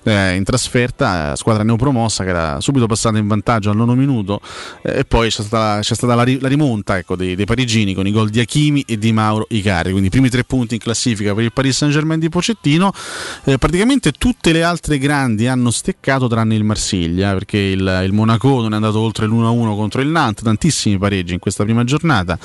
[0.03, 4.39] eh, in trasferta, squadra neopromossa che era subito passata in vantaggio vantaggio al nono minuto
[4.81, 8.07] eh, e poi c'è stata, c'è stata la, la, rimonta ecco, dei, dei, parigini con
[8.07, 11.33] i gol di Achimi e di Mauro Icari, quindi i primi tre punti in classifica
[11.33, 12.91] per il Paris Saint Germain di Pocettino.
[13.43, 18.61] Eh, praticamente tutte le altre grandi hanno steccato tranne il Marsiglia perché il, il Monaco
[18.61, 22.37] non è andato oltre l'1-1 contro il Nantes, tantissimi pareggi in questa prima giornata.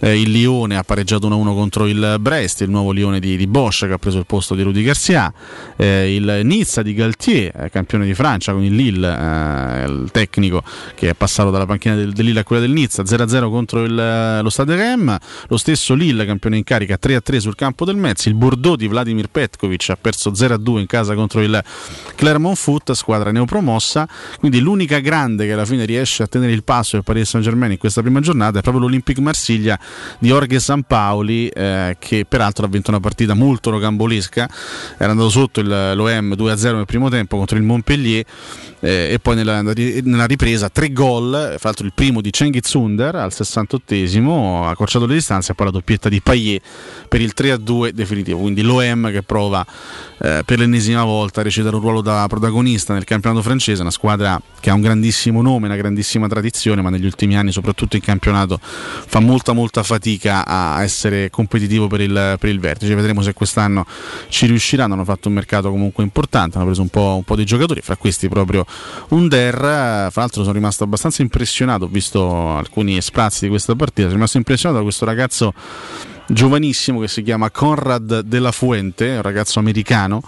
[0.00, 3.86] Eh, il Lione ha pareggiato 1-1 contro il Brest, il nuovo Lione di, di Bosch
[3.86, 5.32] che ha preso il posto di Rudy Garcia.
[5.76, 9.08] Eh, il Nizza di Galtier, eh, campione di Francia con il Lille,
[9.86, 10.62] il tecnico Tecnico
[10.94, 13.98] che è passato dalla panchina del, del Lille a quella del Nizza 0-0 contro il,
[13.98, 15.16] eh, lo Stade Rem.
[15.48, 18.26] Lo stesso Lille campione in carica 3-3 sul campo del Metz.
[18.26, 21.62] Il Bordeaux di Vladimir Petkovic ha perso 0-2 in casa contro il
[22.14, 24.08] Clermont Foot squadra neopromossa.
[24.38, 27.72] Quindi l'unica grande che alla fine riesce a tenere il passo del Paris Saint Germain
[27.72, 29.78] in questa prima giornata è proprio l'Olympique Marsiglia
[30.18, 34.48] di Jorge Sampaoli eh, che peraltro ha vinto una partita molto rocambolesca.
[34.96, 38.24] Era andato sotto il, l'OM 2-0 nel primo tempo contro il Montpellier
[38.80, 43.14] eh, e poi nella, nella ripresa tre gol, fra l'altro il primo di Cengiz Under
[43.16, 46.62] al 68esimo, ha accorciato le distanze e poi la doppietta di Payet
[47.08, 49.64] per il 3-2 definitivo, quindi l'OM che prova
[50.20, 54.40] eh, per l'ennesima volta a recitare un ruolo da protagonista nel campionato francese, una squadra
[54.60, 58.58] che ha un grandissimo nome, una grandissima tradizione, ma negli ultimi anni soprattutto in campionato
[58.60, 63.86] fa molta molta fatica a essere competitivo per il, per il vertice, vedremo se quest'anno
[64.28, 67.44] ci riusciranno, hanno fatto un mercato comunque importante, hanno preso un po', un po di
[67.44, 68.66] giocatori, fra questi proprio
[69.08, 74.02] Under, fra l'altro l'altro sono rimasto abbastanza impressionato, ho visto alcuni sprazzi di questa partita,
[74.02, 75.54] sono rimasto impressionato da questo ragazzo
[76.26, 80.22] giovanissimo che si chiama Conrad della Fuente, un ragazzo americano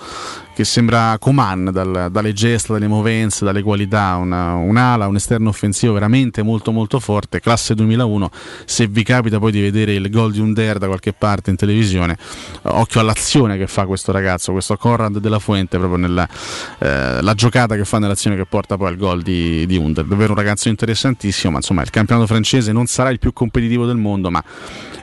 [0.55, 5.93] che sembra Coman dal, dalle gesta, dalle movenze, dalle qualità, una, un'ala, un esterno offensivo
[5.93, 8.31] veramente molto molto forte, classe 2001,
[8.64, 12.16] se vi capita poi di vedere il gol di Under da qualche parte in televisione,
[12.62, 16.28] occhio all'azione che fa questo ragazzo, questo Conrad della Fuente, proprio nella
[16.78, 20.39] eh, giocata che fa nell'azione che porta poi al gol di, di Under, davvero un
[20.39, 24.43] ragazzo interessantissimo, ma insomma il campionato francese non sarà il più competitivo del mondo, ma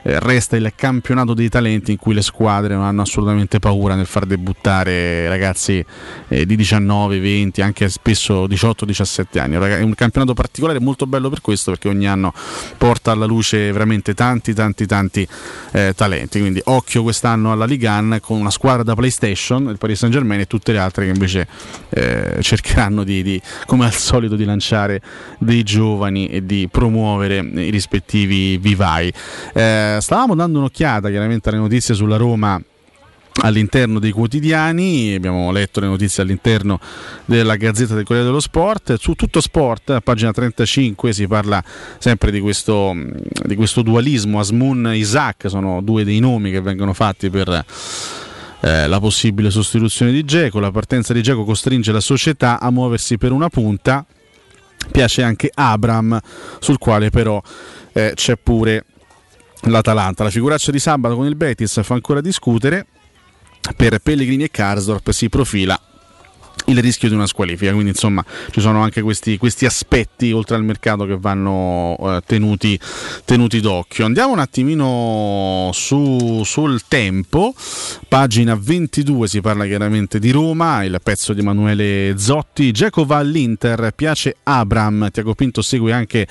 [0.02, 4.06] eh, resta il campionato dei talenti in cui le squadre non hanno assolutamente paura nel
[4.06, 5.84] far debuttare ragazzi ragazzi
[6.28, 9.54] eh, di 19, 20, anche spesso 18-17 anni.
[9.56, 12.32] È un campionato particolare molto bello per questo perché ogni anno
[12.76, 15.26] porta alla luce veramente tanti tanti tanti
[15.72, 16.40] eh, talenti.
[16.40, 20.46] Quindi occhio quest'anno alla Ligan con una squadra da PlayStation, il Paris Saint Germain e
[20.46, 21.46] tutte le altre che invece
[21.90, 25.00] eh, cercheranno di, di, come al solito di lanciare
[25.38, 29.12] dei giovani e di promuovere i rispettivi vivai.
[29.54, 32.60] Eh, stavamo dando un'occhiata chiaramente alle notizie sulla Roma
[33.40, 36.80] all'interno dei quotidiani, abbiamo letto le notizie all'interno
[37.24, 41.62] della Gazzetta del Corriere dello Sport, su tutto sport, a pagina 35 si parla
[41.98, 42.94] sempre di questo,
[43.44, 47.64] di questo dualismo, Asmun Isaac sono due dei nomi che vengono fatti per
[48.60, 53.18] eh, la possibile sostituzione di Geco, la partenza di Geco costringe la società a muoversi
[53.18, 54.04] per una punta,
[54.90, 56.18] piace anche Abram
[56.58, 57.40] sul quale però
[57.92, 58.84] eh, c'è pure
[59.62, 60.24] l'Atalanta.
[60.24, 62.86] La figuraccia di sabato con il Betis fa ancora discutere
[63.76, 65.80] per Pellegrini e Karsdorp si profila
[66.68, 67.72] il rischio di una squalifica.
[67.72, 72.78] Quindi, insomma, ci sono anche questi, questi aspetti oltre al mercato che vanno eh, tenuti,
[73.24, 74.04] tenuti, d'occhio.
[74.04, 77.54] Andiamo un attimino su, sul tempo.
[78.06, 82.70] Pagina 22 si parla chiaramente di Roma, il pezzo di Emanuele Zotti.
[82.70, 85.10] Geco va all'Inter, piace Abram.
[85.10, 86.26] Tiago Pinto segue anche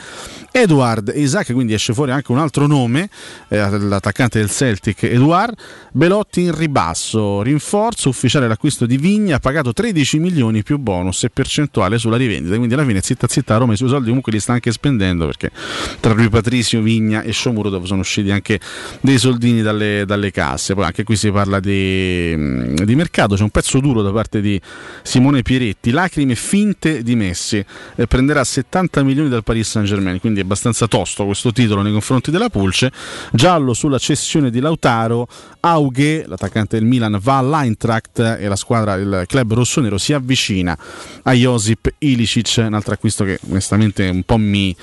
[0.51, 3.09] Edward Isaac, quindi esce fuori anche un altro nome,
[3.49, 5.55] eh, l'attaccante del Celtic, Edward.
[5.91, 11.30] Belotti in ribasso, rinforzo ufficiale l'acquisto di Vigna, pagato 13 milioni milioni più bonus e
[11.30, 12.56] percentuale sulla rivendita.
[12.56, 15.52] Quindi alla fine zitta zitta Roma i suoi soldi comunque li sta anche spendendo perché
[15.99, 18.60] tra Rui Patrizio, Vigna e Sciomuro sono usciti anche
[19.02, 20.74] dei soldini dalle, dalle casse.
[20.74, 24.60] Poi anche qui si parla di, di, mercato, c'è un pezzo duro da parte di
[25.02, 27.64] Simone Pieretti, lacrime finte di Messi,
[27.95, 31.91] eh, prenderà 70 milioni dal Paris Saint Germain, quindi è abbastanza tosto questo titolo nei
[31.91, 32.91] confronti della Pulce.
[33.32, 35.28] Giallo sulla cessione di Lautaro,
[35.62, 40.77] Aughe, l'attaccante del Milan, va all'Eintracht e la squadra, il club rossonero si avvicina
[41.23, 44.76] a Josip Ilicic, un altro acquisto che onestamente un po' mi,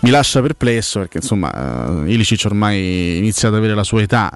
[0.00, 4.30] mi lascia perplesso perché insomma uh, Ilicic ormai inizia ad avere la sua età,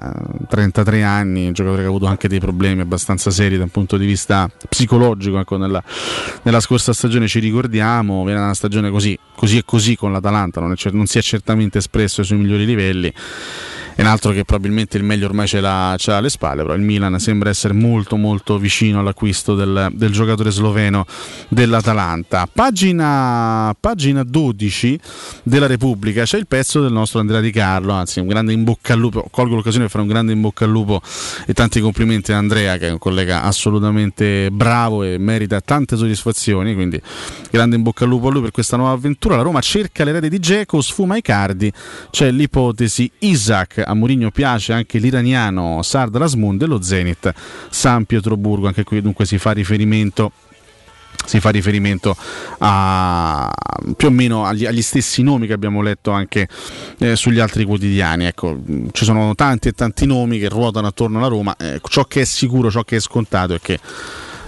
[0.47, 3.97] 33 anni, un giocatore che ha avuto anche dei problemi abbastanza seri da un punto
[3.97, 5.83] di vista psicologico, ecco, nella,
[6.43, 10.71] nella, scorsa stagione ci ricordiamo, viene una stagione così, così e così con l'Atalanta, non,
[10.73, 13.13] è, non si è certamente espresso ai suoi migliori livelli
[13.95, 16.73] è un altro che probabilmente il meglio ormai ce l'ha, ce l'ha, alle spalle, però
[16.73, 21.05] il Milan sembra essere molto molto vicino all'acquisto del, del giocatore sloveno
[21.47, 22.45] dell'Atalanta.
[22.51, 24.99] Pagina, pagina 12
[25.43, 28.91] della Repubblica c'è il pezzo del nostro Andrea Di Carlo, anzi un grande in bocca
[28.91, 31.01] al lupo, colgo l'occasione per fare un grande in bocca al lupo
[31.45, 36.73] e tanti complimenti a Andrea che è un collega assolutamente bravo e merita tante soddisfazioni,
[36.73, 37.01] quindi
[37.49, 39.37] grande in bocca al lupo a lui per questa nuova avventura.
[39.37, 41.71] La Roma cerca l'erede di Geco, sfuma i cardi,
[42.09, 47.33] c'è l'ipotesi Isaac a Mourinho piace anche l'iraniano Sard Rasmun dello Zenit
[47.69, 50.31] San Pietroburgo, anche qui dunque si fa riferimento
[51.25, 52.15] si fa riferimento
[52.59, 53.51] a,
[53.95, 56.47] più o meno agli, agli, stessi nomi che abbiamo letto anche
[56.99, 58.25] eh, sugli altri quotidiani.
[58.25, 58.59] Ecco,
[58.91, 61.55] ci sono tanti e tanti nomi che ruotano attorno alla Roma.
[61.57, 63.79] Eh, ciò che è sicuro, ciò che è scontato è che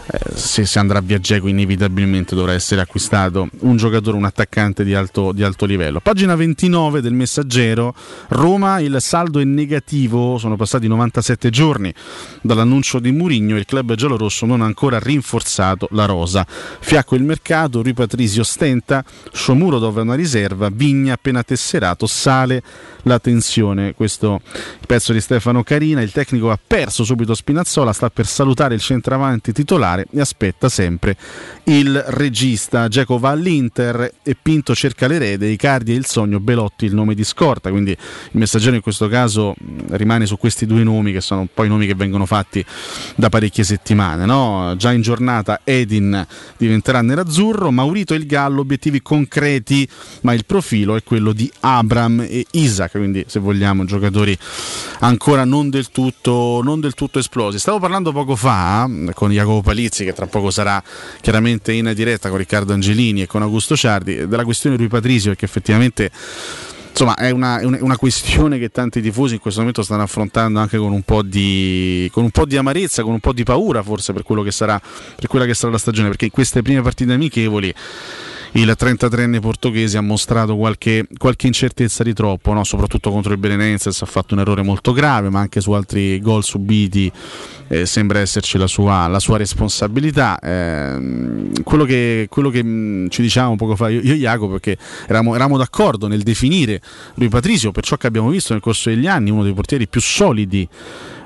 [0.09, 4.93] eh, se, se, andrà via Geco inevitabilmente dovrà essere acquistato un giocatore, un attaccante di
[4.93, 5.99] alto, di alto, livello.
[5.99, 7.93] Pagina 29 del messaggero,
[8.29, 11.93] Roma il saldo è negativo, sono passati 97 giorni
[12.41, 16.45] dall'annuncio di Murigno, il club giallorosso non ha ancora rinforzato la rosa.
[16.47, 19.03] Fiacco il mercato, Rui Patrizio stenta,
[19.33, 22.63] Sciomuro dove è una riserva, Vigna appena tesserato, sale
[23.03, 23.93] la tensione.
[23.93, 24.39] Questo
[24.85, 29.51] pezzo di Stefano Carina, il tecnico ha perso subito Spinazzola, sta per salutare il centravanti
[29.51, 31.15] titolare e aspetta sempre
[31.63, 32.87] il regista.
[32.87, 37.23] Geco va all'Inter e Pinto cerca l'erede, Icardi e il sogno, Belotti il nome di
[37.23, 37.97] scorta, quindi il
[38.31, 39.55] messaggero in questo caso
[39.91, 42.63] rimane su questi due nomi che sono poi nomi che vengono fatti
[43.15, 44.25] da parecchie settimane.
[44.25, 44.75] No?
[44.77, 46.25] Già in giornata Edin
[46.57, 49.87] diventerà nerazzurro, Maurito e il Gallo, obiettivi concreti,
[50.21, 54.37] ma il profilo è quello di Abram e Isaac quindi se vogliamo giocatori
[54.99, 57.59] ancora non del tutto, non del tutto esplosi.
[57.59, 60.81] Stavo parlando poco fa con Jacopo Palizzi, che tra poco sarà
[61.21, 65.45] chiaramente in diretta con Riccardo Angelini e con Augusto Ciardi, della questione Rui Patrisio, che
[65.45, 66.11] effettivamente
[66.89, 70.91] insomma è una, una, questione che tanti tifosi in questo momento stanno affrontando anche con
[70.91, 74.51] un, di, con un po' di, amarezza, con un po' di paura forse per, che
[74.51, 74.81] sarà,
[75.15, 77.73] per quella che sarà la stagione, perché in queste prime partite amichevoli
[78.57, 82.63] il 33enne portoghese ha mostrato qualche, qualche incertezza di troppo, no?
[82.63, 86.43] soprattutto contro il Belenenses ha fatto un errore molto grave, ma anche su altri gol
[86.43, 87.11] subiti
[87.67, 90.39] eh, sembra esserci la sua, la sua responsabilità.
[90.39, 92.63] Eh, quello, che, quello, che,
[93.09, 96.81] ci diciamo poco fa io, io e Jacopo, perché eravamo, eravamo, d'accordo nel definire
[97.15, 100.01] lui Patrizio, per ciò che abbiamo visto nel corso degli anni, uno dei portieri più
[100.01, 100.67] solidi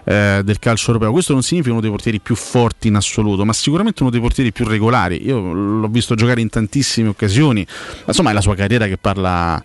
[0.03, 1.11] eh, del calcio europeo.
[1.11, 4.51] Questo non significa uno dei portieri più forti in assoluto, ma sicuramente uno dei portieri
[4.51, 5.25] più regolari.
[5.25, 7.65] Io l'ho visto giocare in tantissime occasioni,
[8.05, 9.63] insomma è la sua carriera che parla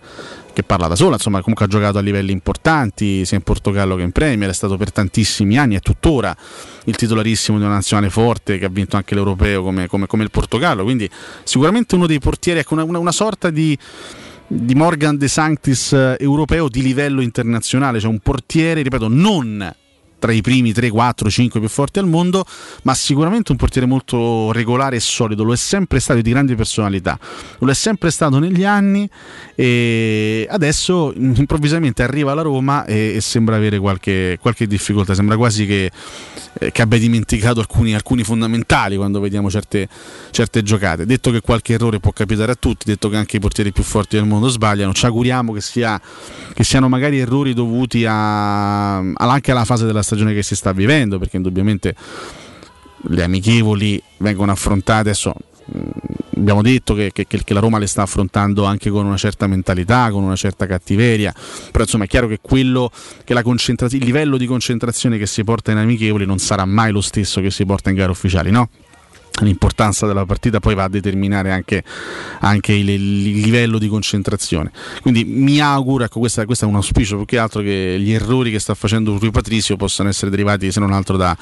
[0.57, 4.01] che parla da sola, insomma comunque ha giocato a livelli importanti sia in Portogallo che
[4.01, 6.35] in Premier, è stato per tantissimi anni, è tuttora
[6.85, 10.31] il titolarissimo di una nazionale forte che ha vinto anche l'Europeo come, come, come il
[10.31, 11.11] Portogallo, quindi
[11.43, 13.77] sicuramente uno dei portieri, ecco una, una, una sorta di
[14.49, 19.75] di Morgan De Sanctis eh, europeo di livello internazionale, cioè un portiere, ripeto, non
[20.27, 22.45] tra i primi 3, 4, 5 più forti al mondo,
[22.83, 27.17] ma sicuramente un portiere molto regolare e solido, lo è sempre stato di grande personalità,
[27.59, 29.09] lo è sempre stato negli anni
[29.55, 35.65] e adesso improvvisamente arriva alla Roma e, e sembra avere qualche, qualche, difficoltà, sembra quasi
[35.65, 35.93] che,
[36.59, 39.89] eh, che abbia dimenticato alcuni, alcuni, fondamentali quando vediamo certe,
[40.33, 41.07] certe giocate.
[41.07, 44.17] Detto che qualche errore può capitare a tutti, detto che anche i portieri più forti
[44.17, 46.01] del mondo sbagliano, ci auguriamo che, sia,
[46.53, 51.19] che siano magari errori dovuti a, anche alla fase della stagione che si sta vivendo,
[51.19, 51.95] perché indubbiamente
[53.09, 55.35] le amichevoli vengono affrontate adesso
[55.77, 55.91] mm,
[56.39, 60.11] abbiamo detto che, che, che, la Roma le sta affrontando anche con una certa mentalità,
[60.11, 61.35] con una certa cattiveria,
[61.71, 62.91] però insomma è chiaro che quello
[63.25, 67.41] che il livello di concentrazione che si porta in amichevoli non sarà mai lo stesso
[67.41, 68.69] che si porta in gare ufficiali, no?
[69.41, 71.85] L'importanza della partita poi va a determinare anche,
[72.41, 74.71] anche il, il, livello di concentrazione.
[75.03, 78.59] Quindi mi auguro, ecco, questo è un auspicio più che altro che gli errori che
[78.59, 81.37] sta facendo Rui Patrizio possano essere derivati se non altro da,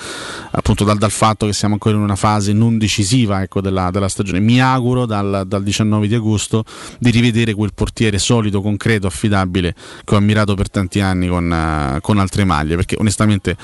[0.51, 4.09] appunto, dal, dal, fatto che siamo ancora in una fase non decisiva ecco, della, della,
[4.09, 4.41] stagione.
[4.41, 6.65] Mi auguro dal, dal, 19 di agosto
[6.99, 12.19] di rivedere quel portiere solido, concreto, affidabile che ho ammirato per tanti anni con, con
[12.19, 13.57] altre maglie, perché onestamente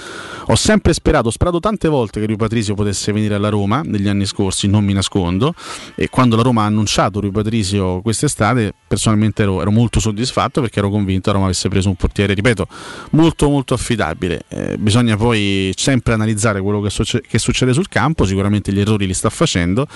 [0.46, 4.08] ho sempre sperato, ho sperato tante volte che Rui Patrizio potesse venire alla Roma negli
[4.08, 5.54] anni anni scorsi, non mi nascondo,
[5.94, 10.78] e quando la Roma ha annunciato Rui Patrizio quest'estate, personalmente ero, ero molto soddisfatto perché
[10.78, 12.66] ero convinto che Roma avesse preso un portiere, ripeto,
[13.10, 14.42] molto molto affidabile.
[14.48, 19.06] Eh, bisogna poi sempre analizzare quello che, succe- che, succede sul campo, sicuramente gli errori
[19.06, 19.86] li sta facendo,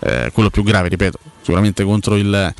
[0.00, 2.54] eh, quello più grave, ripeto, sicuramente contro il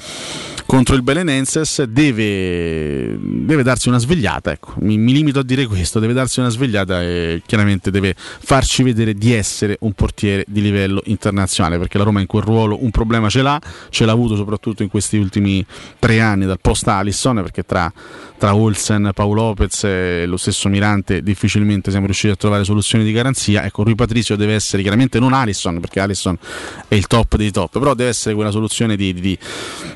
[0.64, 4.52] contro il Belenenses deve, deve darsi una svegliata.
[4.52, 4.74] Ecco.
[4.80, 9.14] Mi, mi, limito a dire questo: deve darsi una svegliata e chiaramente deve farci vedere
[9.14, 11.78] di essere un portiere di livello internazionale.
[11.78, 13.60] Perché la Roma in quel ruolo un problema ce l'ha,
[13.90, 15.64] ce l'ha avuto soprattutto in questi ultimi
[15.98, 17.36] tre anni dal post Alisson.
[17.36, 17.92] Perché tra,
[18.38, 23.12] tra Olsen, Paolo Lopez e lo stesso Mirante difficilmente siamo riusciti a trovare soluzioni di
[23.12, 23.64] garanzia.
[23.64, 26.38] Ecco, Rui Patrizio deve essere chiaramente non Alisson, perché Alisson
[26.88, 29.38] è il top dei top, però deve essere quella soluzione di, di,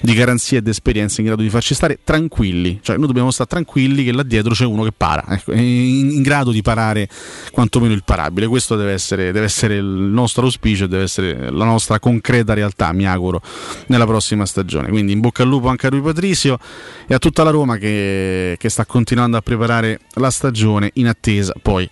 [0.00, 4.04] di garanzia ed esperienza in grado di farci stare tranquilli, cioè noi dobbiamo stare tranquilli
[4.04, 7.08] che là dietro c'è uno che para, ecco, in, in, grado di parare
[7.50, 11.98] quantomeno il parabile, questo deve essere, deve essere il nostro auspicio, deve essere la nostra
[11.98, 13.42] concreta realtà, mi auguro,
[13.86, 14.88] nella prossima stagione.
[14.88, 16.58] Quindi in bocca al lupo anche a lui Patrizio
[17.06, 21.55] e a tutta la Roma che, che sta continuando a preparare la stagione in attesa
[21.61, 21.89] poi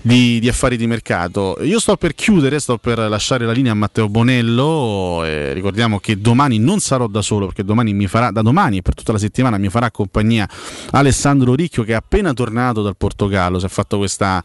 [0.00, 1.58] di, di, affari di mercato.
[1.62, 5.22] Io sto per chiudere, sto per lasciare la linea a Matteo Bonello.
[5.24, 8.82] Eh, ricordiamo che domani non sarò da solo perché domani mi farà, da domani e
[8.82, 10.48] per tutta la settimana mi farà compagnia
[10.90, 13.58] Alessandro Ricchio che è appena tornato dal Portogallo.
[13.58, 14.42] Si è fatto questa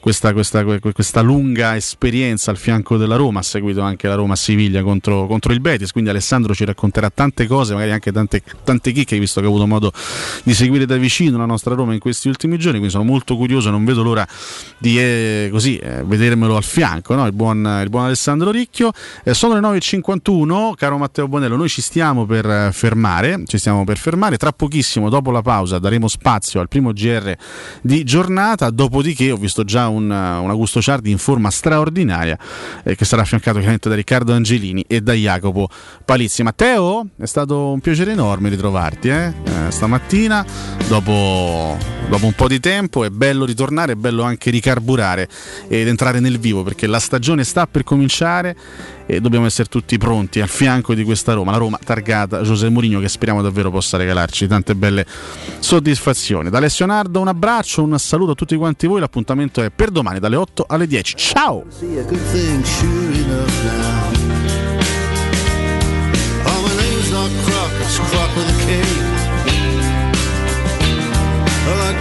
[0.00, 5.26] questa, questa, questa, lunga esperienza al fianco della Roma, ha seguito anche la Roma-Siviglia contro,
[5.26, 9.40] contro, il Betis, quindi Alessandro ci racconterà tante cose, magari anche tante, tante chicche, visto
[9.40, 9.92] che ho avuto modo
[10.42, 13.70] di seguire da vicino la nostra Roma in questi ultimi giorni, quindi sono molto curioso,
[13.70, 14.26] non vedo l'ora
[14.78, 17.26] di eh, così, eh, vedermelo al fianco, no?
[17.26, 18.90] il, buon, il, buon, Alessandro Ricchio.
[19.22, 23.84] Eh, sono le 9.51, caro Matteo Bonello, noi ci stiamo per eh, fermare, ci stiamo
[23.84, 27.36] per fermare, tra pochissimo, dopo la pausa, daremo spazio al primo GR
[27.82, 32.38] di giornata, dopodiché ho visto già un, un Augusto Ciardi in forma straordinaria
[32.82, 35.68] eh, che sarà affiancato chiaramente da Riccardo Angelini e da Jacopo
[36.04, 36.42] Palizzi.
[36.42, 39.59] Matteo, è stato un piacere enorme ritrovarti eh?
[39.70, 40.44] Stamattina,
[40.88, 41.76] dopo,
[42.08, 45.28] dopo, un po' di tempo, è bello ritornare, è bello anche ricarburare
[45.68, 48.56] ed entrare nel vivo perché la stagione sta per cominciare
[49.06, 53.00] e dobbiamo essere tutti pronti al fianco di questa Roma, la Roma targata José Mourinho
[53.00, 55.04] che speriamo davvero possa regalarci tante belle
[55.58, 56.50] soddisfazioni.
[56.50, 60.18] Da Alessio Nardo un abbraccio, un saluto a tutti quanti voi, l'appuntamento è per domani
[60.20, 61.16] dalle 8 alle 10.
[61.16, 61.64] Ciao!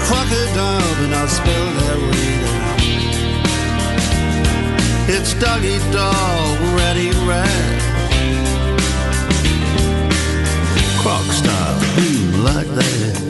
[0.10, 2.82] crocodile, and I'll spill their wing out.
[5.08, 7.80] It's doggy dog, ready rat.
[11.02, 11.80] Croc style,
[12.44, 13.29] like that.